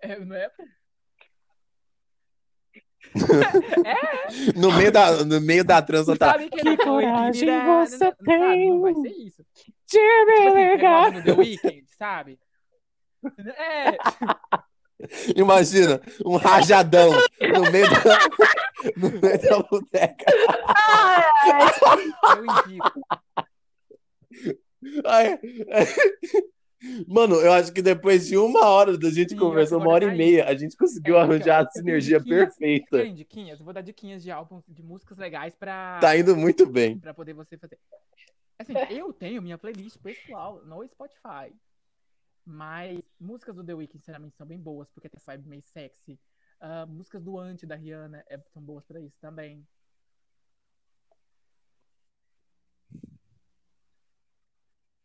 É, 0.00 0.18
não 0.24 0.34
é? 0.36 0.50
No 4.56 4.72
meio 4.72 4.90
da, 4.92 5.24
no 5.24 5.40
meio 5.40 5.64
da 5.64 5.80
transa 5.80 6.16
tá. 6.16 6.36
Que, 6.36 6.50
Que 6.50 6.60
foi 6.62 6.76
coragem 6.76 7.44
virada, 7.46 7.86
você 7.86 7.98
não, 7.98 8.12
sabe? 8.12 8.16
Não 8.68 8.80
vai 8.80 8.94
tem 8.94 9.02
ser 9.02 9.08
isso. 9.10 9.46
de 9.86 9.98
me 10.24 10.36
Tipo 10.36 10.48
assim, 10.48 10.68
ligar. 10.70 11.12
no 11.12 11.22
The 11.22 11.32
Weeknd, 11.32 11.86
sabe? 11.96 12.38
É, 13.38 13.96
Imagina, 15.36 16.00
um 16.24 16.36
rajadão 16.36 17.10
no 17.40 17.70
meio 17.70 17.88
da, 17.90 18.00
no 18.96 19.10
meio 19.10 19.40
da 19.42 19.62
boteca. 19.62 20.24
eu 22.36 22.44
indico. 22.44 23.00
Ai. 25.04 25.38
Mano, 27.08 27.36
eu 27.36 27.52
acho 27.52 27.72
que 27.72 27.82
depois 27.82 28.26
de 28.26 28.36
uma 28.36 28.66
hora 28.66 28.96
da 28.96 29.10
gente 29.10 29.30
Sim, 29.30 29.40
uma 29.40 29.88
hora 29.90 30.04
e 30.04 30.16
meia, 30.16 30.46
a 30.46 30.54
gente 30.54 30.76
conseguiu 30.76 31.16
É, 31.16 31.20
arranjar 31.20 31.66
a 31.66 31.70
sinergia 31.70 32.18
diquinhas- 32.18 32.48
perfeita. 32.56 32.98
Tem 33.02 33.14
diquinhas, 33.14 33.58
eu 33.58 33.64
vou 33.64 33.74
dar 33.74 33.80
diquinhas 33.80 34.22
de 34.22 34.30
álbuns, 34.30 34.62
de 34.68 34.82
músicas 34.82 35.18
legais 35.18 35.54
pra, 35.56 35.98
Tá 36.00 36.16
indo 36.16 36.36
muito 36.36 36.66
bem. 36.66 36.98
pra 36.98 37.14
poder 37.14 37.32
você 37.32 37.56
fazer. 37.58 37.78
Assim, 38.58 38.74
eu 38.90 39.12
tenho 39.12 39.42
minha 39.42 39.58
playlist 39.58 39.98
pessoal 39.98 40.62
no 40.64 40.86
Spotify. 40.86 41.52
Mas 42.44 43.00
músicas 43.18 43.56
do 43.56 43.64
The 43.64 43.74
Weeknd, 43.74 43.98
sinceramente, 43.98 44.36
são 44.36 44.46
bem 44.46 44.58
boas, 44.58 44.88
porque 44.90 45.08
tem 45.08 45.18
essa 45.18 45.32
vibe 45.32 45.48
meio 45.48 45.62
sexy. 45.62 46.16
Ah, 46.60 46.86
músicas 46.86 47.22
do 47.22 47.38
Anti, 47.38 47.66
da 47.66 47.74
Rihanna, 47.76 48.24
é- 48.28 48.40
são 48.52 48.62
boas 48.62 48.84
pra 48.84 49.00
isso 49.00 49.16
também. 49.20 49.66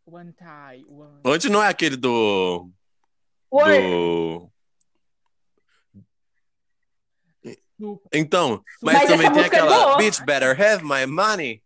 One 0.05 0.33
Tie, 0.33 0.85
One... 0.87 1.21
Onde 1.25 1.49
não 1.49 1.63
é 1.63 1.69
aquele 1.69 1.95
do. 1.95 2.69
Word. 3.51 3.81
do... 7.77 8.11
Então, 8.13 8.63
mas, 8.81 8.99
Mas 8.99 9.09
também 9.09 9.31
tem 9.31 9.41
é 9.41 9.45
aquela 9.45 9.85
boa. 9.85 9.97
Bitch 9.97 10.19
Better 10.23 10.49
Have 10.51 10.83
My 10.83 11.05
Money. 11.07 11.63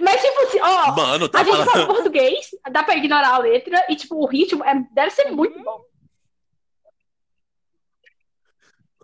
Mas, 0.00 0.20
tipo 0.20 0.40
assim, 0.42 0.60
ó, 0.60 0.94
Mano, 0.94 1.28
tá 1.28 1.40
a 1.40 1.44
gente 1.44 1.52
falando. 1.52 1.70
fala 1.70 1.86
português, 1.86 2.50
dá 2.70 2.82
pra 2.82 2.96
ignorar 2.96 3.34
a 3.34 3.38
letra, 3.38 3.86
e, 3.88 3.96
tipo, 3.96 4.16
o 4.16 4.26
ritmo 4.26 4.64
é- 4.64 4.86
deve 4.92 5.10
ser 5.10 5.30
muito 5.30 5.62
bom. 5.62 5.84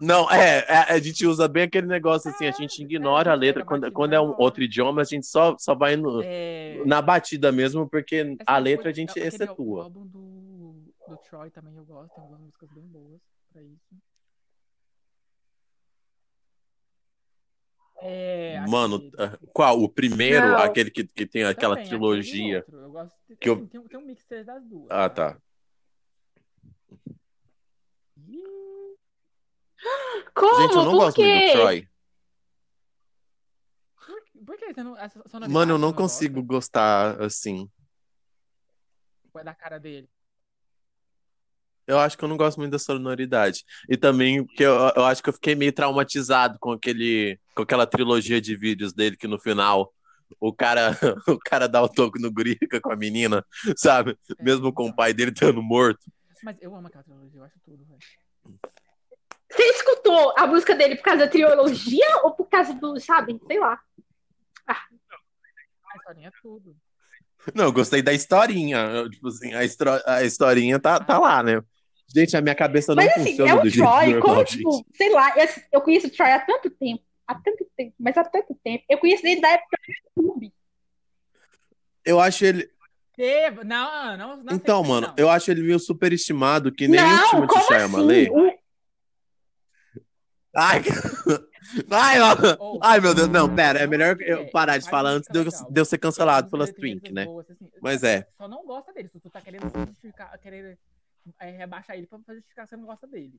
Não, 0.04 0.28
é, 0.32 0.64
é, 0.68 0.76
a 0.94 0.98
gente 0.98 1.24
usa 1.24 1.46
bem 1.46 1.62
aquele 1.62 1.86
negócio 1.86 2.28
assim, 2.28 2.44
a 2.44 2.50
gente 2.50 2.82
ignora 2.82 3.30
a 3.30 3.34
letra. 3.36 3.62
a 3.62 3.64
Quando, 3.64 3.92
quando 3.92 4.12
é 4.14 4.20
um 4.20 4.34
outro 4.36 4.60
idioma, 4.60 5.02
a 5.02 5.04
gente 5.04 5.24
só, 5.26 5.56
só 5.56 5.76
vai 5.76 5.94
no, 5.94 6.20
É, 6.24 6.82
na 6.84 7.00
batida 7.00 7.52
mesmo, 7.52 7.88
porque 7.88 8.16
essa 8.16 8.36
a 8.44 8.58
letra 8.58 8.88
a 8.88 8.90
é- 8.90 8.94
gente 8.94 9.10
aquele 9.10 9.26
al- 9.26 9.30
O 9.30 9.34
excetua. 9.36 9.82
álbum 9.84 10.06
do, 10.08 10.92
do 11.06 11.16
Troy 11.18 11.50
também 11.50 11.76
eu 11.76 11.84
gosto, 11.84 12.12
tem 12.14 12.22
algumas 12.24 12.40
músicas 12.42 12.68
bem 12.72 12.82
boas 12.88 13.20
pra 13.52 13.62
isso. 13.62 13.94
É, 18.04 18.58
Mano, 18.68 18.96
aquele- 18.96 19.12
ah, 19.18 19.38
qual? 19.52 19.80
O 19.80 19.88
primeiro, 19.88 20.48
Não. 20.48 20.58
aquele 20.58 20.90
que, 20.90 21.06
que 21.06 21.24
tem 21.24 21.44
aquela 21.44 21.76
Também, 21.76 21.88
trilogia. 21.88 22.56
outro. 22.58 22.76
Eu 22.80 22.90
gosto 22.90 23.14
de- 23.28 23.36
que 23.36 23.48
eu- 23.48 23.54
assim, 23.54 23.66
tem, 23.68 23.80
um- 23.80 23.86
tem 23.86 23.98
um 24.00 24.04
mixer 24.04 24.44
das 24.44 24.64
duas. 24.66 24.90
Ah, 24.90 25.02
sabe? 25.02 25.14
tá. 25.14 25.38
Como? 30.34 30.60
Gente, 30.62 30.74
eu 30.76 30.84
não 30.84 30.92
Por 30.92 30.98
gosto 30.98 31.20
muito 31.20 31.32
do 31.34 31.40
quê? 31.40 31.52
Troy. 31.52 31.88
Por, 34.44 34.56
que 34.56 34.74
você 34.74 34.82
não. 34.82 34.96
Essa 34.96 35.22
sonoridade 35.28 35.52
Mano, 35.52 35.72
eu 35.72 35.76
você 35.76 35.80
não 35.82 35.92
gosta? 35.92 36.02
consigo 36.02 36.42
gostar 36.42 37.20
assim. 37.22 37.68
É 39.34 39.44
da 39.44 39.54
cara 39.54 39.78
dele? 39.78 40.08
Eu 41.86 41.98
acho 41.98 42.16
que 42.16 42.24
eu 42.24 42.28
não 42.28 42.36
gosto 42.36 42.58
muito 42.58 42.70
da 42.72 42.78
sonoridade. 42.78 43.64
E 43.88 43.96
também 43.96 44.44
porque 44.44 44.62
eu, 44.62 44.74
eu 44.94 45.04
acho 45.04 45.22
que 45.22 45.28
eu 45.28 45.32
fiquei 45.32 45.54
meio 45.54 45.72
traumatizado 45.72 46.58
com 46.60 46.72
aquele, 46.72 47.38
com 47.54 47.62
aquela 47.62 47.86
trilogia 47.86 48.40
de 48.40 48.56
vídeos 48.56 48.92
dele 48.92 49.16
que 49.16 49.26
no 49.26 49.38
final 49.38 49.92
o 50.40 50.52
cara, 50.52 50.90
o 51.28 51.38
cara 51.38 51.66
dá 51.68 51.82
o 51.82 51.88
toco 51.88 52.18
no 52.18 52.32
guri 52.32 52.56
fica 52.56 52.80
com 52.80 52.92
a 52.92 52.96
menina, 52.96 53.44
sabe? 53.76 54.16
É, 54.38 54.42
Mesmo 54.42 54.72
com 54.72 54.84
o 54.84 54.86
então. 54.86 54.96
pai 54.96 55.12
dele 55.12 55.30
estando 55.30 55.62
morto. 55.62 56.00
Mas 56.42 56.56
eu 56.60 56.74
amo 56.74 56.88
aquela 56.88 57.04
trilogia, 57.04 57.40
eu 57.40 57.44
acho 57.44 57.58
tudo, 57.64 57.84
velho. 57.84 57.98
Você 59.54 59.62
escutou 59.70 60.34
a 60.38 60.46
música 60.46 60.74
dele 60.74 60.96
por 60.96 61.02
causa 61.04 61.20
da 61.20 61.28
trilogia 61.28 62.06
ou 62.24 62.32
por 62.32 62.48
causa 62.48 62.72
do, 62.74 62.98
sabe? 62.98 63.38
Sei 63.46 63.58
lá. 63.58 63.78
A 64.66 65.96
historinha 65.96 66.28
é 66.28 66.32
tudo. 66.42 66.74
Não, 67.54 67.64
eu 67.64 67.72
gostei 67.72 68.00
da 68.02 68.12
historinha. 68.12 68.78
Eu, 68.78 69.10
tipo 69.10 69.28
assim, 69.28 69.52
a, 69.52 69.64
histro- 69.64 70.00
a 70.06 70.22
historinha 70.22 70.78
tá, 70.78 70.98
tá 71.00 71.18
lá, 71.18 71.42
né? 71.42 71.60
Gente, 72.14 72.36
a 72.36 72.40
minha 72.40 72.54
cabeça 72.54 72.94
não 72.94 73.02
Mas 73.04 73.12
assim, 73.16 73.30
funciona 73.30 73.50
é 73.50 73.54
o 73.54 73.60
do 73.62 73.68
jeito 73.68 73.88
Troy, 73.88 74.06
normal, 74.06 74.22
como, 74.22 74.44
tipo, 74.44 74.86
sei 74.94 75.10
lá, 75.10 75.32
eu, 75.38 75.48
eu 75.72 75.80
conheço 75.80 76.06
o 76.06 76.10
Troy 76.10 76.30
há 76.30 76.40
tanto 76.40 76.70
tempo. 76.70 77.02
Há 77.26 77.34
tanto 77.34 77.66
tempo, 77.76 77.94
mas 77.98 78.16
há 78.16 78.24
tanto 78.24 78.54
tempo. 78.62 78.84
Eu 78.88 78.98
conheço 78.98 79.22
desde 79.22 79.44
a 79.44 79.50
época 79.52 79.76
do 80.16 80.22
YouTube. 80.22 80.52
Eu 82.04 82.20
acho 82.20 82.44
ele. 82.44 82.70
Não, 83.64 84.16
não, 84.16 84.36
não 84.38 84.54
Então, 84.54 84.82
mano, 84.82 85.08
não. 85.08 85.14
eu 85.16 85.28
acho 85.28 85.50
ele 85.50 85.62
meio 85.62 85.78
superestimado, 85.78 86.72
que 86.72 86.88
nem 86.88 87.00
o 87.00 87.04
Não, 87.06 87.28
Timothée 87.30 87.46
como 87.48 87.64
Chalamet. 87.64 88.28
assim? 88.30 88.58
Ai, 90.54 90.82
ai, 91.90 92.20
ó. 92.20 92.78
Ai, 92.82 93.00
meu 93.00 93.14
Deus, 93.14 93.28
não, 93.28 93.54
pera, 93.54 93.78
é 93.78 93.86
melhor 93.86 94.20
é, 94.20 94.32
eu 94.32 94.50
parar 94.50 94.78
de 94.78 94.88
falar 94.88 95.10
antes 95.10 95.28
de 95.30 95.38
eu, 95.38 95.44
de 95.44 95.80
eu 95.80 95.84
ser 95.84 95.98
cancelado 95.98 96.46
As 96.46 96.50
pelas 96.50 96.72
Twink, 96.72 97.10
né? 97.12 97.26
assim. 97.40 97.70
Mas 97.80 98.02
é. 98.02 98.28
Só 98.36 98.46
não 98.46 98.64
gosta 98.64 98.92
dele. 98.92 99.08
Se 99.08 99.18
tu 99.18 99.30
tá 99.30 99.40
querendo 99.40 99.70
justificar, 99.86 100.36
querer 100.38 100.78
é, 101.40 101.50
rebaixar 101.50 101.96
ele 101.96 102.06
pra 102.06 102.18
justificar 102.34 102.64
que 102.66 102.70
você 102.70 102.76
não 102.76 102.86
gosta 102.86 103.06
dele. 103.06 103.34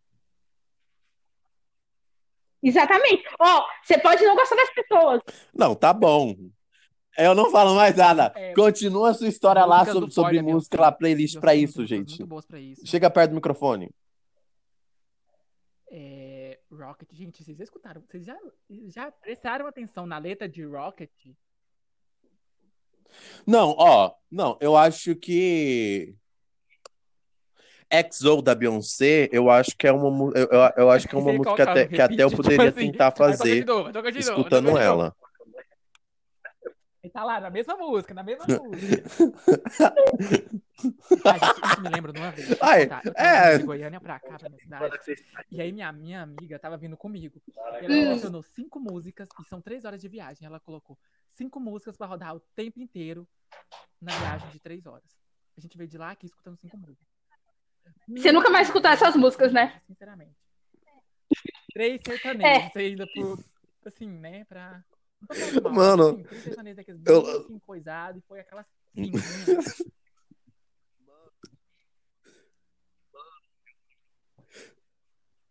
Exatamente. 2.64 3.24
Ó, 3.39 3.64
você 3.84 3.97
pode 3.99 4.24
não 4.24 4.36
gostar 4.36 4.55
das 4.55 4.74
pessoas. 4.74 5.22
Não, 5.53 5.76
tá 5.76 5.91
bom. 5.91 6.36
Eu 7.18 7.36
não 7.36 7.51
falo 7.51 7.76
mais 7.76 7.95
nada. 7.95 8.32
É, 8.36 8.53
Continua 8.53 9.11
a 9.11 9.14
sua 9.14 9.28
história 9.28 9.64
lá 9.66 9.86
sobre, 9.86 10.11
sobre 10.11 10.41
música 10.41 10.82
lá, 10.82 10.91
playlist 10.91 11.39
pra 11.39 11.53
isso, 11.53 11.86
gente. 11.86 12.20
Muito 12.20 12.28
boas 12.28 12.45
pra 12.45 12.59
isso. 12.59 12.82
Chega 12.88 13.09
perto 13.09 13.32
do 13.32 13.36
microfone. 13.36 13.91
Rocket, 16.74 17.09
gente, 17.13 17.43
vocês 17.43 17.57
já 17.57 17.63
escutaram? 17.63 18.01
Vocês 18.01 18.26
já, 18.26 18.38
já 18.88 19.11
prestaram 19.11 19.67
atenção 19.67 20.05
na 20.05 20.17
letra 20.17 20.47
de 20.47 20.63
Rocket? 20.63 21.11
Não, 23.45 23.76
ó, 23.78 24.13
não, 24.32 24.57
eu 24.59 24.76
acho 24.76 25.15
que 25.15 26.15
XO 28.11 28.41
da 28.41 28.55
Beyoncé, 28.55 29.30
eu 29.32 29.49
acho 29.49 29.76
que 29.78 29.88
é 29.88 29.91
uma, 29.91 30.32
eu, 30.36 30.47
eu, 30.78 30.89
acho 30.89 31.07
que 31.07 31.15
é 31.15 31.17
uma 31.17 31.32
música 31.34 31.55
coloca 31.55 31.71
até, 31.71 31.88
que 31.88 32.01
até 32.01 32.24
eu 32.24 32.32
poderia 32.32 32.69
assim, 32.69 32.91
tentar 32.91 33.11
fazer 33.11 33.65
escutando 34.15 34.78
ela. 34.78 35.15
Ele 37.04 37.12
tá 37.12 37.24
lá, 37.26 37.41
na 37.41 37.49
mesma 37.49 37.76
música, 37.76 38.14
na 38.14 38.24
mesma 38.24 38.45
música. 38.47 39.04
Gente, 40.80 41.66
isso 41.66 41.82
me 41.82 41.89
lembra 41.89 42.14
de 42.14 42.20
uma 42.20 42.32
vez. 42.32 42.62
Ai. 42.62 42.84
Eu 42.84 42.89
tava 42.89 43.12
é. 43.18 43.58
de 43.58 43.64
Goiânia 43.66 43.99
pra 43.99 44.20
cá, 44.22 44.38
pra 44.39 44.49
minha 44.49 44.62
cidade. 44.62 44.97
E 45.51 45.62
aí 45.62 45.74
minha, 45.74 45.91
minha 45.91 46.22
amiga 46.22 46.58
tava 46.58 46.78
vindo 46.78 46.95
comigo. 46.95 47.41
E 47.45 47.60
ela 47.60 47.88
selecionou 47.88 48.41
cinco 48.41 48.80
músicas, 48.80 49.28
e 49.41 49.43
são 49.49 49.60
três 49.60 49.84
horas 49.84 49.99
de 49.99 50.08
viagem. 50.08 50.45
Ela 50.45 50.62
colocou 50.62 50.97
cinco 51.34 51.60
músicas 51.60 51.97
pra 51.97 52.08
rodar 52.08 52.34
o 52.36 52.39
tempo 52.39 52.80
inteiro 52.80 53.28
na 54.01 54.18
viagem 54.18 54.49
de 54.51 54.60
três 54.60 54.86
horas. 54.86 55.20
A 55.58 55.62
gente 55.62 55.78
veio 55.78 55.89
de 55.89 55.97
lá 55.97 56.12
aqui 56.12 56.26
escutando 56.26 56.58
cinco 56.58 56.78
músicas. 56.78 57.06
Você 58.08 58.32
nunca 58.32 58.49
vai 58.49 58.62
escutar 58.62 58.93
essas 58.93 59.18
músicas, 59.18 59.51
né? 59.51 59.82
Sinceramente. 59.88 60.38
Três 61.74 61.99
sertanejos 62.01 62.76
ainda 62.78 63.06
por. 63.14 63.43
Assim, 63.86 64.08
né? 64.08 64.45
Pra. 64.45 64.82
Falando 65.28 65.61
mal, 65.63 65.74
Mano, 65.74 66.03
assim, 66.09 66.26
eu- 67.05 67.28
assim, 67.28 67.59
coisado, 67.59 68.19
e 68.19 68.21
foi 68.28 68.39
aquelas? 68.39 68.65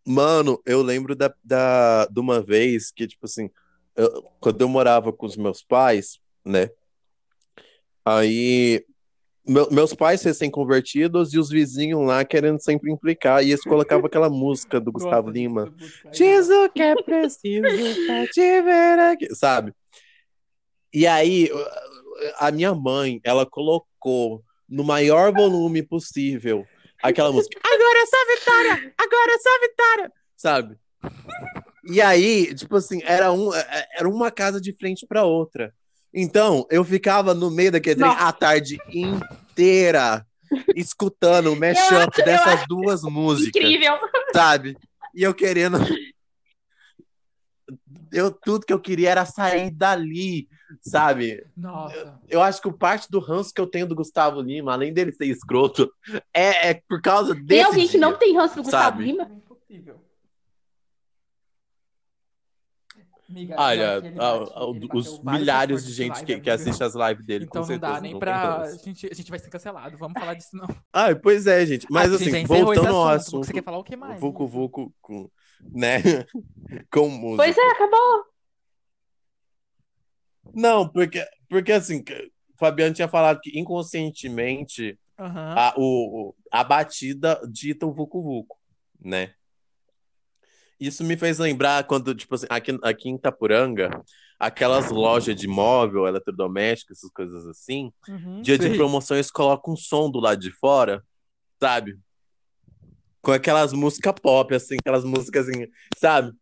Mano, 0.05 0.61
eu 0.67 0.83
lembro 0.83 1.15
da, 1.15 1.33
da, 1.45 2.07
de 2.07 2.19
uma 2.19 2.43
vez 2.43 2.91
que, 2.91 3.07
tipo 3.07 3.25
assim, 3.27 3.49
eu- 3.95 4.23
quando 4.41 4.61
eu 4.61 4.69
morava 4.69 5.13
com 5.13 5.27
os 5.27 5.37
meus 5.37 5.63
pais, 5.63 6.21
né? 6.45 6.71
Aí, 8.05 8.85
meu- 9.47 9.69
meus 9.71 9.93
pais 9.95 10.23
recém-convertidos 10.23 11.33
e 11.33 11.39
os 11.39 11.49
vizinhos 11.51 12.07
lá 12.07 12.25
querendo 12.25 12.61
sempre 12.61 12.91
implicar, 12.91 13.43
e 13.45 13.51
eles 13.51 13.63
colocavam 13.65 14.07
aquela 14.07 14.31
música 14.31 14.81
do 14.81 14.93
Gustavo 14.93 15.25
Gosto 15.25 15.35
Lima. 15.35 15.75
Diz 16.13 16.49
o 16.49 16.69
que 16.69 16.83
é 16.83 16.95
preciso 17.03 18.07
pra 18.07 18.27
te 18.29 18.63
ver 18.63 18.99
aqui, 18.99 19.35
sabe? 19.35 19.73
E 20.93 21.07
aí, 21.07 21.51
a 22.39 22.51
minha 22.51 22.75
mãe, 22.75 23.21
ela 23.25 23.47
colocou 23.47 24.43
no 24.69 24.85
maior 24.85 25.33
volume 25.33 25.83
possível 25.83 26.65
aquela 27.03 27.33
música. 27.33 27.59
Agora 27.65 27.99
é 27.99 28.07
só 28.07 28.17
vitória! 28.37 28.95
Agora 28.99 29.33
é 29.33 29.39
só 29.39 29.61
vitória! 29.61 30.13
Sabe? 30.37 30.77
E 31.85 32.01
aí, 32.01 32.55
tipo 32.55 32.77
assim, 32.77 33.01
era, 33.05 33.33
um, 33.33 33.51
era 33.99 34.09
uma 34.09 34.31
casa 34.31 34.61
de 34.61 34.73
frente 34.73 35.05
pra 35.07 35.25
outra. 35.25 35.75
Então, 36.15 36.67
eu 36.71 36.85
ficava 36.85 37.33
no 37.35 37.51
meio 37.51 37.73
daquele 37.73 37.97
trem 38.01 38.11
a 38.11 38.33
tarde 38.33 38.79
inteira 38.93 40.27
escutando 40.77 41.47
o 41.47 41.55
Eu 41.55 41.61
mashup 41.61 41.95
acho- 41.95 42.21
eu 42.21 42.25
dessas 42.25 42.67
duas 42.69 43.03
músicas 43.03 43.63
Incrível. 43.63 43.99
sabe? 44.35 44.77
E 45.15 45.23
eu 45.23 45.33
querendo. 45.35 45.79
Eu, 48.13 48.31
tudo 48.31 48.67
que 48.67 48.73
eu 48.73 48.81
queria 48.81 49.11
era 49.11 49.25
sair 49.25 49.71
dali, 49.71 50.47
sabe? 50.83 51.47
Nossa. 51.57 52.19
Eu 52.29 52.43
acho 52.43 52.61
que 52.61 52.69
o 52.69 52.73
parte 52.73 53.11
do 53.11 53.19
ranço 53.19 53.53
que 53.55 53.61
eu 53.61 53.67
tenho 53.67 53.87
do 53.87 53.95
Gustavo 53.95 54.43
Lima, 54.43 54.73
além 54.75 54.93
dele 54.93 55.13
ser 55.13 55.25
escroto, 55.27 55.91
é, 56.35 56.71
é 56.71 56.83
por 56.87 57.01
causa 57.01 57.35
desse 57.35 57.47
Tem 57.47 57.63
alguém 57.63 57.87
que 57.87 57.93
dia. 57.93 58.01
não 58.01 58.15
tem 58.19 58.37
ranço 58.37 58.57
do 58.57 58.63
Gustavo 58.65 58.85
sabe? 58.99 59.05
Lima? 59.05 59.23
É 59.25 59.35
impossível. 59.35 60.01
Amiga, 63.33 63.57
Olha, 63.59 63.79
pior 63.79 64.01
que 64.03 64.07
ele 64.09 64.21
a- 64.21 64.39
bate- 64.39 64.53
a- 64.55 64.97
os 64.97 65.23
milhares 65.23 65.87
de 65.87 65.93
gente 65.95 66.11
live, 66.13 66.27
que, 66.27 66.41
que 66.41 66.51
assiste 66.51 66.85
as 66.85 66.95
lives 66.95 67.25
dele, 67.25 67.45
Então 67.47 67.63
com 67.63 67.69
não 67.73 67.79
dá 67.79 67.87
certeza. 67.87 68.01
nem 68.03 68.13
não 68.13 68.19
pra. 68.19 68.61
A 68.63 68.77
gente, 68.77 69.09
a 69.11 69.15
gente 69.15 69.31
vai 69.31 69.39
ser 69.39 69.49
cancelado. 69.49 69.97
Vamos 69.97 70.21
falar 70.21 70.35
disso, 70.35 70.55
não. 70.55 70.67
Ai, 70.93 71.15
pois 71.15 71.47
é, 71.47 71.65
gente. 71.65 71.87
Mas 71.91 72.13
Ah, 72.13 72.17
assim, 72.17 72.31
gente, 72.31 72.47
voltando 72.47 72.89
ao 72.89 73.09
assunto. 73.09 73.21
assunto, 73.21 73.47
Você 73.47 73.53
quer 73.55 73.63
falar 73.65 73.79
o 73.79 73.85
que 73.85 73.97
mais? 73.97 74.21
Vucu. 74.21 74.47
Vucu 74.47 74.95
com, 75.01 75.31
né? 75.73 75.97
com 76.93 77.09
música. 77.09 77.43
Pois 77.43 77.57
é, 77.57 77.71
acabou. 77.71 78.25
Não, 80.55 80.89
porque, 80.89 81.25
porque 81.49 81.73
assim, 81.73 82.01
o 82.01 82.59
Fabiano 82.59 82.95
tinha 82.95 83.09
falado 83.09 83.41
que 83.41 83.59
inconscientemente 83.59 84.99
a, 85.17 85.73
o, 85.77 86.29
o- 86.31 86.35
a 86.51 86.63
batida 86.65 87.41
dita 87.51 87.87
o 87.87 87.93
Vucu 87.93 88.23
Vucu, 88.23 88.57
né? 89.01 89.33
Isso 90.87 91.05
me 91.05 91.17
fez 91.17 91.39
lembrar 91.39 91.85
quando, 91.85 92.15
tipo 92.15 92.35
assim, 92.35 92.47
aqui, 92.49 92.79
aqui 92.83 93.09
em 93.09 93.15
Itapuranga, 93.15 93.91
aquelas 94.39 94.91
lojas 94.91 95.37
de 95.37 95.47
móvel, 95.47 96.07
eletrodoméstico, 96.07 96.93
essas 96.93 97.11
coisas 97.11 97.47
assim, 97.47 97.93
Uhum, 98.09 98.41
dia 98.43 98.59
de 98.59 98.69
sei. 98.69 98.77
promoções 98.77 99.31
colocam 99.31 99.75
um 99.75 99.77
som 99.77 100.11
do 100.11 100.19
lado 100.19 100.41
de 100.41 100.51
fora, 100.51 101.03
sabe? 101.61 101.99
com 103.21 103.31
aquelas 103.31 103.73
músicas 103.73 104.15
pop, 104.21 104.53
assim, 104.55 104.77
aquelas 104.81 105.05
músicas 105.05 105.49
assim, 105.49 105.67
sabe? 105.97 106.33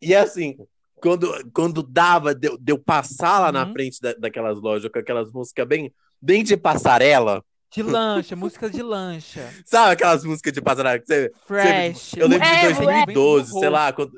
E 0.00 0.14
assim, 0.14 0.56
quando, 0.94 1.28
quando 1.52 1.82
dava, 1.82 2.34
deu, 2.34 2.56
deu 2.58 2.78
passar 2.78 3.38
lá 3.40 3.52
na 3.52 3.66
Uhum. 3.66 3.72
frente 3.74 4.00
da, 4.00 4.14
daquelas 4.14 4.58
lojas 4.58 4.90
com 4.90 4.98
aquelas 4.98 5.30
músicas 5.30 5.66
bem, 5.68 5.92
bem 6.20 6.42
de 6.42 6.56
passarela, 6.56 7.44
De 7.70 7.82
lancha, 7.82 8.36
músicas 8.36 8.70
de 8.70 8.82
lancha. 8.82 9.52
sabe 9.66 9.92
aquelas 9.92 10.24
músicas 10.24 10.52
de 10.52 10.62
passarela 10.62 10.98
que 10.98 11.06
você, 11.06 11.32
Fresh. 11.46 12.16
eu 12.16 12.28
lembro 12.28 12.46
de 12.46 12.54
É, 12.54 12.72
2012, 12.72 13.56
é. 13.56 13.60
sei 13.60 13.68
lá, 13.68 13.92
quando... 13.92 14.12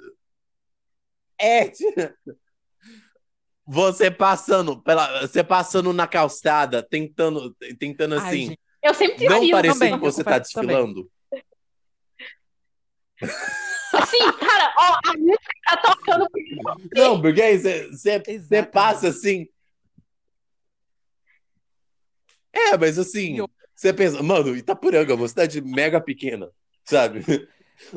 É, 1.40 1.70
você 3.66 4.10
passando, 4.10 4.80
pela, 4.82 5.26
você 5.26 5.44
passando 5.44 5.92
na 5.92 6.06
calçada, 6.06 6.82
tentando, 6.82 7.54
tentando 7.78 8.18
Ai, 8.18 8.26
assim, 8.26 8.46
gente, 8.46 8.60
Eu 8.82 8.94
sempre 8.94 9.28
não 9.28 9.50
parecer 9.50 9.78
também, 9.78 9.94
que 9.94 9.98
você 10.00 10.24
tá 10.24 10.38
desfilando. 10.38 11.10
Assim, 13.90 14.32
cara, 14.32 14.74
ó, 14.78 14.98
a 15.10 15.16
música 15.16 15.52
tá 15.64 15.76
tocando. 15.78 16.28
Não, 16.94 17.20
porque 17.20 17.40
aí 17.40 17.58
você, 17.58 17.88
você, 17.88 18.22
você 18.38 18.62
passa 18.62 19.08
assim. 19.08 19.48
É, 22.72 22.76
mas 22.76 22.98
assim, 22.98 23.36
eu- 23.38 23.48
você 23.74 23.92
pensa, 23.92 24.22
mano, 24.22 24.56
Itapuranga, 24.56 25.14
uma 25.14 25.28
cidade 25.28 25.60
mega 25.60 26.00
pequena, 26.00 26.50
sabe? 26.84 27.20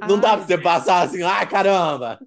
Não 0.07 0.20
dá 0.20 0.38
pra 0.38 0.45
você 0.45 0.57
passar 0.57 1.01
assim, 1.01 1.24
ai 1.24 1.47
caramba! 1.49 2.20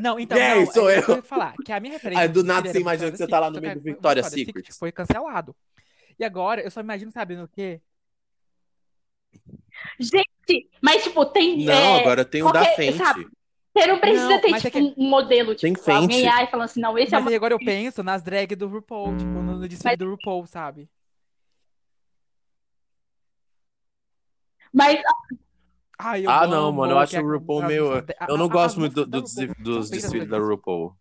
Não, 0.00 0.18
então, 0.18 0.38
aí, 0.40 0.64
não, 0.64 0.72
sou 0.72 0.88
é 0.88 0.94
eu. 0.94 0.98
isso 0.98 1.06
que 1.06 1.12
eu 1.12 1.16
ia 1.16 1.22
falar, 1.22 1.58
que 1.58 1.72
a 1.72 1.80
minha 1.80 1.94
referência 1.94 2.22
Aí 2.22 2.28
do 2.28 2.44
nada 2.44 2.70
você 2.72 2.78
imagina 2.80 3.10
que 3.10 3.16
você 3.16 3.26
tá 3.26 3.40
lá 3.40 3.50
no 3.50 3.56
Secret, 3.56 3.62
meio 3.68 3.74
do 3.74 3.80
que 3.82 3.90
Victoria's 3.90 4.26
Victoria's 4.26 4.54
Secret. 4.54 4.78
foi 4.78 4.92
cancelado. 4.92 5.56
E 6.18 6.24
agora 6.24 6.60
eu 6.62 6.70
só 6.70 6.80
imagino 6.80 7.10
sabendo 7.10 7.44
o 7.44 7.48
quê? 7.48 7.80
Gente, 9.98 10.68
mas 10.80 11.02
tipo, 11.02 11.24
tem. 11.26 11.64
Não, 11.64 11.72
é, 11.74 12.00
agora 12.00 12.24
tem 12.24 12.42
o 12.42 12.52
da 12.52 12.64
frente. 12.64 12.96
sabe? 12.98 13.26
Você 13.76 13.86
não 13.86 13.98
precisa 14.00 14.28
Não, 14.28 14.40
ter, 14.40 14.50
mas 14.50 14.64
é 14.64 14.70
tipo, 14.70 15.00
um 15.00 15.08
modelo, 15.08 15.54
Tem 15.54 15.72
tipo, 15.72 15.90
alguém 15.90 16.20
frente. 16.22 16.34
ai 16.34 16.46
falando 16.48 16.64
assim, 16.64 16.80
não, 16.80 16.98
esse 16.98 17.14
é 17.14 17.16
Mas 17.18 17.22
uma. 17.22 17.30
aí 17.30 17.36
agora 17.36 17.54
eu 17.54 17.58
penso 17.58 18.02
nas 18.02 18.22
drags 18.22 18.56
do 18.58 18.66
RuPaul, 18.66 19.16
tipo, 19.16 19.30
no, 19.30 19.58
no 19.58 19.68
desfile 19.68 19.96
do 19.96 20.10
RuPaul, 20.10 20.46
sabe? 20.46 20.88
Mas 24.72 25.00
Ai, 26.02 26.24
eu 26.24 26.30
Ah, 26.30 26.46
não, 26.46 26.68
amo 26.68 26.78
mano, 26.78 26.94
eu 26.94 26.98
acho 26.98 27.16
a- 27.18 27.22
o 27.22 27.30
RuPaul 27.30 27.62
meio. 27.64 27.92
a- 27.92 28.26
Eu 28.26 28.38
não 28.38 28.46
a- 28.46 28.48
gosto 28.48 28.76
as 28.76 28.78
muito 28.78 29.04
do- 29.04 29.20
músicas 29.20 29.56
da 29.58 29.62
dos 29.62 29.90
desfiles 29.90 30.28
da. 30.28 30.38
RuPaul. 30.38 30.96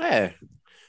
É. 0.00 0.34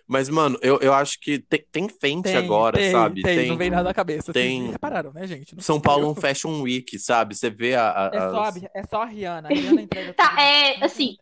Mas, 0.08 0.28
mano, 0.30 0.58
eu, 0.62 0.80
eu 0.80 0.94
acho 0.94 1.18
que 1.20 1.40
tem, 1.40 1.66
tem 1.72 1.90
frente 1.90 2.24
Tem, 2.26 2.36
agora, 2.36 2.78
tem, 2.78 2.92
sabe? 2.92 3.22
Tem, 3.22 3.48
não 3.50 3.58
vem 3.58 3.70
nada 3.70 3.84
na 3.84 3.94
cabeça. 3.94 4.34
tem- 4.34 4.62
Vocês 4.62 4.72
repararam, 4.74 5.14
né, 5.14 5.26
gente? 5.26 5.56
Não 5.56 5.64
São 5.64 5.80
Paulo 5.80 6.06
eu. 6.06 6.10
um 6.10 6.16
Fashion 6.16 6.62
Week, 6.62 7.00
sabe? 7.00 7.36
Você 7.36 7.50
vê 7.50 7.76
a, 7.76 7.90
a- 8.08 8.12
É 8.14 8.20
só, 8.30 8.44
as- 8.44 8.64
a- 8.64 8.70
é 8.76 8.84
só 8.84 9.02
a 9.02 9.06
Rihanna. 9.06 9.50
A 9.50 9.52
Rihanna 9.52 9.82
entrega 9.82 10.14
Tá, 10.14 10.30
tudo. 10.30 10.40
é, 10.40 10.78
Não 10.78 10.86
assim. 10.86 11.18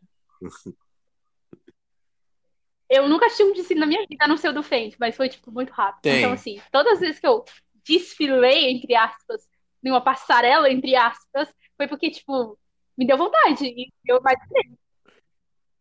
Eu 2.92 3.08
nunca 3.08 3.26
assisti 3.26 3.44
um 3.44 3.54
desfile 3.54 3.80
na 3.80 3.86
minha 3.86 4.06
vida, 4.06 4.26
a 4.26 4.28
não 4.28 4.36
ser 4.36 4.50
o 4.50 4.54
do 4.54 4.62
Fenty, 4.62 4.98
mas 5.00 5.16
foi, 5.16 5.30
tipo, 5.30 5.50
muito 5.50 5.72
rápido. 5.72 6.02
Tem. 6.02 6.20
Então, 6.20 6.34
assim, 6.34 6.62
todas 6.72 6.94
as 6.94 7.00
vezes 7.00 7.20
que 7.20 7.26
eu 7.26 7.46
desfilei, 7.86 8.70
entre 8.70 8.94
aspas, 8.96 9.48
em 9.84 9.90
uma 9.90 10.02
passarela, 10.02 10.70
entre 10.70 10.94
aspas, 10.96 11.48
foi 11.78 11.88
porque, 11.88 12.12
tipo, 12.12 12.58
me 12.98 13.08
deu 13.08 13.18
vontade. 13.18 13.66
E 13.66 13.90
eu 14.06 14.18
imaginei. 14.18 14.78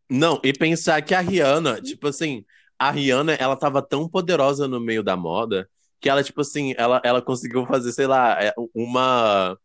Não, 0.08 0.40
e 0.44 0.52
pensar 0.52 1.02
que 1.02 1.12
a 1.12 1.20
Rihanna, 1.20 1.80
tipo 1.82 2.06
assim, 2.06 2.44
a 2.78 2.92
Rihanna, 2.92 3.34
ela 3.34 3.56
tava 3.56 3.82
tão 3.82 4.08
poderosa 4.08 4.68
no 4.68 4.80
meio 4.80 5.02
da 5.02 5.16
moda 5.16 5.68
que 6.00 6.08
ela, 6.08 6.22
tipo 6.22 6.40
assim, 6.40 6.74
ela, 6.78 7.00
ela 7.04 7.20
conseguiu 7.20 7.66
fazer, 7.66 7.92
sei 7.92 8.06
lá, 8.06 8.42
é, 8.42 8.54
uma 8.74 9.58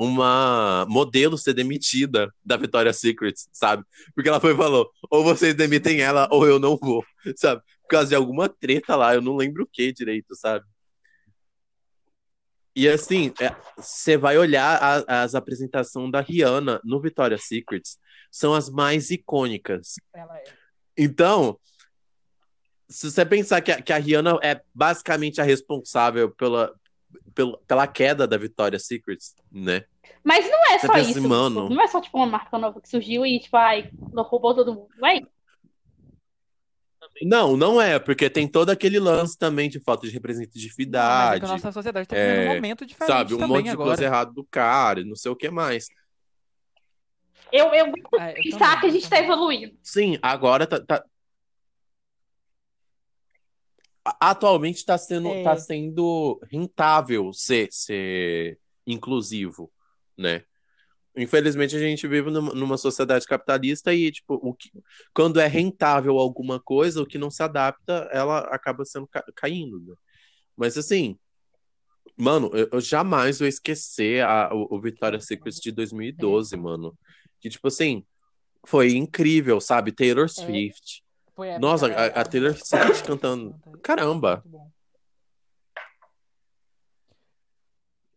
uma 0.00 0.86
modelo 0.88 1.36
ser 1.36 1.52
demitida 1.52 2.32
da 2.42 2.56
Victoria's 2.56 2.96
Secret, 2.96 3.34
sabe? 3.52 3.84
Porque 4.14 4.30
ela 4.30 4.40
foi 4.40 4.54
e 4.54 4.56
falou, 4.56 4.90
ou 5.10 5.22
vocês 5.22 5.54
demitem 5.54 6.00
ela 6.00 6.26
ou 6.30 6.46
eu 6.46 6.58
não 6.58 6.74
vou, 6.74 7.04
sabe? 7.36 7.60
Por 7.82 7.88
causa 7.88 8.08
de 8.08 8.14
alguma 8.14 8.48
treta 8.48 8.96
lá, 8.96 9.14
eu 9.14 9.20
não 9.20 9.36
lembro 9.36 9.64
o 9.64 9.66
que 9.70 9.92
direito, 9.92 10.34
sabe? 10.34 10.64
E 12.74 12.88
assim, 12.88 13.30
é, 13.38 13.54
você 13.76 14.16
vai 14.16 14.38
olhar 14.38 14.78
a- 14.82 15.22
as 15.22 15.34
apresentações 15.34 16.10
da 16.10 16.22
Rihanna 16.22 16.80
no 16.82 16.98
Victoria's 16.98 17.44
Secret, 17.46 17.82
são 18.30 18.54
as 18.54 18.70
mais 18.70 19.10
icônicas. 19.10 19.96
Ela 20.14 20.38
é. 20.38 20.44
Então, 20.96 21.58
se 22.88 23.10
você 23.10 23.26
pensar 23.26 23.60
que 23.60 23.70
a, 23.70 23.82
que 23.82 23.92
a 23.92 23.98
Rihanna 23.98 24.38
é 24.42 24.62
basicamente 24.74 25.42
a 25.42 25.44
responsável 25.44 26.30
pela, 26.30 26.72
pela, 27.34 27.58
pela 27.66 27.86
queda 27.86 28.26
da 28.26 28.36
Victoria's 28.36 28.86
Secret, 28.86 29.18
né? 29.50 29.84
Mas 30.24 30.48
não 30.48 30.58
é 30.72 30.78
Você 30.78 30.86
só 30.86 30.92
pensa 30.92 31.10
isso. 31.10 31.18
assim, 31.18 31.28
mano. 31.28 31.62
tipo, 31.62 31.74
não 31.74 31.82
é 31.82 31.86
só, 31.86 32.00
tipo, 32.00 32.16
uma 32.16 32.26
marca 32.26 32.58
nova 32.58 32.80
que 32.80 32.88
surgiu 32.88 33.24
e, 33.24 33.40
tipo, 33.40 33.56
ai, 33.56 33.90
roubou 34.14 34.54
todo 34.54 34.74
mundo. 34.74 34.88
Não 34.98 35.08
é 35.08 35.16
isso. 35.16 35.28
Não, 37.22 37.56
não 37.56 37.80
é, 37.80 37.98
porque 37.98 38.30
tem 38.30 38.48
todo 38.48 38.70
aquele 38.70 38.98
lance 38.98 39.36
também 39.36 39.68
de 39.68 39.78
falta 39.78 40.06
de 40.06 40.08
Não, 40.08 40.12
mas 40.12 40.12
é 40.12 40.14
representatividade, 40.14 41.40
que 41.40 41.44
a 41.46 41.48
nossa 41.48 41.72
sociedade 41.72 42.08
tá 42.08 42.16
é, 42.16 42.34
vivendo 42.34 42.50
um 42.50 42.54
momento 42.54 42.86
diferente 42.86 43.12
sabe? 43.12 43.34
Um 43.34 43.46
monte 43.46 43.64
de 43.64 43.70
agora. 43.70 43.88
coisa 43.90 44.04
errada 44.04 44.32
do 44.32 44.44
cara, 44.44 45.00
e 45.00 45.04
não 45.04 45.16
sei 45.16 45.30
o 45.30 45.36
que 45.36 45.50
mais. 45.50 45.86
Eu, 47.52 47.66
eu 47.74 47.86
É, 48.18 48.38
eu 48.38 48.42
pensar 48.42 48.76
também, 48.76 48.80
que 48.80 48.86
a 48.86 48.90
gente 48.90 49.10
tá 49.10 49.18
evoluindo. 49.18 49.76
Sim, 49.82 50.18
agora 50.22 50.66
tá, 50.66 50.80
tá- 50.80 51.04
Atualmente 54.04 54.84
tá 54.84 54.96
sendo, 54.96 55.28
É. 55.28 55.42
tá 55.42 55.56
sendo 55.56 56.40
rentável 56.50 57.32
ser, 57.32 57.68
ser 57.70 58.58
inclusivo, 58.86 59.70
né? 60.16 60.42
Infelizmente 61.16 61.76
a 61.76 61.78
gente 61.78 62.06
vive 62.06 62.30
numa, 62.30 62.78
sociedade 62.78 63.26
capitalista 63.26 63.92
e, 63.92 64.10
tipo, 64.10 64.34
o 64.34 64.54
que, 64.54 64.70
quando 65.12 65.40
é 65.40 65.46
rentável 65.46 66.18
alguma 66.18 66.60
coisa, 66.60 67.02
o 67.02 67.06
que 67.06 67.18
não 67.18 67.30
se 67.30 67.42
adapta, 67.42 68.08
ela 68.12 68.38
acaba 68.54 68.84
sendo 68.84 69.08
ca- 69.08 69.24
caindo, 69.34 69.80
né? 69.80 69.94
Mas 70.56 70.78
assim, 70.78 71.18
mano, 72.16 72.50
eu, 72.54 72.68
eu 72.72 72.80
jamais 72.80 73.38
vou 73.40 73.48
esquecer 73.48 74.24
a, 74.24 74.50
o, 74.54 74.76
o 74.76 74.80
Victoria's 74.80 75.26
Secret 75.26 75.54
de 75.60 75.72
2012, 75.72 76.56
mano. 76.56 76.96
Que, 77.40 77.48
tipo 77.48 77.66
assim, 77.68 78.04
foi 78.66 78.92
incrível, 78.92 79.60
sabe? 79.60 79.92
Taylor 79.92 80.28
Swift. 80.28 81.02
Foi 81.40 81.48
época, 81.48 81.66
Nossa, 81.66 81.86
a, 81.86 82.20
a 82.20 82.24
Taylor 82.26 82.54
Swift 82.54 83.02
cantando. 83.02 83.58
Caramba. 83.82 84.44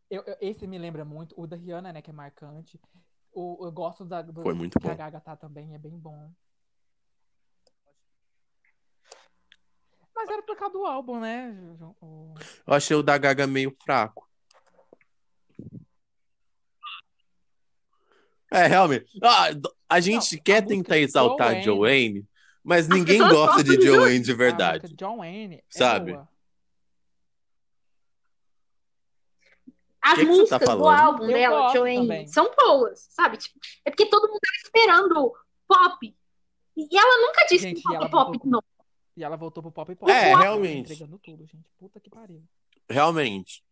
Eu, 0.09 0.21
eu- 0.23 0.37
esse 0.41 0.67
me 0.67 0.77
lembra 0.77 1.05
muito. 1.05 1.33
O 1.39 1.47
da 1.47 1.55
Rihanna, 1.55 1.93
né, 1.93 2.01
que 2.01 2.09
é 2.09 2.13
marcante. 2.13 2.77
O, 3.31 3.65
eu 3.65 3.71
gosto 3.71 4.03
da, 4.03 4.21
do, 4.21 4.41
Foi 4.43 4.53
muito 4.53 4.77
que 4.77 4.85
a 4.85 4.91
bom. 4.91 4.97
Gaga 4.97 5.21
tá 5.21 5.37
também, 5.37 5.73
é 5.73 5.77
bem 5.77 5.97
bom. 5.97 6.29
Mas 10.13 10.29
era 10.29 10.43
por 10.43 10.57
causa 10.57 10.73
do 10.73 10.85
álbum, 10.85 11.21
né? 11.21 11.55
O- 12.01 12.33
Eu 12.67 12.73
achei 12.73 12.93
o 12.97 13.01
da 13.01 13.17
Gaga 13.17 13.47
meio 13.47 13.73
fraco. 13.85 14.29
É, 18.51 18.67
realmente. 18.67 19.17
Ah, 19.23 19.47
a 19.87 20.01
gente 20.01 20.37
quer 20.41 20.61
a 20.61 20.65
tentar 20.65 20.97
exaltar 20.97 21.61
Joanne, 21.61 22.27
mas 22.63 22.87
ninguém 22.87 23.19
gosta 23.19 23.63
de 23.63 23.77
de 23.77 23.85
Joanne 23.87 24.19
de 24.19 24.31
A 24.31 24.35
verdade. 24.35 24.81
música 24.83 24.97
John 24.97 25.17
Wayne 25.17 25.55
é 25.57 25.63
Sabe? 25.69 26.13
boa. 26.13 26.29
As 30.01 30.15
Que 30.15 30.19
que 30.21 30.25
você 30.25 30.37
músicas 30.41 30.59
tá 30.65 30.75
do 30.75 30.87
álbum 30.87 31.23
Eu 31.23 31.33
dela, 31.33 31.59
gosto 31.61 31.77
Joanne, 31.77 31.97
também. 32.07 32.27
são 32.27 32.53
boas, 32.55 33.07
sabe? 33.09 33.37
Tipo, 33.37 33.57
é 33.85 33.89
porque 33.89 34.05
todo 34.07 34.27
mundo 34.27 34.39
tava 34.39 34.55
esperando 34.65 35.33
pop. 35.67 36.17
E 36.75 36.97
ela 36.97 37.21
nunca 37.27 37.45
disse 37.45 37.59
Gente, 37.69 37.81
que 37.81 37.89
e 37.91 37.95
ela 37.95 38.09
pop 38.09 38.37
de 38.37 38.47
novo. 38.49 38.65
E 39.15 39.23
ela 39.23 39.37
voltou 39.37 39.61
pro 39.63 39.71
pop 39.71 39.95
pop. 39.95 40.11
É, 40.11 40.29
Ela 40.31 40.37
tá 40.37 40.41
realmente. 40.41 40.91
Entregando 40.91 41.19
tudo, 41.19 41.45
gente. 41.45 41.69
Puta 41.79 41.99
que 41.99 42.09
pariu. 42.09 42.43
Realmente. 42.89 43.63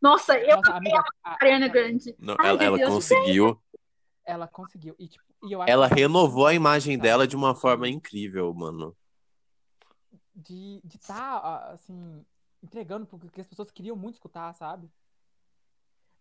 Nossa, 0.00 0.38
eu 0.38 0.56
Nossa, 0.56 0.72
amei 0.74 0.92
amiga, 0.92 1.04
a 1.24 1.30
a- 1.32 1.36
Ariana 1.42 1.68
Grande. 1.68 2.14
Não, 2.18 2.34
Ai, 2.38 2.48
ela, 2.50 2.64
ela 2.64 2.78
Deus. 2.78 2.88
conseguiu. 2.90 3.60
ela 4.24 4.46
conseguiu. 4.48 4.94
E, 4.98 5.08
tipo, 5.08 5.24
e 5.28 5.29
Ela 5.66 5.88
que 5.88 5.94
renovou 5.94 6.46
a 6.46 6.54
imagem 6.54 6.96
tá, 6.96 7.02
dela 7.04 7.26
de 7.26 7.36
uma 7.36 7.54
forma 7.54 7.88
incrível, 7.88 8.52
mano. 8.52 8.96
de 10.34 10.80
de 10.84 10.98
tá 10.98 11.72
assim 11.72 12.24
entregando 12.62 13.06
porque 13.06 13.28
que 13.28 13.40
as 13.40 13.46
pessoas 13.46 13.70
queriam 13.70 13.96
muito 13.96 14.14
escutar, 14.14 14.52
sabe? 14.54 14.90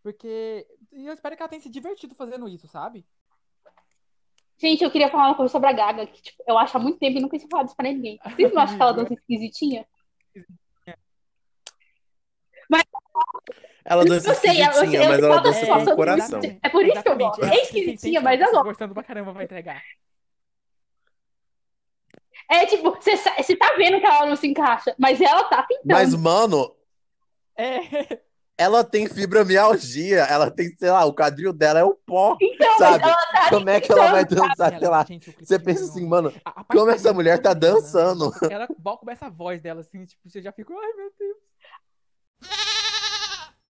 Porque 0.01 0.65
e 0.91 1.05
eu 1.05 1.13
espero 1.13 1.35
que 1.35 1.41
ela 1.41 1.49
tenha 1.49 1.61
se 1.61 1.69
divertido 1.69 2.15
fazendo 2.15 2.47
isso, 2.47 2.67
sabe? 2.67 3.05
Gente, 4.57 4.83
eu 4.83 4.91
queria 4.91 5.09
falar 5.09 5.29
uma 5.29 5.35
coisa 5.35 5.51
sobre 5.51 5.69
a 5.69 5.73
Gaga, 5.73 6.05
que 6.05 6.21
tipo, 6.21 6.43
eu 6.45 6.57
acho 6.57 6.75
há 6.75 6.79
muito 6.79 6.99
tempo 6.99 7.17
e 7.17 7.21
nunca 7.21 7.37
tinha 7.37 7.49
falado 7.49 7.67
isso 7.67 7.75
pra 7.75 7.87
ninguém. 7.87 8.19
Vocês 8.35 8.53
não 8.53 8.61
acham 8.61 8.75
que 8.75 8.81
ela 8.81 8.91
dança 8.93 9.13
esquisitinha? 9.13 9.87
Ela 13.85 14.05
dança 14.05 14.29
Eu 14.29 14.35
sei, 14.35 14.59
mas 15.07 15.23
ela 15.23 15.39
dança 15.39 15.59
tá 15.61 15.65
com 15.65 15.73
o 15.73 15.77
passando 15.79 15.95
coração. 15.95 16.41
É 16.61 16.69
por 16.69 16.85
isso 16.85 17.01
que 17.01 17.09
eu 17.09 17.17
gosto. 17.17 17.43
É 17.45 17.61
esquisitinha, 17.63 18.21
mas 18.21 18.39
eu 18.39 18.45
tem- 18.45 18.53
gosto. 18.55 18.65
gostando 18.67 18.93
pra 18.93 19.03
caramba 19.03 19.31
vai 19.31 19.45
entregar. 19.45 19.81
É 22.49 22.65
tipo, 22.65 22.91
você 22.91 23.55
tá 23.55 23.73
vendo 23.77 23.99
que 23.99 24.05
ela 24.05 24.25
não 24.25 24.35
se 24.35 24.47
encaixa, 24.47 24.95
mas 24.97 25.21
ela 25.21 25.43
tá 25.43 25.63
tentando. 25.63 25.85
Mas, 25.85 26.13
mano, 26.15 26.75
É. 27.55 27.79
ela 28.57 28.83
tem 28.83 29.07
fibromialgia, 29.07 30.21
ela 30.23 30.49
tem, 30.49 30.75
sei 30.75 30.89
lá, 30.89 31.05
o 31.05 31.13
quadril 31.13 31.53
dela 31.53 31.79
é 31.79 31.83
o 31.83 31.93
pó, 31.93 32.37
Então, 32.41 32.77
sabe? 32.77 33.03
tá 33.03 33.49
Como 33.49 33.69
é 33.69 33.79
que 33.79 33.91
ela 33.91 34.11
vai 34.11 34.25
dançar, 34.25 34.79
sei 34.79 34.87
lá? 34.87 35.05
Gente, 35.05 35.29
o 35.29 35.33
Você 35.39 35.59
pensa 35.59 35.83
assim, 35.83 36.07
mano, 36.07 36.33
a- 36.43 36.49
a 36.49 36.53
parte 36.63 36.77
como 36.79 36.89
essa 36.91 37.13
mulher 37.13 37.39
tá 37.39 37.53
dançando? 37.53 38.31
Ela 38.49 38.67
começa 38.97 39.27
a 39.27 39.29
voz 39.29 39.61
dela 39.61 39.81
assim, 39.81 40.03
tipo, 40.05 40.27
você 40.27 40.41
já 40.41 40.51
fica, 40.51 40.73
ai 40.73 40.93
meu 40.93 41.11
Deus. 41.19 41.37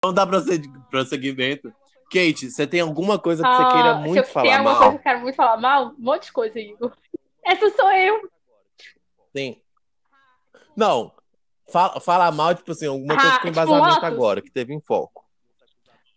Vamos 0.04 0.16
dar 0.16 0.28
prossegui- 0.28 0.72
prosseguimento. 0.90 1.74
Kate, 2.12 2.50
você 2.52 2.66
tem 2.66 2.80
alguma 2.80 3.20
coisa 3.20 3.44
que 3.44 3.50
você 3.56 3.64
Ah, 3.64 3.72
queira 3.72 3.94
se 3.96 4.00
muito 4.02 4.18
eu 4.18 4.24
tenho 4.24 4.34
falar 4.34 4.54
alguma 4.58 4.72
mal? 4.72 4.78
coisa 4.80 4.92
que 4.92 4.98
eu 4.98 5.04
quero 5.04 5.22
muito 5.22 5.36
falar 5.36 5.58
mal, 5.58 5.88
um 5.88 5.96
monte 5.98 6.24
de 6.26 6.32
coisa, 6.32 6.60
Igor. 6.60 6.94
Essa 7.44 7.70
sou 7.72 7.92
eu. 7.92 8.30
Tem. 9.34 9.62
Não, 10.76 11.12
fala, 11.72 12.00
fala 12.00 12.32
mal, 12.32 12.54
tipo 12.56 12.72
assim, 12.72 12.86
alguma 12.86 13.16
coisa 13.16 13.30
Ah, 13.30 13.32
com 13.32 13.38
tipo 13.40 13.50
embasamento 13.50 13.88
Lotus. 13.90 14.04
agora, 14.04 14.42
que 14.42 14.52
teve 14.52 14.74
em 14.74 14.80
foco. 14.80 15.26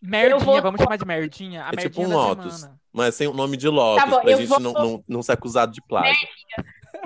Merdinha, 0.00 0.38
vou- 0.38 0.62
vamos 0.62 0.80
chamar 0.80 0.96
de 0.96 1.04
merdinha. 1.04 1.64
A 1.64 1.68
É 1.68 1.70
tipo 1.70 1.82
merdinha 1.82 2.06
um 2.06 2.10
da 2.10 2.16
Lotus. 2.16 2.54
semana. 2.60 2.80
Mas 2.92 3.14
sem 3.14 3.26
o 3.26 3.32
nome 3.34 3.56
de 3.56 3.68
Lotus, 3.68 4.04
Tá 4.04 4.10
bom, 4.10 4.20
pra 4.20 4.30
eu 4.30 4.36
gente 4.38 4.48
vou- 4.48 4.60
não, 4.60 4.72
não, 4.72 5.04
não 5.08 5.22
ser 5.22 5.32
acusado 5.32 5.72
de 5.72 5.82
plágio. 5.82 6.28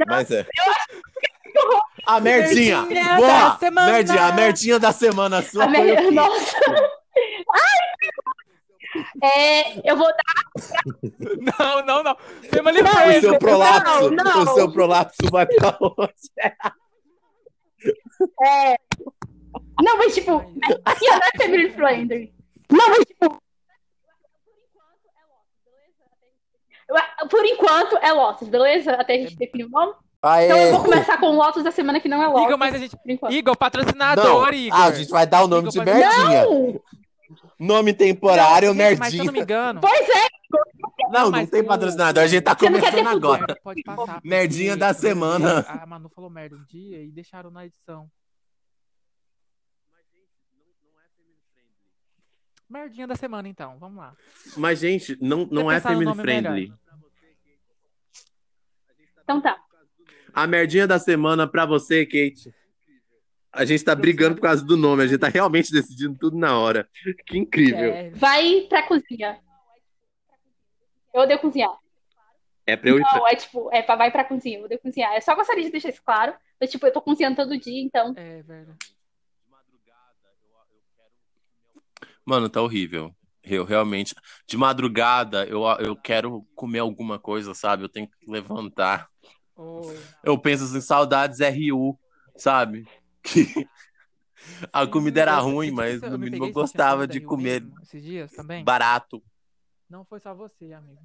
Mas 0.06 0.30
é. 0.30 0.46
A 2.06 2.20
merdinha! 2.20 2.82
Merdinha 2.82 3.16
Boa! 3.16 3.28
da 3.28 3.56
semana! 3.58 3.92
Merdinha, 3.92 4.24
a 4.26 4.32
merdinha 4.32 4.78
da 4.78 4.92
semana 4.92 5.42
sua 5.42 5.64
A 5.64 5.68
mer- 5.68 6.06
o? 6.06 6.10
Nossa. 6.10 6.56
Ai! 7.54 7.78
É, 9.24 9.90
eu 9.90 9.96
vou 9.96 10.06
dar. 10.06 11.52
Não, 11.58 11.84
não, 11.84 12.02
não. 12.04 12.16
Family 12.54 12.80
O 12.82 12.86
friendly. 12.86 13.20
seu 13.22 13.38
prolapso, 13.38 14.10
Não, 14.10 14.24
não. 14.24 14.42
o 14.42 14.54
seu 14.54 14.70
prolapso 14.72 15.16
vai 15.32 15.46
pra 15.46 15.76
onde? 15.80 16.12
É... 18.46 18.76
Não, 19.82 19.96
mas 19.98 20.14
tipo, 20.14 20.36
aqui 20.84 21.06
não 21.06 21.16
é 21.18 21.38
family 21.42 21.70
friendly. 21.72 22.34
Não, 22.70 22.88
mas 22.88 22.98
tipo. 23.06 23.42
Por 27.30 27.44
enquanto 27.46 27.96
é 27.96 28.12
Lotus, 28.12 28.48
beleza? 28.48 28.92
Até 28.92 29.14
a 29.14 29.18
gente 29.18 29.36
definir 29.36 29.64
o 29.64 29.70
nome. 29.70 29.94
Aê! 30.26 30.46
Então 30.46 30.58
eu 30.58 30.72
vou 30.72 30.82
começar 30.84 31.18
com 31.18 31.26
o 31.26 31.32
Lotus 31.36 31.62
da 31.62 31.70
semana 31.70 32.00
que 32.00 32.08
não 32.08 32.22
é 32.22 32.26
Lotus. 32.26 32.44
Igor, 32.44 32.58
mas 32.58 32.74
a 32.74 32.78
gente. 32.78 32.96
Igor, 33.06 33.30
Não, 33.44 33.54
patrocinador, 33.54 34.54
Igor. 34.54 34.78
ah, 34.80 34.84
a 34.86 34.92
gente 34.92 35.10
vai 35.10 35.26
dar 35.26 35.44
o 35.44 35.48
nome 35.48 35.68
de 35.68 35.78
Igor, 35.78 35.92
mas- 35.94 36.02
merdinha. 36.02 36.44
Não! 36.44 36.80
Nome 37.58 37.92
temporário, 37.94 38.74
Não, 38.74 38.84
gente, 38.84 38.98
Mas 38.98 39.10
se 39.12 39.18
eu 39.18 39.24
merdinha. 39.24 39.24
não 39.26 39.32
me 39.32 39.40
engano. 39.40 39.80
Pois 39.80 40.08
é, 40.08 40.26
Não, 41.10 41.24
não 41.24 41.30
mas 41.30 41.50
tem 41.50 41.62
patrocinador, 41.64 42.22
a 42.24 42.26
gente 42.26 42.42
tá 42.42 42.54
Você 42.58 42.68
não 42.70 42.80
quer 42.80 42.90
começando 42.90 43.16
agora. 43.16 43.56
Pode 43.62 43.82
passar. 43.82 44.14
porque 44.14 44.28
Merdinha 44.28 44.76
da 44.76 44.92
semana. 44.94 45.60
A 45.68 45.86
Manu 45.86 46.08
falou 46.08 46.30
merda 46.30 46.56
um 46.56 46.64
dia 46.64 47.02
e 47.02 47.10
deixaram 47.12 47.50
na 47.50 47.64
edição. 47.66 48.10
Merdinha 52.68 53.06
da 53.06 53.14
semana, 53.14 53.46
então. 53.48 53.78
Vamos 53.78 53.98
lá. 53.98 54.14
Mas, 54.56 54.78
gente, 54.80 55.16
não, 55.20 55.46
não 55.50 55.70
é 55.70 55.80
family 55.80 56.12
friendly. 56.14 56.50
melhor. 56.62 56.78
então 59.22 59.40
tá. 59.40 59.56
A 60.34 60.46
merdinha 60.46 60.86
da 60.86 60.98
semana 60.98 61.46
pra 61.46 61.64
você, 61.64 62.04
Kate. 62.04 62.52
A 63.52 63.64
gente 63.64 63.84
tá 63.84 63.94
brigando 63.94 64.34
por 64.34 64.42
causa 64.42 64.64
do 64.64 64.76
nome, 64.76 65.04
a 65.04 65.06
gente 65.06 65.20
tá 65.20 65.28
realmente 65.28 65.70
decidindo 65.70 66.18
tudo 66.18 66.36
na 66.36 66.58
hora. 66.58 66.88
Que 67.24 67.38
incrível. 67.38 67.92
É, 67.92 68.10
Vai 68.10 68.62
pra 68.68 68.82
cozinha. 68.82 69.38
Eu 71.12 71.22
odeio 71.22 71.38
cozinhar. 71.38 71.70
É 72.66 72.76
pra 72.76 72.90
eu 72.90 72.98
ir 72.98 73.02
pra... 73.02 73.18
Não, 73.18 73.28
é 73.28 73.36
tipo, 73.36 73.70
é 73.72 73.80
pra 73.82 73.94
vai 73.94 74.10
pra 74.10 74.24
cozinha, 74.24 74.58
eu 74.58 74.64
odeio 74.64 74.80
cozinhar. 74.80 75.14
Eu 75.14 75.22
só 75.22 75.36
gostaria 75.36 75.62
de 75.62 75.70
deixar 75.70 75.90
isso 75.90 76.02
claro. 76.04 76.34
Mas, 76.60 76.70
tipo, 76.70 76.84
eu 76.84 76.92
tô 76.92 77.00
cozinhando 77.00 77.36
todo 77.36 77.56
dia, 77.56 77.80
então. 77.80 78.12
é 78.16 78.42
verdade. 78.42 78.76
Mano, 82.24 82.48
tá 82.48 82.60
horrível. 82.62 83.14
Eu 83.42 83.64
realmente. 83.64 84.14
De 84.46 84.56
madrugada, 84.56 85.44
eu, 85.46 85.62
eu 85.78 85.94
quero 85.94 86.42
comer 86.54 86.78
alguma 86.78 87.18
coisa, 87.18 87.54
sabe? 87.54 87.84
Eu 87.84 87.88
tenho 87.88 88.08
que 88.08 88.30
levantar. 88.30 89.08
Ô, 89.56 89.80
Eu 90.22 90.38
penso 90.38 90.64
assim, 90.64 90.80
saudades 90.80 91.40
RU, 91.40 91.98
sabe? 92.36 92.86
Que 93.22 93.68
a 94.72 94.86
comida 94.86 95.20
era 95.20 95.36
eu- 95.36 95.42
ruim, 95.44 95.68
eu- 95.68 95.74
mas 95.74 96.00
no 96.02 96.18
mínimo 96.18 96.44
eu 96.44 96.52
gostava 96.52 97.06
de 97.06 97.20
comer 97.20 97.62
mesmo 97.62 97.80
Esses 97.82 98.02
dias 98.02 98.32
também? 98.32 98.64
barato. 98.64 99.22
Não 99.88 100.04
foi 100.04 100.18
só 100.20 100.34
você, 100.34 100.72
amigo. 100.72 101.00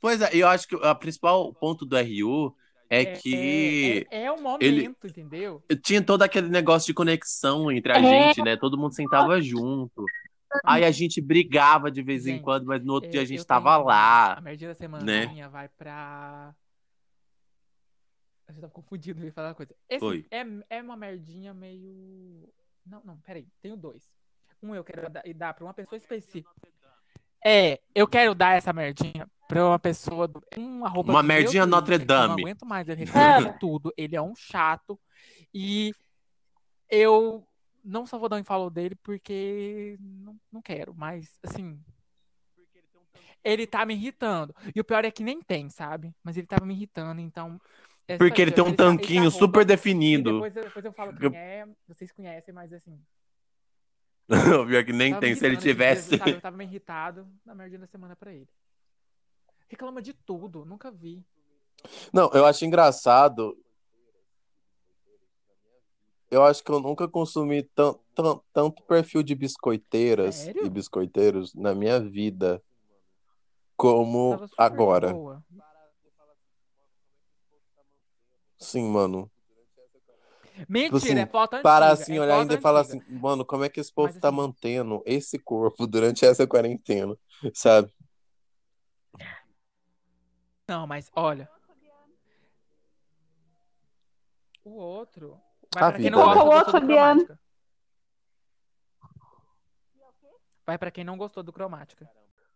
Pois 0.00 0.20
é, 0.20 0.30
eu 0.32 0.46
acho 0.48 0.66
que 0.66 0.76
o 0.76 0.94
principal 0.94 1.52
ponto 1.54 1.84
do 1.84 1.96
RU 1.96 2.54
é 2.88 3.04
que 3.04 4.06
É, 4.10 4.20
é, 4.20 4.24
é 4.24 4.32
o 4.32 4.40
momento, 4.40 4.62
ele- 4.62 4.94
entendeu? 5.04 5.62
tinha 5.82 6.02
todo 6.02 6.22
aquele 6.22 6.48
negócio 6.48 6.86
de 6.86 6.94
conexão 6.94 7.70
entre 7.70 7.92
a 7.92 7.98
É. 8.00 8.04
gente, 8.04 8.42
né? 8.42 8.56
Todo 8.56 8.78
mundo 8.78 8.94
sentava 8.94 9.40
junto. 9.42 10.06
Aí 10.64 10.84
a 10.84 10.90
gente 10.90 11.20
brigava 11.20 11.90
de 11.90 12.02
vez 12.02 12.26
em 12.26 12.32
Gente, 12.34 12.42
quando, 12.42 12.66
mas 12.66 12.82
no 12.84 12.92
outro 12.94 13.08
É, 13.08 13.12
dia 13.12 13.22
a 13.22 13.24
gente 13.24 13.38
eu 13.40 13.44
tava 13.44 13.74
tenho- 13.74 13.86
lá. 13.86 14.34
A 14.34 14.40
merdinha 14.40 14.70
da 14.70 14.74
semana 14.74 15.04
né? 15.04 15.26
minha 15.26 15.48
vai 15.48 15.68
pra. 15.68 16.54
Eu 18.48 18.54
já 18.54 18.60
tava 18.62 18.72
confundido, 18.72 19.20
eu 19.20 19.26
ia 19.26 19.32
falar 19.32 19.48
uma 19.48 19.54
coisa. 19.54 19.74
Esse. 19.88 20.26
É, 20.30 20.44
é 20.78 20.82
uma 20.82 20.96
merdinha 20.96 21.52
meio. 21.52 22.48
Não, 22.86 23.02
não, 23.04 23.18
peraí. 23.18 23.46
Tenho 23.60 23.76
dois. 23.76 24.08
Um 24.62 24.74
eu 24.74 24.82
quero 24.82 25.08
dar, 25.10 25.22
dar 25.36 25.54
pra 25.54 25.64
uma 25.64 25.74
pessoa 25.74 25.96
específica. 25.98 26.50
É, 27.44 27.78
eu 27.94 28.08
quero 28.08 28.34
dar 28.34 28.56
essa 28.56 28.72
merdinha 28.72 29.28
pra 29.46 29.64
uma 29.66 29.78
pessoa. 29.78 30.26
do- 30.26 30.42
Um 30.56 30.78
Uma 30.78 30.90
do 30.90 31.04
meu 31.12 31.22
merdinha 31.22 31.62
Twitter, 31.62 31.66
Notre 31.66 31.96
que 31.98 32.02
Eu 32.04 32.06
não 32.08 32.28
Dame. 32.28 32.42
aguento 32.42 32.66
mais 32.66 32.88
ele 32.88 33.04
reclama 33.04 33.52
tudo. 33.60 33.92
Ele 33.96 34.16
é 34.16 34.22
um 34.22 34.34
chato. 34.34 34.98
E 35.54 35.92
eu 36.90 37.46
não 37.84 38.06
só 38.06 38.18
vou 38.18 38.28
dar 38.28 38.36
um 38.40 38.44
follow 38.44 38.70
dele 38.70 38.94
porque 38.96 39.96
não, 40.00 40.38
não 40.52 40.62
quero, 40.62 40.94
mas 40.94 41.38
assim. 41.42 41.80
Ele 43.44 43.66
tá 43.66 43.86
me 43.86 43.94
irritando. 43.94 44.54
E 44.74 44.80
o 44.80 44.84
pior 44.84 45.04
é 45.04 45.10
que 45.10 45.22
nem 45.22 45.40
tem, 45.40 45.70
sabe? 45.70 46.12
Mas 46.24 46.36
ele 46.36 46.46
tava 46.46 46.66
me 46.66 46.74
irritando, 46.74 47.20
então. 47.20 47.60
é 48.08 48.16
Porque 48.18 48.42
ele 48.42 48.50
tem 48.50 48.62
um 48.64 48.68
esse- 48.68 48.74
esse 48.74 48.76
tanquinho 48.76 49.20
arroba- 49.28 49.38
super 49.38 49.62
e 49.62 49.64
definido. 49.64 50.32
depois, 50.34 50.56
eu- 50.56 50.62
depois 50.64 50.84
eu 50.84 50.92
falo 50.92 51.16
quem 51.16 51.36
é, 51.36 51.66
vocês 51.86 52.10
conhecem, 52.10 52.52
mas 52.52 52.72
assim. 52.72 52.98
Pior 54.68 54.84
que 54.84 54.92
nem 54.92 55.18
tem. 55.20 55.30
me 55.30 55.36
Se 55.36 55.46
ele 55.46 55.56
tivesse. 55.56 56.08
dias, 56.10 56.18
sabe? 56.18 56.32
Eu 56.32 56.40
tava 56.40 56.56
meio 56.56 56.68
irritado 56.68 57.26
na 57.44 57.54
merdinha 57.54 57.78
da 57.80 57.86
semana 57.86 58.14
pra 58.16 58.32
ele. 58.32 58.48
Reclama 59.68 60.02
de 60.02 60.12
tudo, 60.12 60.64
nunca 60.64 60.90
vi. 60.90 61.24
Não, 62.12 62.30
eu 62.34 62.44
acho 62.44 62.64
engraçado. 62.64 63.56
Eu 66.30 66.44
acho 66.44 66.62
que 66.62 66.70
eu 66.70 66.78
nunca 66.80 67.08
consumi 67.08 67.62
tan- 67.62 67.94
tan- 68.14 68.40
tanto 68.52 68.82
perfil 68.82 69.22
de 69.22 69.34
biscoiteiras 69.34 70.36
Sério? 70.36 70.64
e 70.66 70.68
biscoiteiros 70.68 71.54
na 71.54 71.74
minha 71.74 71.98
vida 72.00 72.62
como 73.76 74.38
agora. 74.56 75.12
boa. 75.14 75.44
Sim, 78.58 78.90
mano. 78.90 79.30
Mentira, 80.68 80.96
assim, 80.96 81.18
é 81.20 81.26
foto 81.26 81.54
antiga. 81.54 81.62
Parar 81.62 81.92
assim, 81.92 82.16
é 82.16 82.20
olhar 82.20 82.40
ainda 82.40 82.54
e 82.54 82.60
falar 82.60 82.80
assim, 82.80 82.98
antiga. 82.98 83.18
mano, 83.20 83.44
como 83.44 83.62
é 83.64 83.68
que 83.68 83.78
esse 83.78 83.92
povo 83.92 84.08
Mas, 84.12 84.18
tá 84.20 84.28
assim- 84.28 84.36
mantendo 84.36 85.02
esse 85.06 85.38
corpo 85.38 85.86
durante 85.86 86.24
essa 86.26 86.46
quarentena, 86.46 87.16
sabe? 87.54 87.94
Não, 90.68 90.86
mas 90.86 91.10
olha. 91.14 91.48
O 94.64 94.72
outro. 94.72 95.40
A 95.76 95.80
Vai 95.80 95.90
pra 95.90 95.92
quem 95.92 96.04
vida, 96.04 96.16
não 96.16 96.26
né? 96.26 96.34
gosta, 96.34 96.40
Qual 96.40 96.46
gostou 96.46 96.58
outro, 96.58 96.72
do 96.72 96.80
Fabiano? 96.80 97.20
cromática. 97.26 97.40
Vai 100.66 100.78
pra 100.78 100.90
quem 100.90 101.04
não 101.04 101.16
gostou 101.16 101.42
do 101.42 101.52
cromática. 101.52 102.08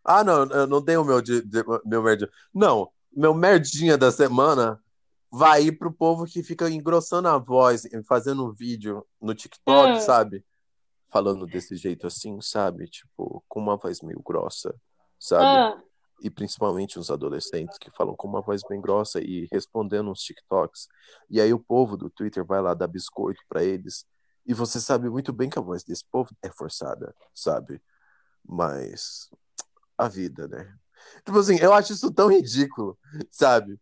Ah, 0.04 0.22
não, 0.24 0.44
eu 0.50 0.66
não 0.66 0.82
dei 0.82 0.96
o 0.96 1.04
meu, 1.04 1.22
de, 1.22 1.40
de- 1.42 1.64
meu 1.84 2.02
merdinha. 2.02 2.30
Não, 2.52 2.90
meu 3.14 3.32
merdinha 3.34 3.96
da 3.96 4.10
semana 4.10 4.82
vai 5.30 5.64
ir 5.64 5.72
pro 5.78 5.92
povo 5.92 6.26
que 6.26 6.42
fica 6.42 6.68
engrossando 6.68 7.28
a 7.28 7.38
voz, 7.38 7.84
e 7.86 8.02
fazendo 8.02 8.44
um 8.46 8.52
vídeo 8.52 9.06
no 9.20 9.34
TikTok, 9.34 9.92
Ah. 9.92 10.00
sabe? 10.00 10.44
Falando 11.08 11.46
desse 11.46 11.76
jeito 11.76 12.06
assim, 12.06 12.40
sabe? 12.40 12.86
Tipo, 12.86 13.42
com 13.48 13.60
uma 13.60 13.76
voz 13.76 14.00
meio 14.02 14.20
grossa, 14.22 14.74
sabe? 15.18 15.44
Ah, 15.44 15.82
E 16.22 16.30
principalmente 16.30 16.98
os 16.98 17.10
adolescentes 17.10 17.76
que 17.78 17.90
falam 17.90 18.14
com 18.14 18.28
uma 18.28 18.40
voz 18.40 18.62
bem 18.68 18.80
grossa 18.80 19.20
e 19.20 19.48
respondendo 19.50 20.10
uns 20.10 20.20
TikToks. 20.20 20.86
E 21.28 21.40
aí 21.40 21.52
o 21.52 21.58
povo 21.58 21.96
do 21.96 22.08
Twitter 22.08 22.44
vai 22.44 22.62
lá 22.62 22.74
dar 22.74 22.86
biscoito 22.86 23.42
pra 23.48 23.64
eles. 23.64 24.06
E 24.46 24.54
você 24.54 24.80
sabe 24.80 25.10
muito 25.10 25.32
bem 25.32 25.50
que 25.50 25.58
a 25.58 25.62
voz 25.62 25.82
desse 25.82 26.04
povo 26.10 26.30
é 26.42 26.50
forçada, 26.50 27.14
sabe? 27.34 27.82
Mas 28.44 29.28
a 29.98 30.08
vida, 30.08 30.48
né? 30.48 30.72
Tipo 31.24 31.38
assim, 31.38 31.58
eu 31.60 31.72
acho 31.72 31.92
isso 31.92 32.12
tão 32.12 32.28
ridículo, 32.28 32.98
sabe? 33.30 33.78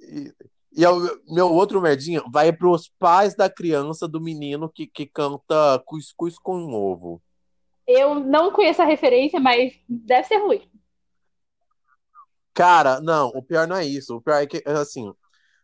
E, 0.00 0.32
e 0.74 0.84
é 0.84 0.88
meu 1.28 1.50
outro 1.50 1.80
merdinha 1.80 2.22
vai 2.30 2.52
pros 2.52 2.90
pais 2.98 3.34
da 3.34 3.48
criança 3.48 4.08
do 4.08 4.20
menino 4.20 4.70
que, 4.70 4.86
que 4.86 5.06
canta 5.06 5.82
cuscuz 5.84 6.38
com 6.38 6.72
ovo. 6.72 7.22
eu 7.86 8.14
não 8.14 8.52
conheço 8.52 8.80
a 8.80 8.86
referência, 8.86 9.38
mas 9.38 9.74
deve 9.88 10.26
ser 10.26 10.38
ruim. 10.38 10.62
Cara, 12.54 13.00
não, 13.00 13.28
o 13.28 13.42
pior 13.42 13.66
não 13.66 13.76
é 13.76 13.84
isso. 13.84 14.16
O 14.16 14.20
pior 14.20 14.42
é 14.42 14.46
que, 14.46 14.62
assim, 14.66 15.12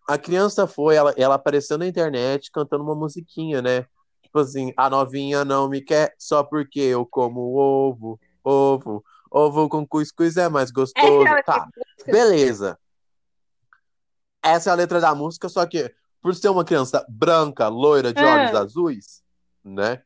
a 0.08 0.16
criança 0.16 0.66
foi, 0.66 0.96
ela, 0.96 1.12
ela 1.16 1.34
apareceu 1.34 1.76
na 1.76 1.86
internet 1.86 2.50
cantando 2.50 2.82
uma 2.84 2.94
musiquinha, 2.94 3.60
né? 3.60 3.86
Tipo 4.22 4.40
assim, 4.40 4.72
a 4.76 4.88
novinha 4.90 5.44
não 5.44 5.68
me 5.68 5.80
quer 5.80 6.14
só 6.18 6.42
porque 6.42 6.80
eu 6.80 7.04
como 7.06 7.54
ovo, 7.56 8.18
ovo, 8.42 9.04
ovo 9.30 9.68
com 9.68 9.86
cuscuz 9.86 10.36
é 10.36 10.48
mais 10.48 10.70
gostoso. 10.70 11.26
É, 11.34 11.42
Tá, 11.42 11.66
beleza. 12.06 12.78
Essa 14.42 14.70
é 14.70 14.72
a 14.72 14.76
letra 14.76 15.00
da 15.00 15.14
música, 15.14 15.48
só 15.48 15.66
que 15.66 15.92
por 16.22 16.34
ser 16.34 16.48
uma 16.48 16.64
criança 16.64 17.04
branca, 17.08 17.68
loira, 17.68 18.12
de 18.12 18.22
É. 18.22 18.26
olhos 18.26 18.54
azuis, 18.54 19.22
né? 19.64 20.02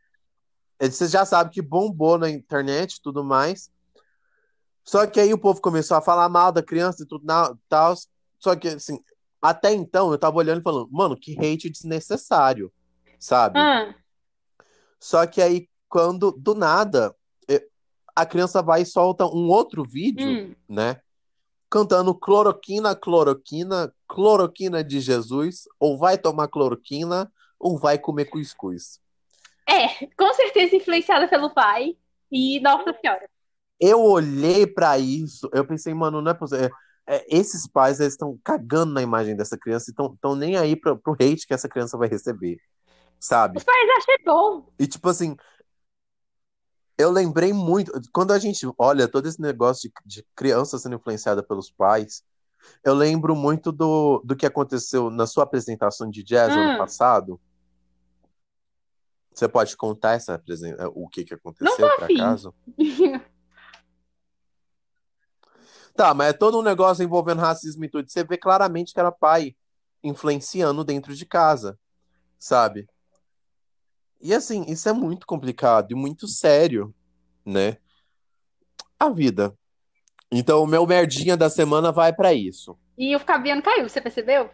Você 0.80 1.06
já 1.06 1.24
sabe 1.24 1.50
que 1.50 1.62
bombou 1.62 2.18
na 2.18 2.28
internet 2.28 2.94
e 2.94 3.02
tudo 3.02 3.22
mais. 3.22 3.70
Só 4.84 5.06
que 5.06 5.20
aí 5.20 5.32
o 5.32 5.38
povo 5.38 5.60
começou 5.60 5.96
a 5.96 6.02
falar 6.02 6.28
mal 6.28 6.52
da 6.52 6.62
criança 6.62 7.02
e 7.02 7.06
tudo 7.06 7.24
tal. 7.68 7.94
Só 8.38 8.56
que, 8.56 8.68
assim, 8.68 8.98
até 9.40 9.72
então 9.72 10.10
eu 10.10 10.18
tava 10.18 10.36
olhando 10.36 10.60
e 10.60 10.64
falando, 10.64 10.88
mano, 10.90 11.16
que 11.16 11.32
hate 11.38 11.70
desnecessário, 11.70 12.72
sabe? 13.18 13.58
Ah, 13.60 13.94
Só 14.98 15.26
que 15.26 15.40
aí, 15.40 15.68
quando, 15.88 16.32
do 16.32 16.54
nada, 16.54 17.14
a 18.14 18.26
criança 18.26 18.62
vai 18.62 18.82
e 18.82 18.86
solta 18.86 19.26
um 19.26 19.48
outro 19.48 19.84
vídeo, 19.84 20.28
hum. 20.28 20.54
né? 20.68 21.00
Cantando 21.70 22.14
cloroquina, 22.14 22.94
cloroquina, 22.94 23.92
cloroquina 24.06 24.84
de 24.84 25.00
Jesus, 25.00 25.64
ou 25.80 25.96
vai 25.96 26.18
tomar 26.18 26.48
cloroquina, 26.48 27.32
ou 27.58 27.78
vai 27.78 27.98
comer 27.98 28.26
cuscuz. 28.26 29.00
É, 29.66 30.06
com 30.18 30.34
certeza 30.34 30.76
influenciada 30.76 31.26
pelo 31.28 31.50
pai. 31.54 31.96
E, 32.30 32.60
nossa 32.60 32.92
senhora. 33.00 33.28
Eu 33.84 34.00
olhei 34.00 34.64
pra 34.64 34.96
isso, 34.96 35.50
eu 35.52 35.66
pensei, 35.66 35.92
mano, 35.92 36.22
não 36.22 36.30
é 36.30 36.34
possível. 36.34 36.66
É, 36.66 37.16
é, 37.16 37.26
esses 37.28 37.66
pais 37.66 37.98
estão 37.98 38.38
cagando 38.44 38.92
na 38.92 39.02
imagem 39.02 39.34
dessa 39.34 39.58
criança 39.58 39.90
e 39.90 39.92
estão 39.92 40.36
nem 40.36 40.56
aí 40.56 40.76
pro, 40.76 40.96
pro 40.96 41.14
hate 41.14 41.44
que 41.44 41.52
essa 41.52 41.68
criança 41.68 41.98
vai 41.98 42.08
receber, 42.08 42.58
sabe? 43.18 43.58
Os 43.58 43.64
pais 43.64 43.88
acham 43.96 44.24
bom. 44.24 44.72
E 44.78 44.86
tipo 44.86 45.08
assim, 45.08 45.36
eu 46.96 47.10
lembrei 47.10 47.52
muito, 47.52 47.90
quando 48.12 48.32
a 48.32 48.38
gente 48.38 48.64
olha 48.78 49.08
todo 49.08 49.26
esse 49.26 49.40
negócio 49.40 49.90
de, 50.06 50.20
de 50.20 50.26
criança 50.36 50.78
sendo 50.78 50.94
influenciada 50.94 51.42
pelos 51.42 51.68
pais, 51.68 52.22
eu 52.84 52.94
lembro 52.94 53.34
muito 53.34 53.72
do, 53.72 54.22
do 54.24 54.36
que 54.36 54.46
aconteceu 54.46 55.10
na 55.10 55.26
sua 55.26 55.42
apresentação 55.42 56.08
de 56.08 56.22
jazz 56.22 56.54
Hum. 56.54 56.60
ano 56.68 56.78
passado. 56.78 57.40
Você 59.34 59.48
pode 59.48 59.76
contar 59.76 60.12
essa 60.12 60.40
o 60.94 61.08
que 61.08 61.24
que 61.24 61.34
aconteceu, 61.34 61.88
por 61.96 62.04
acaso? 62.04 62.54
Tá, 65.94 66.14
mas 66.14 66.30
é 66.30 66.32
todo 66.32 66.58
um 66.58 66.62
negócio 66.62 67.04
envolvendo 67.04 67.40
racismo 67.40 67.84
e 67.84 67.88
tudo. 67.88 68.08
Você 68.10 68.24
vê 68.24 68.36
claramente 68.36 68.92
que 68.94 69.00
era 69.00 69.12
pai 69.12 69.54
influenciando 70.02 70.82
dentro 70.84 71.14
de 71.14 71.26
casa, 71.26 71.78
sabe? 72.38 72.88
E 74.20 74.32
assim, 74.32 74.64
isso 74.68 74.88
é 74.88 74.92
muito 74.92 75.26
complicado 75.26 75.90
e 75.92 75.94
muito 75.94 76.26
sério, 76.26 76.94
né? 77.44 77.76
A 78.98 79.10
vida. 79.10 79.56
Então, 80.30 80.62
o 80.62 80.66
meu 80.66 80.86
merdinha 80.86 81.36
da 81.36 81.50
semana 81.50 81.92
vai 81.92 82.12
pra 82.12 82.32
isso. 82.32 82.78
E 82.96 83.14
o 83.14 83.20
Fabiano 83.20 83.62
caiu, 83.62 83.88
você 83.88 84.00
percebeu? 84.00 84.50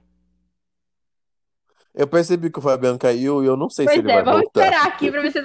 Eu 1.94 2.08
percebi 2.08 2.50
que 2.50 2.58
o 2.58 2.62
Fabiano 2.62 2.98
caiu 2.98 3.42
e 3.42 3.46
eu 3.46 3.56
não 3.56 3.68
sei 3.68 3.86
se 3.86 3.94
Pois 3.94 3.98
ele 3.98 4.10
é, 4.10 4.14
vai 4.16 4.24
vamos 4.24 4.40
voltar. 4.42 4.60
esperar 4.66 4.86
aqui 4.86 5.10
pra 5.10 5.20
ver 5.22 5.32
se. 5.32 5.44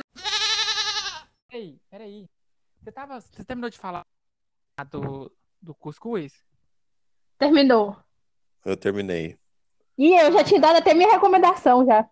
Peraí, 1.50 1.80
peraí. 1.90 2.30
Você, 2.82 2.92
tava, 2.92 3.20
você 3.20 3.44
terminou 3.44 3.70
de 3.70 3.78
falar 3.78 4.04
do, 4.90 5.32
do 5.64 5.74
cuscuz? 5.74 6.34
Terminou. 7.38 7.96
Eu 8.66 8.76
terminei. 8.78 9.38
E 9.98 10.14
eu 10.14 10.32
já 10.32 10.44
tinha 10.44 10.60
dado 10.60 10.78
até 10.78 10.94
minha 10.94 11.12
recomendação 11.12 11.86
já. 11.86 12.08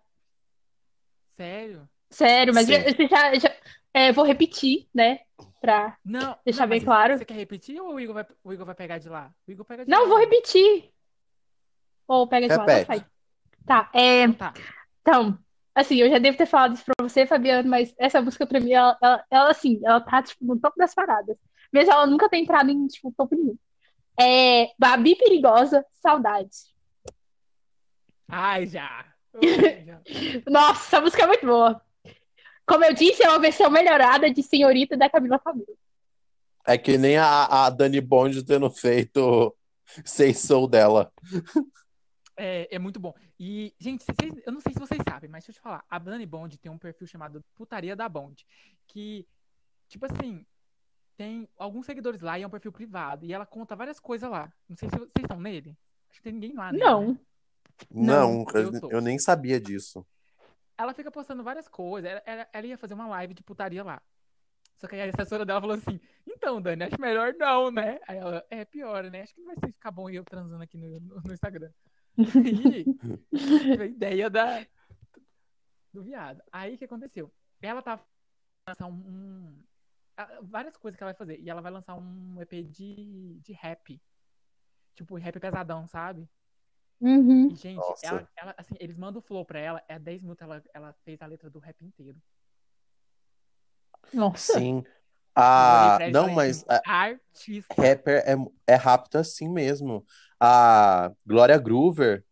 Sério? 1.36 1.88
Sério, 2.10 2.54
mas 2.54 2.66
Sim. 2.66 2.82
você 2.82 3.06
já, 3.08 3.34
já- 3.38 3.56
é, 3.94 4.12
vou 4.12 4.24
repetir, 4.24 4.88
né? 4.94 5.20
Pra... 5.60 5.96
Não. 6.04 6.36
Deixar 6.44 6.62
não, 6.62 6.68
bem 6.70 6.80
claro. 6.84 7.16
Você 7.18 7.24
quer 7.24 7.34
repetir 7.34 7.80
ou 7.80 7.94
o 7.94 8.00
Igor 8.00 8.14
vai, 8.14 8.26
o 8.44 8.52
Igor 8.52 8.66
vai 8.66 8.74
pegar 8.74 8.98
de 8.98 9.08
lá? 9.08 9.32
O 9.46 9.50
Igor 9.52 9.64
pega 9.64 9.84
de 9.84 9.90
Não, 9.90 10.02
lá. 10.02 10.08
vou 10.08 10.18
repetir. 10.18 10.90
Ou 12.06 12.26
pega 12.26 12.48
de 12.48 12.54
lá, 12.54 12.64
Repete. 12.64 12.80
não 12.80 12.86
faz. 12.86 13.04
Tá, 13.64 13.90
é, 13.94 14.24
Então 14.24 14.52
tá. 14.52 14.54
então, 15.00 15.38
assim, 15.74 15.96
eu 15.96 16.10
já 16.10 16.18
devo 16.18 16.36
ter 16.36 16.46
falado 16.46 16.74
isso 16.74 16.84
pra 16.84 16.94
você, 17.08 17.26
Fabiano, 17.26 17.68
mas 17.68 17.94
essa 17.96 18.20
música 18.20 18.44
pra 18.46 18.58
mim, 18.60 18.72
ela, 18.72 18.98
ela, 19.00 19.24
ela, 19.30 19.50
assim, 19.50 19.80
ela 19.84 20.00
tá, 20.00 20.20
tipo, 20.22 20.44
no 20.44 20.58
topo 20.58 20.76
das 20.76 20.94
paradas. 20.94 21.36
Mesmo 21.72 21.92
ela 21.92 22.06
nunca 22.06 22.28
tem 22.28 22.42
entrado 22.42 22.70
em, 22.70 22.86
tipo, 22.86 23.12
topo 23.16 23.34
nenhum. 23.34 23.56
É 24.20 24.72
Babi 24.78 25.16
Perigosa, 25.16 25.84
Saudades. 25.94 26.72
Ai, 28.28 28.66
já. 28.66 29.06
Ai, 29.34 29.84
já. 29.84 30.00
Nossa, 30.50 30.84
essa 30.86 31.00
música 31.00 31.22
é 31.24 31.26
muito 31.26 31.46
boa. 31.46 31.80
Como 32.66 32.84
eu 32.84 32.94
disse, 32.94 33.22
é 33.22 33.28
uma 33.28 33.38
versão 33.40 33.70
melhorada 33.70 34.30
de 34.32 34.42
Senhorita 34.42 34.96
da 34.96 35.10
Camila 35.10 35.38
Cabello. 35.38 35.76
É 36.64 36.78
que 36.78 36.96
nem 36.96 37.16
a, 37.16 37.66
a 37.66 37.70
Dani 37.70 38.00
Bond 38.00 38.44
tendo 38.44 38.70
feito 38.70 39.54
Sei 40.04 40.32
Soul 40.32 40.68
dela. 40.68 41.12
É, 42.36 42.76
é 42.76 42.78
muito 42.78 43.00
bom. 43.00 43.12
E, 43.38 43.74
gente, 43.78 44.04
vocês- 44.04 44.42
eu 44.46 44.52
não 44.52 44.60
sei 44.60 44.72
se 44.72 44.78
vocês 44.78 45.00
sabem, 45.06 45.28
mas 45.28 45.44
deixa 45.44 45.50
eu 45.50 45.54
te 45.60 45.60
falar. 45.60 45.84
A 45.90 45.98
Dani 45.98 46.24
Bond 46.24 46.56
tem 46.58 46.70
um 46.70 46.78
perfil 46.78 47.06
chamado 47.06 47.44
Putaria 47.54 47.96
da 47.96 48.08
Bond. 48.08 48.46
Que, 48.86 49.26
tipo 49.88 50.06
assim, 50.06 50.46
tem 51.16 51.48
alguns 51.56 51.86
seguidores 51.86 52.20
lá 52.20 52.38
e 52.38 52.42
é 52.42 52.46
um 52.46 52.50
perfil 52.50 52.72
privado. 52.72 53.24
E 53.24 53.32
ela 53.32 53.46
conta 53.46 53.76
várias 53.76 54.00
coisas 54.00 54.30
lá. 54.30 54.52
Não 54.68 54.76
sei 54.76 54.88
se 54.88 54.96
vocês 54.96 55.10
estão 55.22 55.40
nele. 55.40 55.76
Acho 56.10 56.18
que 56.18 56.24
tem 56.24 56.32
ninguém 56.32 56.54
lá, 56.54 56.72
né? 56.72 56.78
Não. 56.78 57.18
Não, 57.90 58.44
Não, 58.44 58.46
eu 58.54 58.90
eu, 58.90 59.00
nem 59.00 59.18
sabia 59.18 59.60
disso. 59.60 60.06
Ela 60.76 60.94
fica 60.94 61.10
postando 61.10 61.42
várias 61.42 61.68
coisas. 61.68 62.10
Ela, 62.10 62.22
ela- 62.26 62.48
ela 62.52 62.66
ia 62.66 62.78
fazer 62.78 62.94
uma 62.94 63.06
live 63.08 63.34
de 63.34 63.42
putaria 63.42 63.82
lá. 63.82 64.00
Só 64.76 64.88
que 64.88 64.96
aí 64.96 65.02
a 65.02 65.12
assessora 65.12 65.44
dela 65.44 65.60
falou 65.60 65.76
assim: 65.76 66.00
Então, 66.26 66.60
Dani, 66.60 66.84
acho 66.84 67.00
melhor 67.00 67.34
não, 67.34 67.70
né? 67.70 68.00
Aí 68.06 68.18
ela, 68.18 68.44
é 68.50 68.64
pior, 68.64 69.04
né? 69.10 69.22
Acho 69.22 69.34
que 69.34 69.40
não 69.40 69.54
vai 69.54 69.56
ficar 69.56 69.90
bom 69.90 70.10
eu 70.10 70.24
transando 70.24 70.62
aqui 70.62 70.76
no, 70.76 71.00
no, 71.00 71.20
no 71.22 71.32
Instagram. 71.32 71.70
A 73.80 73.84
ideia 73.84 74.28
da, 74.28 74.66
do 75.92 76.02
viado. 76.02 76.42
Aí 76.50 76.74
o 76.74 76.78
que 76.78 76.84
aconteceu? 76.84 77.32
Ela 77.60 77.80
tá 77.80 78.00
lançar 78.66 78.86
um, 78.86 79.56
várias 80.42 80.76
coisas 80.76 80.96
que 80.96 81.02
ela 81.02 81.12
vai 81.12 81.18
fazer. 81.18 81.40
E 81.40 81.48
ela 81.48 81.60
vai 81.60 81.72
lançar 81.72 81.94
um 81.94 82.40
EP 82.40 82.62
de, 82.62 83.38
de 83.40 83.52
rap. 83.52 84.00
Tipo, 84.94 85.16
rap 85.16 85.38
pesadão, 85.40 85.86
sabe? 85.86 86.28
Uhum. 87.00 87.50
E, 87.50 87.54
gente, 87.54 87.82
ela, 88.02 88.28
ela, 88.36 88.54
assim, 88.56 88.76
eles 88.78 88.96
mandam 88.96 89.18
o 89.18 89.22
flow 89.22 89.44
pra 89.44 89.58
ela, 89.58 89.82
é 89.88 89.98
10 89.98 90.22
minutos, 90.22 90.42
ela, 90.42 90.62
ela 90.72 90.92
fez 91.04 91.20
a 91.20 91.26
letra 91.26 91.50
do 91.50 91.58
rap 91.58 91.76
inteiro. 91.84 92.16
Nossa. 94.12 94.54
Sim. 94.54 94.84
Ah, 95.34 95.98
não, 96.12 96.30
mas 96.30 96.64
artista. 96.68 97.74
rapper 97.74 98.22
é, 98.26 98.34
é 98.66 98.74
rápido 98.74 99.16
assim 99.16 99.48
mesmo. 99.48 100.04
A 100.38 101.10
Glória 101.26 101.58
Groover, 101.58 102.24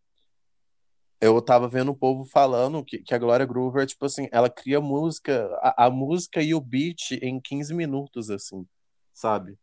eu 1.21 1.41
tava 1.43 1.69
vendo 1.69 1.91
o 1.91 1.97
povo 1.97 2.25
falando 2.25 2.85
que, 2.85 2.99
que 2.99 3.15
a 3.15 3.19
Glória 3.19 3.45
Groover, 3.47 3.87
tipo 3.87 4.05
assim, 4.07 4.29
ela 4.33 4.49
cria 4.49 4.81
música, 4.81 5.47
a, 5.61 5.87
a 5.87 5.91
música 5.91 6.43
e 6.43 6.55
o 6.55 6.61
beat 6.61 7.13
em 7.23 7.39
15 7.41 7.75
minutos, 7.75 8.31
assim, 8.31 8.67
sabe? 9.13 9.59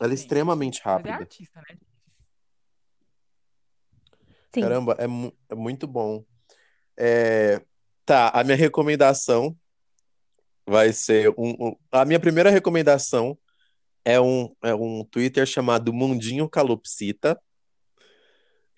Ela 0.00 0.12
é 0.12 0.16
Sim. 0.16 0.22
extremamente 0.22 0.80
Mas 0.84 0.86
é 0.86 0.90
rápida. 0.90 1.14
artista, 1.14 1.60
né? 1.68 1.76
Sim. 4.54 4.60
Caramba, 4.60 4.94
é, 4.98 5.06
mu- 5.06 5.32
é 5.48 5.54
muito 5.54 5.86
bom. 5.86 6.24
É, 6.96 7.60
tá, 8.04 8.28
a 8.28 8.44
minha 8.44 8.56
recomendação 8.56 9.56
vai 10.66 10.92
ser 10.92 11.30
um, 11.38 11.50
um- 11.68 11.76
a 11.90 12.04
minha 12.04 12.20
primeira 12.20 12.50
recomendação 12.50 13.36
é 14.04 14.20
um, 14.20 14.54
é 14.62 14.74
um 14.74 15.04
Twitter 15.04 15.46
chamado 15.46 15.92
Mundinho 15.92 16.48
Calopsita, 16.48 17.40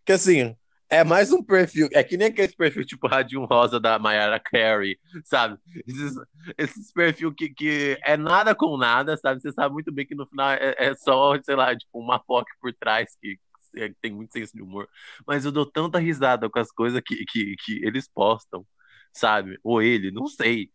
que 0.05 0.12
assim, 0.12 0.57
é 0.95 1.03
mais 1.03 1.32
um 1.32 1.42
perfil, 1.42 1.88
é 1.92 2.05
que 2.05 2.16
nem 2.16 2.28
aquele 2.28 2.55
perfil 2.55 2.84
tipo 2.84 3.09
Radinho 3.09 3.45
Rosa 3.45 3.80
da 3.80 3.99
Mayara 3.99 4.38
Carey, 4.38 4.97
sabe? 5.24 5.59
Esses, 5.84 6.14
esses 6.57 6.92
perfil 6.92 7.34
que, 7.34 7.49
que 7.49 7.99
é 8.05 8.16
nada 8.16 8.55
com 8.55 8.76
nada, 8.76 9.16
sabe? 9.16 9.40
Você 9.40 9.51
sabe 9.51 9.72
muito 9.72 9.90
bem 9.90 10.07
que 10.07 10.14
no 10.14 10.24
final 10.24 10.53
é, 10.53 10.76
é 10.78 10.95
só, 10.95 11.36
sei 11.42 11.57
lá, 11.57 11.76
tipo 11.76 11.99
uma 11.99 12.20
POC 12.20 12.47
por 12.61 12.72
trás 12.74 13.16
que, 13.20 13.36
que 13.72 13.95
tem 14.01 14.12
muito 14.12 14.32
senso 14.32 14.55
de 14.55 14.62
humor, 14.62 14.88
mas 15.26 15.45
eu 15.45 15.51
dou 15.51 15.66
tanta 15.66 15.99
risada 15.99 16.49
com 16.49 16.61
as 16.61 16.70
coisas 16.70 17.03
que, 17.05 17.24
que, 17.24 17.57
que 17.57 17.84
eles 17.84 18.09
postam, 18.09 18.64
sabe? 19.12 19.59
Ou 19.64 19.82
ele, 19.82 20.12
não 20.12 20.28
sei. 20.28 20.70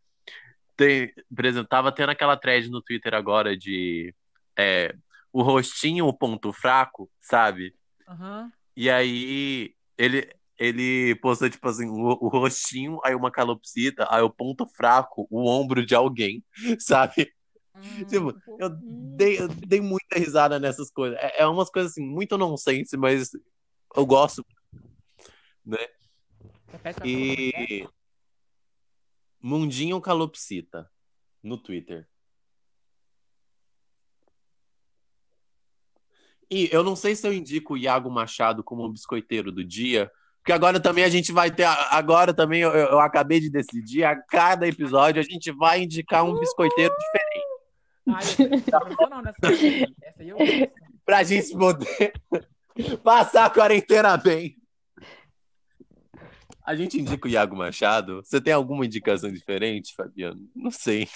Tem, 0.76 1.14
por 1.34 1.46
exemplo, 1.46 1.70
tava 1.70 1.94
tendo 1.94 2.10
aquela 2.10 2.36
thread 2.36 2.70
no 2.70 2.82
Twitter 2.82 3.14
agora 3.14 3.56
de 3.56 4.14
é, 4.58 4.94
o 5.32 5.42
rostinho, 5.42 6.08
o 6.08 6.14
ponto 6.14 6.52
fraco, 6.52 7.10
sabe? 7.22 7.74
Aham. 8.06 8.52
E 8.76 8.90
aí 8.90 9.74
ele, 10.00 10.34
ele 10.58 11.14
postou, 11.16 11.50
tipo 11.50 11.68
assim, 11.68 11.90
o, 11.90 12.18
o 12.22 12.30
rostinho, 12.30 13.00
aí 13.04 13.14
uma 13.14 13.30
calopsita, 13.30 14.08
aí 14.10 14.22
o 14.22 14.30
ponto 14.30 14.66
fraco, 14.66 15.28
o 15.30 15.46
ombro 15.46 15.86
de 15.86 15.94
alguém, 15.94 16.42
sabe? 16.80 17.32
Tipo, 18.08 18.34
eu 18.58 18.70
dei, 18.70 19.40
eu 19.40 19.50
dei 19.50 19.82
muita 19.82 20.18
risada 20.18 20.58
nessas 20.58 20.90
coisas. 20.90 21.18
É, 21.20 21.42
é 21.42 21.48
umas 21.48 21.70
coisas 21.70 21.92
assim, 21.92 22.04
muito 22.04 22.38
nonsense, 22.38 22.96
mas 22.96 23.32
eu 23.96 24.06
gosto. 24.06 24.46
Né? 25.66 25.78
E. 27.06 27.88
Mundinho 29.42 30.00
Calopsita 30.02 30.90
no 31.42 31.58
Twitter. 31.58 32.08
E 36.52 36.70
eu 36.72 36.84
não 36.84 36.96
sei 36.96 37.16
se 37.16 37.28
eu 37.28 37.34
indico 37.34 37.74
o 37.74 37.78
Iago 37.78 38.10
Machado 38.10 38.64
como 38.64 38.84
o 38.84 38.92
biscoiteiro 38.92 39.52
do 39.52 39.64
dia, 39.64 40.12
porque 40.40 40.52
agora 40.52 40.80
também 40.80 41.04
a 41.04 41.10
gente 41.10 41.32
vai 41.32 41.52
ter. 41.52 41.66
Agora 41.66 42.34
também 42.34 42.62
eu, 42.62 42.72
eu 42.72 43.00
acabei 43.00 43.40
de 43.40 43.50
decidir, 43.50 44.04
a 44.04 44.16
cada 44.16 44.68
episódio 44.68 45.22
a 45.22 45.24
gente 45.24 45.52
vai 45.52 45.84
indicar 45.84 46.26
um 46.26 46.40
biscoiteiro 46.40 46.96
diferente. 46.98 47.50
Pra 51.06 51.24
gente 51.24 51.52
poder 51.56 52.14
passar 53.04 53.46
a 53.46 53.50
quarentena 53.50 54.18
bem. 54.18 54.56
A 56.66 56.76
gente 56.76 57.00
indica 57.00 57.28
o 57.28 57.32
Iago 57.32 57.56
Machado. 57.56 58.24
Você 58.24 58.40
tem 58.40 58.54
alguma 58.54 58.86
indicação 58.86 59.32
diferente, 59.32 59.94
Fabiano? 59.96 60.48
Não 60.56 60.72
sei. 60.72 61.08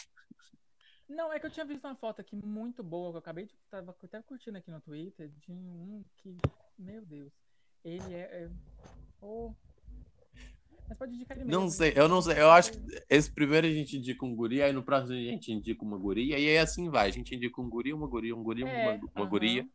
Não, 1.13 1.31
é 1.31 1.39
que 1.39 1.45
eu 1.45 1.51
tinha 1.51 1.65
visto 1.65 1.85
uma 1.85 1.95
foto 1.95 2.21
aqui 2.21 2.35
muito 2.35 2.83
boa, 2.83 3.11
que 3.11 3.15
eu 3.17 3.19
acabei 3.19 3.45
de. 3.45 3.53
Tava 3.69 3.95
até 4.03 4.21
curtindo 4.21 4.57
aqui 4.57 4.71
no 4.71 4.81
Twitter, 4.81 5.29
de 5.29 5.51
um 5.51 6.03
que. 6.17 6.35
Meu 6.77 7.05
Deus. 7.05 7.31
Ele 7.83 8.13
é. 8.13 8.19
é 8.19 8.49
oh. 9.21 9.51
Mas 10.89 10.97
pode 10.97 11.13
indicar 11.13 11.37
ele 11.37 11.45
mesmo. 11.45 11.61
Não 11.61 11.69
sei, 11.69 11.93
eu 11.95 12.07
não 12.07 12.21
sei. 12.21 12.39
Eu 12.39 12.51
acho 12.51 12.71
que 12.71 12.79
esse 13.09 13.31
primeiro 13.31 13.67
a 13.67 13.69
gente 13.69 13.97
indica 13.97 14.25
um 14.25 14.35
guri, 14.35 14.61
aí 14.61 14.73
no 14.73 14.83
próximo 14.83 15.13
a 15.13 15.21
gente 15.21 15.51
indica 15.51 15.83
uma 15.83 15.97
guria, 15.97 16.37
e 16.37 16.47
aí 16.47 16.57
assim 16.57 16.89
vai. 16.89 17.07
A 17.07 17.11
gente 17.11 17.35
indica 17.35 17.61
um 17.61 17.69
guri, 17.69 17.93
uma 17.93 18.07
guria, 18.07 18.35
um 18.35 18.43
guri, 18.43 18.63
É, 18.63 18.65
uma, 18.65 18.91
uma 18.93 19.11
aham. 19.17 19.29
guria. 19.29 19.67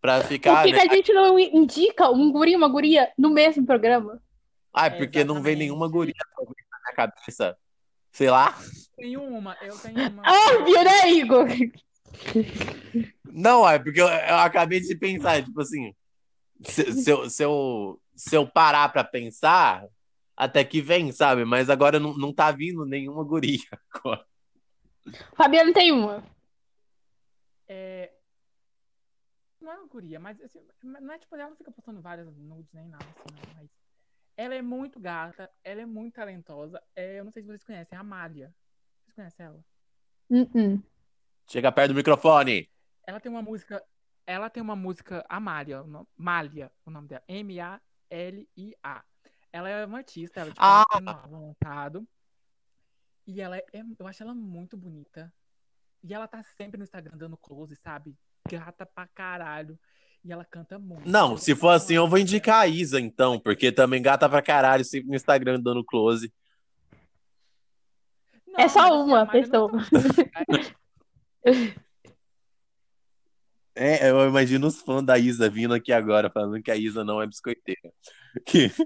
Pra 0.00 0.20
Por 0.20 0.28
ficar. 0.28 0.64
que, 0.64 0.72
né? 0.72 0.80
que 0.80 0.88
a 0.92 0.94
gente 0.96 1.12
não 1.12 1.38
indica 1.38 2.10
um 2.10 2.30
guri 2.32 2.52
e 2.52 2.56
uma 2.56 2.68
guria 2.68 3.12
no 3.16 3.30
mesmo 3.30 3.64
programa? 3.64 4.20
Ah, 4.72 4.86
É, 4.86 4.90
porque 4.90 5.24
não 5.24 5.40
vem 5.42 5.56
nenhuma 5.56 5.88
guria 5.88 6.14
na 6.38 6.78
minha 6.80 6.94
cabeça. 6.94 7.56
Sei 8.16 8.30
lá. 8.30 8.58
Tenho 8.96 9.22
uma, 9.24 9.58
eu 9.60 9.76
tenho 9.78 10.08
uma. 10.08 10.22
Óbvio, 10.22 10.82
né, 10.82 11.10
Igor? 11.10 11.46
Não, 13.30 13.68
é 13.68 13.78
porque 13.78 14.00
eu, 14.00 14.08
eu 14.08 14.36
acabei 14.36 14.80
de 14.80 14.96
pensar, 14.96 15.44
tipo 15.44 15.60
assim, 15.60 15.94
se, 16.64 16.94
se, 16.94 17.10
eu, 17.10 17.28
se, 17.28 17.42
eu, 17.42 18.00
se 18.14 18.34
eu 18.34 18.46
parar 18.46 18.88
pra 18.88 19.04
pensar, 19.04 19.86
até 20.34 20.64
que 20.64 20.80
vem, 20.80 21.12
sabe? 21.12 21.44
Mas 21.44 21.68
agora 21.68 22.00
não, 22.00 22.16
não 22.16 22.32
tá 22.32 22.50
vindo 22.50 22.86
nenhuma 22.86 23.22
guria. 23.22 23.60
agora. 23.92 24.24
Fabiano 25.36 25.74
tem 25.74 25.92
uma. 25.92 26.24
É... 27.68 28.14
Não 29.60 29.72
é 29.72 29.76
uma 29.76 29.88
guria, 29.88 30.18
mas 30.18 30.40
assim, 30.40 30.66
não 30.82 31.12
é 31.12 31.18
tipo, 31.18 31.36
ela 31.36 31.50
não 31.50 31.56
fica 31.56 31.70
postando 31.70 32.00
várias 32.00 32.34
nudes 32.34 32.72
nem 32.72 32.88
nada 32.88 33.04
assim, 33.04 33.36
não, 33.36 33.54
mas 33.56 33.68
ela 34.36 34.54
é 34.54 34.62
muito 34.62 35.00
gata, 35.00 35.50
ela 35.64 35.80
é 35.82 35.86
muito 35.86 36.14
talentosa. 36.14 36.82
É, 36.94 37.18
eu 37.18 37.24
não 37.24 37.30
sei 37.32 37.42
se 37.42 37.48
vocês 37.48 37.64
conhecem, 37.64 37.96
a 37.96 38.00
Amália. 38.00 38.54
Vocês 39.04 39.14
conhecem 39.14 39.46
ela? 39.46 39.64
Uh-uh. 40.30 40.82
Chega 41.48 41.70
perto 41.72 41.92
do 41.92 41.96
microfone. 41.96 42.68
Ela 43.06 43.20
tem 43.20 43.30
uma 43.30 43.42
música, 43.42 43.82
ela 44.26 44.50
tem 44.50 44.62
uma 44.62 44.74
música 44.76 45.24
Amália, 45.28 45.82
o 45.82 45.86
nome- 45.86 46.08
Mália, 46.16 46.72
o 46.84 46.90
nome 46.90 47.06
dela, 47.08 47.22
M-A-L-I-A. 47.28 49.04
Ela 49.52 49.68
é 49.70 49.86
uma 49.86 49.98
artista, 49.98 50.40
ela, 50.40 50.50
tipo, 50.50 50.60
Ah! 50.62 51.26
montado. 51.28 52.06
E 53.26 53.40
ela 53.40 53.56
é, 53.56 53.64
eu 53.98 54.06
acho 54.06 54.22
ela 54.22 54.34
muito 54.34 54.76
bonita. 54.76 55.32
E 56.02 56.12
ela 56.12 56.28
tá 56.28 56.42
sempre 56.42 56.76
no 56.76 56.84
Instagram 56.84 57.16
dando 57.16 57.36
close, 57.36 57.74
sabe? 57.76 58.16
Gata 58.48 58.84
pra 58.84 59.06
caralho. 59.08 59.78
E 60.26 60.32
ela 60.32 60.44
canta 60.44 60.76
muito. 60.76 61.08
Não, 61.08 61.36
se 61.36 61.54
for 61.54 61.68
assim, 61.68 61.94
eu 61.94 62.08
vou 62.08 62.18
indicar 62.18 62.62
a 62.62 62.66
Isa, 62.66 63.00
então, 63.00 63.38
porque 63.38 63.70
também 63.70 64.02
gata 64.02 64.28
pra 64.28 64.42
caralho, 64.42 64.84
sempre 64.84 65.08
no 65.08 65.14
Instagram 65.14 65.60
dando 65.60 65.84
close. 65.84 66.32
Não, 68.44 68.58
É 68.58 68.68
só 68.68 69.04
uma 69.04 69.24
pessoa. 69.24 69.70
é 71.44 71.50
É, 73.78 74.10
eu 74.10 74.26
imagino 74.26 74.66
os 74.66 74.80
fãs 74.80 75.04
da 75.04 75.18
Isa 75.18 75.50
vindo 75.50 75.74
aqui 75.74 75.92
agora, 75.92 76.30
falando 76.30 76.62
que 76.62 76.70
a 76.70 76.76
Isa 76.76 77.04
não 77.04 77.20
é 77.22 77.26
biscoiteira. 77.26 77.92
Que- 78.46 78.70
Se 78.70 78.82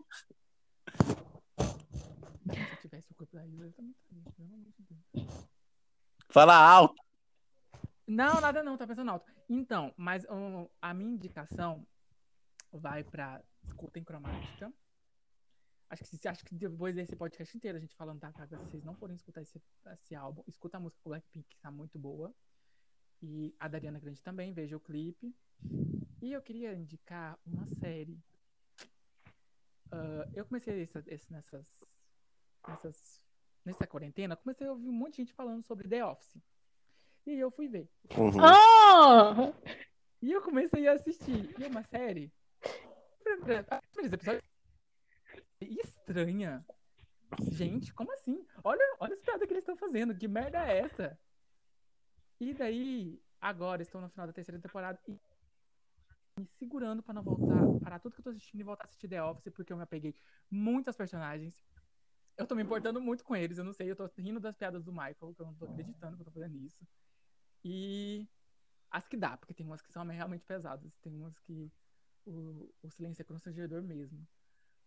eu 2.49 2.77
tivesse 2.83 3.13
o 3.13 3.15
corpo 3.15 3.37
da 3.37 3.47
Isa, 3.47 3.67
eu 3.67 3.73
também 3.73 3.93
estaria, 3.93 4.33
pelo 4.37 4.49
amor 4.53 4.67
de 4.77 4.85
Deus. 5.15 5.39
Fala 6.29 6.57
alto. 6.57 6.97
Não, 8.07 8.41
nada 8.41 8.65
não, 8.65 8.77
tá 8.77 8.85
pensando 8.85 9.13
alto. 9.13 9.25
Então, 9.53 9.93
mas 9.97 10.25
um, 10.31 10.69
a 10.81 10.95
minha 10.95 11.11
indicação 11.11 11.85
vai 12.73 13.03
pra 13.03 13.43
Escutem 13.65 14.05
Cromática. 14.05 14.73
Acho 15.89 16.05
que, 16.05 16.29
acho 16.29 16.45
que 16.45 16.55
depois 16.55 16.95
desse 16.95 17.17
podcast 17.17 17.57
inteiro, 17.57 17.77
a 17.77 17.81
gente 17.81 17.97
falando 17.97 18.21
da 18.21 18.31
Gaga, 18.31 18.57
se 18.57 18.65
vocês 18.67 18.85
não 18.85 18.95
forem 18.95 19.17
escutar 19.17 19.43
esse, 19.43 19.61
esse 19.93 20.15
álbum, 20.15 20.45
escuta 20.47 20.77
a 20.77 20.81
música 20.81 21.03
Blackpink, 21.05 21.49
que 21.49 21.59
tá 21.59 21.69
muito 21.69 21.99
boa. 21.99 22.33
E 23.21 23.53
a 23.59 23.67
Dariana 23.67 23.99
Grande 23.99 24.23
também, 24.23 24.53
veja 24.53 24.77
o 24.77 24.81
clipe. 24.81 25.35
E 26.23 26.33
eu 26.33 26.41
queria 26.41 26.73
indicar 26.73 27.37
uma 27.45 27.67
série. 27.81 28.23
Ah, 29.91 30.29
eu 30.33 30.47
comecei 30.47 30.81
essa, 30.81 31.03
nessas, 31.29 31.83
nessas, 32.69 33.21
nessa 33.65 33.85
quarentena, 33.85 34.37
comecei 34.37 34.65
a 34.65 34.71
ouvir 34.71 34.89
um 34.89 34.93
monte 34.93 35.17
de 35.17 35.23
gente 35.23 35.33
falando 35.33 35.65
sobre 35.65 35.89
The 35.89 36.05
Office. 36.05 36.41
E 37.27 37.39
eu 37.39 37.51
fui 37.51 37.69
ver. 37.69 37.89
Uhum. 38.17 38.31
Oh! 38.41 39.55
E 40.23 40.33
eu 40.33 40.43
comecei 40.43 40.87
a 40.89 40.93
assistir. 40.93 41.55
E 41.59 41.65
é 41.65 41.69
uma 41.69 41.83
série. 41.85 42.33
Estranha. 45.61 46.65
Gente, 47.53 47.93
como 47.95 48.13
assim? 48.13 48.45
Olha, 48.65 48.97
olha 48.99 49.15
as 49.15 49.21
piadas 49.21 49.47
que 49.47 49.53
eles 49.53 49.63
estão 49.63 49.77
fazendo. 49.77 50.17
Que 50.17 50.27
merda 50.27 50.59
é 50.67 50.79
essa? 50.79 51.19
E 52.41 52.55
daí, 52.55 53.23
agora 53.41 53.83
estou 53.83 54.01
no 54.01 54.09
final 54.09 54.27
da 54.27 54.33
terceira 54.33 54.61
temporada 54.61 54.99
e 55.07 55.13
me 56.39 56.47
segurando 56.59 57.03
pra 57.03 57.13
não 57.13 57.23
voltar, 57.23 57.67
parar 57.83 57.99
tudo 57.99 58.15
que 58.15 58.21
eu 58.21 58.25
tô 58.25 58.31
assistindo 58.31 58.61
e 58.61 58.65
voltar 58.65 58.85
a 58.85 58.87
assistir 58.87 59.09
The 59.09 59.23
Office, 59.23 59.53
porque 59.53 59.73
eu 59.73 59.77
me 59.77 59.83
apeguei 59.83 60.15
muito 60.51 60.89
aos 60.89 60.97
personagens. 60.97 61.55
Eu 62.37 62.47
tô 62.47 62.55
me 62.55 62.63
importando 62.63 63.01
muito 63.01 63.23
com 63.23 63.37
eles, 63.37 63.59
eu 63.59 63.65
não 63.65 63.75
sei, 63.75 63.91
eu 63.91 63.97
tô 63.97 64.09
rindo 64.17 64.41
das 64.41 64.57
piadas 64.57 64.83
do 64.83 64.91
Michael, 64.91 65.35
que 65.35 65.41
eu 65.41 65.47
não 65.47 65.55
tô 65.55 65.67
acreditando 65.67 66.17
que 66.17 66.23
eu 66.23 66.25
tô 66.25 66.33
fazendo 66.33 66.57
isso. 66.57 66.83
E 67.65 68.27
as 68.91 69.09
que 69.09 69.17
dá, 69.17 69.37
porque 69.37 69.55
tem 69.55 69.67
umas 69.67 69.83
que 69.83 69.93
são 69.93 70.05
realmente 70.07 70.45
pesadas, 70.45 70.93
tem 71.03 71.15
umas 71.15 71.39
que 71.41 71.71
o, 72.27 72.71
o 72.83 72.91
silêncio 72.91 73.23
é 73.23 73.27
constrangedor 73.27 73.83
mesmo. 73.83 74.27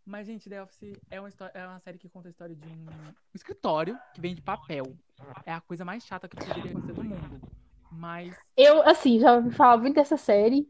Mas, 0.06 0.28
gente, 0.28 0.50
The 0.50 0.64
Office 0.64 1.02
é 1.10 1.20
uma, 1.20 1.30
histó- 1.30 1.52
é 1.54 1.68
uma 1.68 1.80
série 1.80 2.00
que 2.00 2.10
conta 2.10 2.30
a 2.30 2.32
história 2.32 2.56
de 2.56 2.70
um, 2.70 3.14
escritório 3.34 4.00
que 4.14 4.22
vende 4.22 4.42
papel. 4.42 4.98
É 5.46 5.54
a 5.54 5.62
coisa 5.62 5.86
mais 5.86 6.04
chata 6.06 6.30
que 6.30 6.38
poderia 6.38 6.70
acontecer 6.72 6.94
do 6.94 7.04
mundo. 7.04 7.44
Mas 7.90 8.44
Eu, 8.58 8.82
assim, 8.84 9.20
já 9.20 9.34
ouvi 9.36 9.52
falar 9.52 9.78
muito 9.78 9.96
dessa 9.96 10.18
série. 10.18 10.68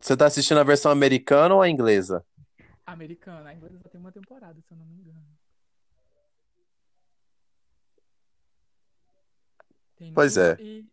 Você 0.00 0.16
tá 0.16 0.26
assistindo 0.26 0.58
a 0.58 0.64
versão 0.64 0.90
americana 0.90 1.54
ou 1.54 1.62
a 1.62 1.68
inglesa? 1.68 2.24
americana, 2.86 3.50
a 3.50 3.54
inglesa 3.54 3.78
só 3.78 3.88
tem 3.88 4.00
uma 4.00 4.10
temporada, 4.12 4.60
se 4.62 4.72
eu 4.72 4.76
não 4.76 4.84
me 4.86 4.94
engano. 4.96 5.37
Tem 9.98 10.12
Pois 10.12 10.36
é. 10.36 10.56
E, 10.60 10.86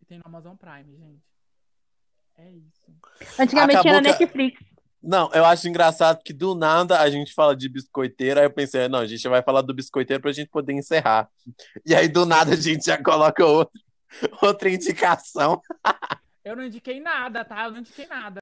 e 0.00 0.04
tem 0.06 0.18
no 0.18 0.24
Amazon 0.26 0.56
Prime, 0.56 0.96
gente. 0.96 1.22
É 2.36 2.50
isso. 2.50 2.80
Antigamente 3.38 3.78
Acabou 3.78 3.92
era 3.92 4.02
que 4.02 4.24
Netflix. 4.24 4.70
Não, 5.02 5.30
eu 5.32 5.44
acho 5.44 5.66
engraçado 5.66 6.22
que 6.22 6.32
do 6.32 6.54
nada 6.54 7.00
a 7.00 7.08
gente 7.08 7.32
fala 7.32 7.56
de 7.56 7.68
biscoiteiro, 7.68 8.38
aí 8.38 8.46
eu 8.46 8.50
pensei, 8.50 8.86
não, 8.86 8.98
a 8.98 9.06
gente 9.06 9.26
vai 9.28 9.42
falar 9.42 9.62
do 9.62 9.74
biscoiteiro 9.74 10.22
pra 10.22 10.32
gente 10.32 10.48
poder 10.48 10.74
encerrar. 10.74 11.28
E 11.86 11.94
aí 11.94 12.06
do 12.06 12.26
nada 12.26 12.52
a 12.52 12.56
gente 12.56 12.84
já 12.84 13.02
coloca 13.02 13.44
outro, 13.44 13.80
outra 14.42 14.70
indicação. 14.70 15.60
Eu 16.44 16.54
não 16.54 16.64
indiquei 16.64 17.00
nada, 17.00 17.44
tá? 17.44 17.64
Eu 17.64 17.72
não 17.72 17.78
indiquei 17.78 18.06
nada. 18.06 18.40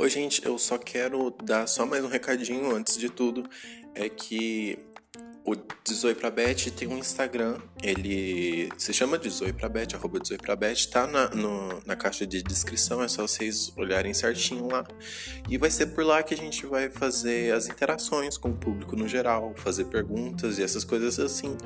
Oi, 0.00 0.08
gente, 0.08 0.42
eu 0.46 0.58
só 0.58 0.78
quero 0.78 1.30
dar 1.44 1.66
só 1.66 1.84
mais 1.84 2.02
um 2.02 2.08
recadinho 2.08 2.74
antes 2.74 2.96
de 2.96 3.10
tudo. 3.10 3.44
É 3.94 4.08
que 4.08 4.78
o 5.44 5.54
Dezoi 5.86 6.14
pra 6.14 6.30
Bet 6.30 6.70
tem 6.70 6.88
um 6.88 6.96
Instagram. 6.96 7.58
Ele 7.82 8.70
se 8.78 8.94
chama 8.94 9.18
Dezoi 9.18 9.52
pra 9.52 9.68
Bet, 9.68 9.94
arroba 9.94 10.18
Dezoi 10.18 10.38
pra 10.38 10.56
Bet. 10.56 10.88
Tá 10.88 11.06
na, 11.06 11.28
no- 11.28 11.82
na 11.84 11.94
caixa 11.96 12.26
de 12.26 12.42
descrição, 12.42 13.02
é 13.02 13.08
só 13.08 13.26
vocês 13.26 13.70
olharem 13.76 14.14
certinho 14.14 14.68
lá. 14.68 14.86
E 15.50 15.58
vai 15.58 15.70
ser 15.70 15.88
por 15.88 16.02
lá 16.02 16.22
que 16.22 16.32
a 16.32 16.36
gente 16.36 16.64
vai 16.64 16.88
fazer 16.88 17.52
as 17.52 17.68
interações 17.68 18.38
com 18.38 18.48
o 18.48 18.56
público 18.56 18.96
no 18.96 19.06
geral, 19.06 19.52
fazer 19.54 19.84
perguntas 19.84 20.58
e 20.58 20.62
essas 20.62 20.82
coisas 20.82 21.18
assim. 21.20 21.58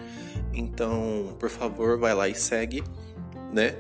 Então, 0.53 1.37
por 1.39 1.51
favor, 1.51 2.01
vai 2.01 2.15
lá 2.15 2.29
e 2.29 2.35
segue, 2.35 2.83
né? 3.53 3.77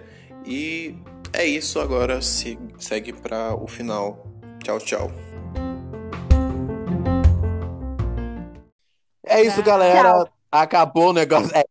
E 0.46 0.94
é 1.32 1.44
isso 1.44 1.80
agora, 1.80 2.22
se- 2.22 2.56
segue 2.78 3.12
para 3.12 3.52
o 3.60 3.66
final. 3.66 4.23
Tchau, 4.64 4.78
tchau. 4.78 5.12
É 9.26 9.42
isso, 9.42 9.56
Tchau. 9.56 9.64
galera. 9.64 10.26
Acabou 10.50 11.10
o 11.10 11.12
negócio. 11.12 11.54
É, 11.54 11.64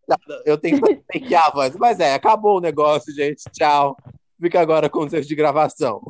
eu 0.46 0.60
tenho 0.60 0.80
que 0.80 0.96
ter 1.20 1.36
a 1.36 1.50
voz. 1.50 1.76
Mas 1.76 2.00
é, 2.00 2.14
acabou 2.14 2.58
o 2.58 2.62
negócio, 2.62 3.12
gente. 3.12 3.44
Tchau. 3.52 3.98
Fica 4.40 4.62
agora 4.62 4.90
com 4.92 5.06
os 5.06 5.12
erros 5.12 5.28
de 5.28 5.34
gravação. 5.34 6.04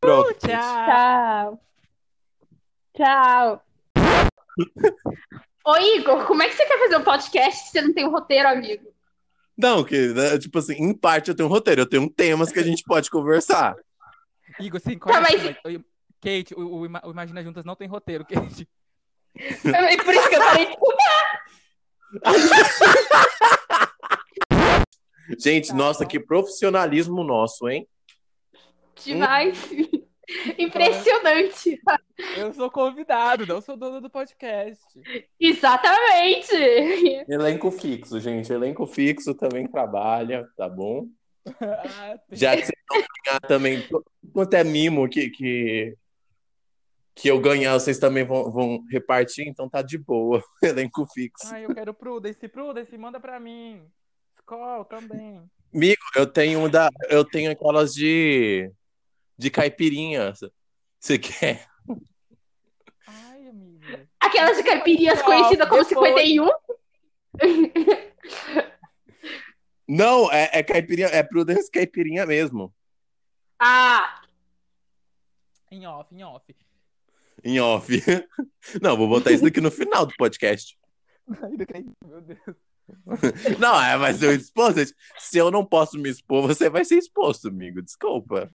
Pronto. 0.00 0.28
gente. 0.30 0.48
Tchau. 0.48 1.60
Tchau. 2.96 3.62
Tchau. 3.62 3.62
Ô, 5.64 5.76
Igor, 5.76 6.26
como 6.26 6.42
é 6.42 6.48
que 6.48 6.56
você 6.56 6.66
quer 6.66 6.78
fazer 6.80 6.96
um 6.96 7.04
podcast 7.04 7.66
se 7.66 7.70
você 7.70 7.82
não 7.82 7.94
tem 7.94 8.04
um 8.04 8.10
roteiro, 8.10 8.48
amigo? 8.48 8.84
Não, 9.56 9.84
que, 9.84 10.08
né, 10.08 10.38
tipo 10.38 10.58
assim, 10.58 10.74
em 10.74 10.92
parte 10.92 11.28
eu 11.28 11.36
tenho 11.36 11.48
um 11.48 11.52
roteiro, 11.52 11.82
eu 11.82 11.88
tenho 11.88 12.10
temas 12.10 12.50
que 12.50 12.58
a 12.58 12.64
gente 12.64 12.82
pode 12.82 13.10
conversar. 13.10 13.76
Igor, 14.60 14.80
sim, 14.80 14.98
Tá, 14.98 15.20
mas-. 15.20 15.56
Kate, 16.20 16.54
o, 16.54 16.60
o 16.60 16.80
o 16.82 17.10
Imagina 17.10 17.42
Juntas 17.42 17.64
não 17.64 17.76
tem 17.76 17.86
roteiro, 17.88 18.24
Kate. 18.28 18.68
É 19.36 19.96
por 20.02 20.14
isso 20.14 20.28
que 20.28 20.34
eu 20.34 20.40
parei 20.40 20.66
de 20.66 20.76
Gente, 25.38 25.68
Tá 25.68 25.74
nossa, 25.74 26.04
bom. 26.04 26.08
que 26.10 26.18
profissionalismo 26.18 27.22
nosso, 27.22 27.68
hein? 27.68 27.86
demais. 29.04 29.56
Impressionante. 30.58 31.80
Eu 32.36 32.52
sou 32.52 32.70
convidado, 32.70 33.46
não 33.46 33.60
sou 33.62 33.76
dono 33.76 34.00
do 34.00 34.10
podcast. 34.10 34.82
Exatamente. 35.40 36.52
Elenco 37.28 37.70
fixo, 37.70 38.18
gente. 38.20 38.52
Elenco 38.52 38.86
fixo 38.86 39.34
também 39.34 39.66
trabalha, 39.66 40.46
tá 40.56 40.68
bom? 40.68 41.06
Ah, 41.60 42.18
Já 42.30 42.54
que 42.56 42.64
ganhar 42.88 43.40
também, 43.40 43.86
quanto 44.32 44.54
é 44.54 44.64
mimo 44.64 45.08
que, 45.08 45.30
que, 45.30 45.96
que 47.14 47.28
eu 47.28 47.40
ganhar, 47.40 47.74
vocês 47.74 47.98
também 47.98 48.24
vão, 48.24 48.50
vão 48.50 48.84
repartir, 48.90 49.46
então 49.46 49.68
tá 49.68 49.82
de 49.82 49.98
boa. 49.98 50.42
Elenco 50.62 51.06
fixo. 51.12 51.46
Ai, 51.52 51.64
eu 51.64 51.74
quero 51.74 51.94
Prudence. 51.94 52.48
Prudence, 52.48 52.96
manda 52.96 53.20
pra 53.20 53.38
mim. 53.38 53.82
Skol 54.36 54.84
também. 54.84 55.42
Amigo, 55.74 56.02
eu 56.16 56.26
tenho 56.26 56.60
um 56.60 56.68
da, 56.68 56.88
eu 57.10 57.24
tenho 57.24 57.50
aquelas 57.50 57.92
de 57.92 58.72
de 59.38 59.50
caipirinha. 59.50 60.32
Você 60.98 61.18
quer? 61.18 61.66
Ai, 63.06 63.48
amiga. 63.48 64.08
Aquelas 64.20 64.56
de 64.56 64.64
caipirinhas 64.64 65.22
conhecidas 65.22 65.68
como 65.68 65.84
depois. 65.84 66.18
51. 66.18 66.48
Não, 69.88 70.30
é, 70.30 70.50
é 70.52 70.62
caipirinha, 70.62 71.06
é 71.08 71.22
Prudence 71.22 71.70
caipirinha 71.70 72.26
mesmo. 72.26 72.74
Ah, 73.60 74.22
Em 75.70 75.86
off, 75.86 76.14
em 76.14 76.22
off. 76.24 76.54
Em 77.44 77.60
off. 77.60 77.92
Não, 78.82 78.96
vou 78.96 79.08
botar 79.08 79.30
isso 79.32 79.46
aqui 79.46 79.60
no 79.60 79.70
final 79.70 80.06
do 80.06 80.14
podcast. 80.16 80.78
Meu 81.26 82.20
Deus. 82.20 82.38
Não, 83.60 83.80
é, 83.82 83.96
mas 83.98 84.22
eu 84.22 84.32
expor. 84.34 84.72
Se 85.18 85.36
eu 85.36 85.50
não 85.50 85.62
posso 85.62 85.98
me 85.98 86.08
expor, 86.08 86.46
você 86.46 86.70
vai 86.70 86.86
ser 86.86 86.96
exposto, 86.96 87.48
amigo. 87.48 87.82
Desculpa. 87.82 88.50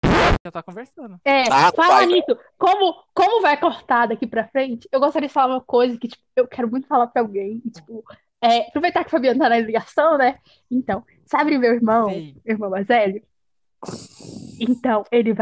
Já 0.44 0.50
tá 0.50 0.62
conversando. 0.62 1.20
é. 1.24 1.42
Ah, 1.52 1.70
Fala 1.74 2.06
nisso. 2.06 2.34
Como, 2.58 2.94
como 3.14 3.42
vai 3.42 3.60
cortar 3.60 4.06
daqui 4.06 4.26
pra 4.26 4.48
frente, 4.48 4.88
eu 4.90 5.00
gostaria 5.00 5.28
de 5.28 5.34
falar 5.34 5.54
uma 5.56 5.60
coisa 5.60 5.98
que, 5.98 6.08
tipo, 6.08 6.22
eu 6.34 6.48
quero 6.48 6.70
muito 6.70 6.86
falar 6.86 7.08
pra 7.08 7.20
alguém. 7.20 7.60
E, 7.64 7.70
tipo, 7.70 8.02
é, 8.42 8.68
aproveitar 8.68 9.04
que 9.04 9.08
o 9.08 9.10
Fabiano 9.10 9.38
tá 9.38 9.50
na 9.50 9.58
ligação, 9.58 10.16
né? 10.16 10.38
Então, 10.70 11.04
sabe 11.26 11.58
meu 11.58 11.74
irmão, 11.74 12.08
Sim. 12.08 12.34
meu 12.44 12.54
irmão 12.54 12.70
mais 12.70 12.86
velho? 12.86 13.22
Então, 14.58 15.04
ele 15.10 15.34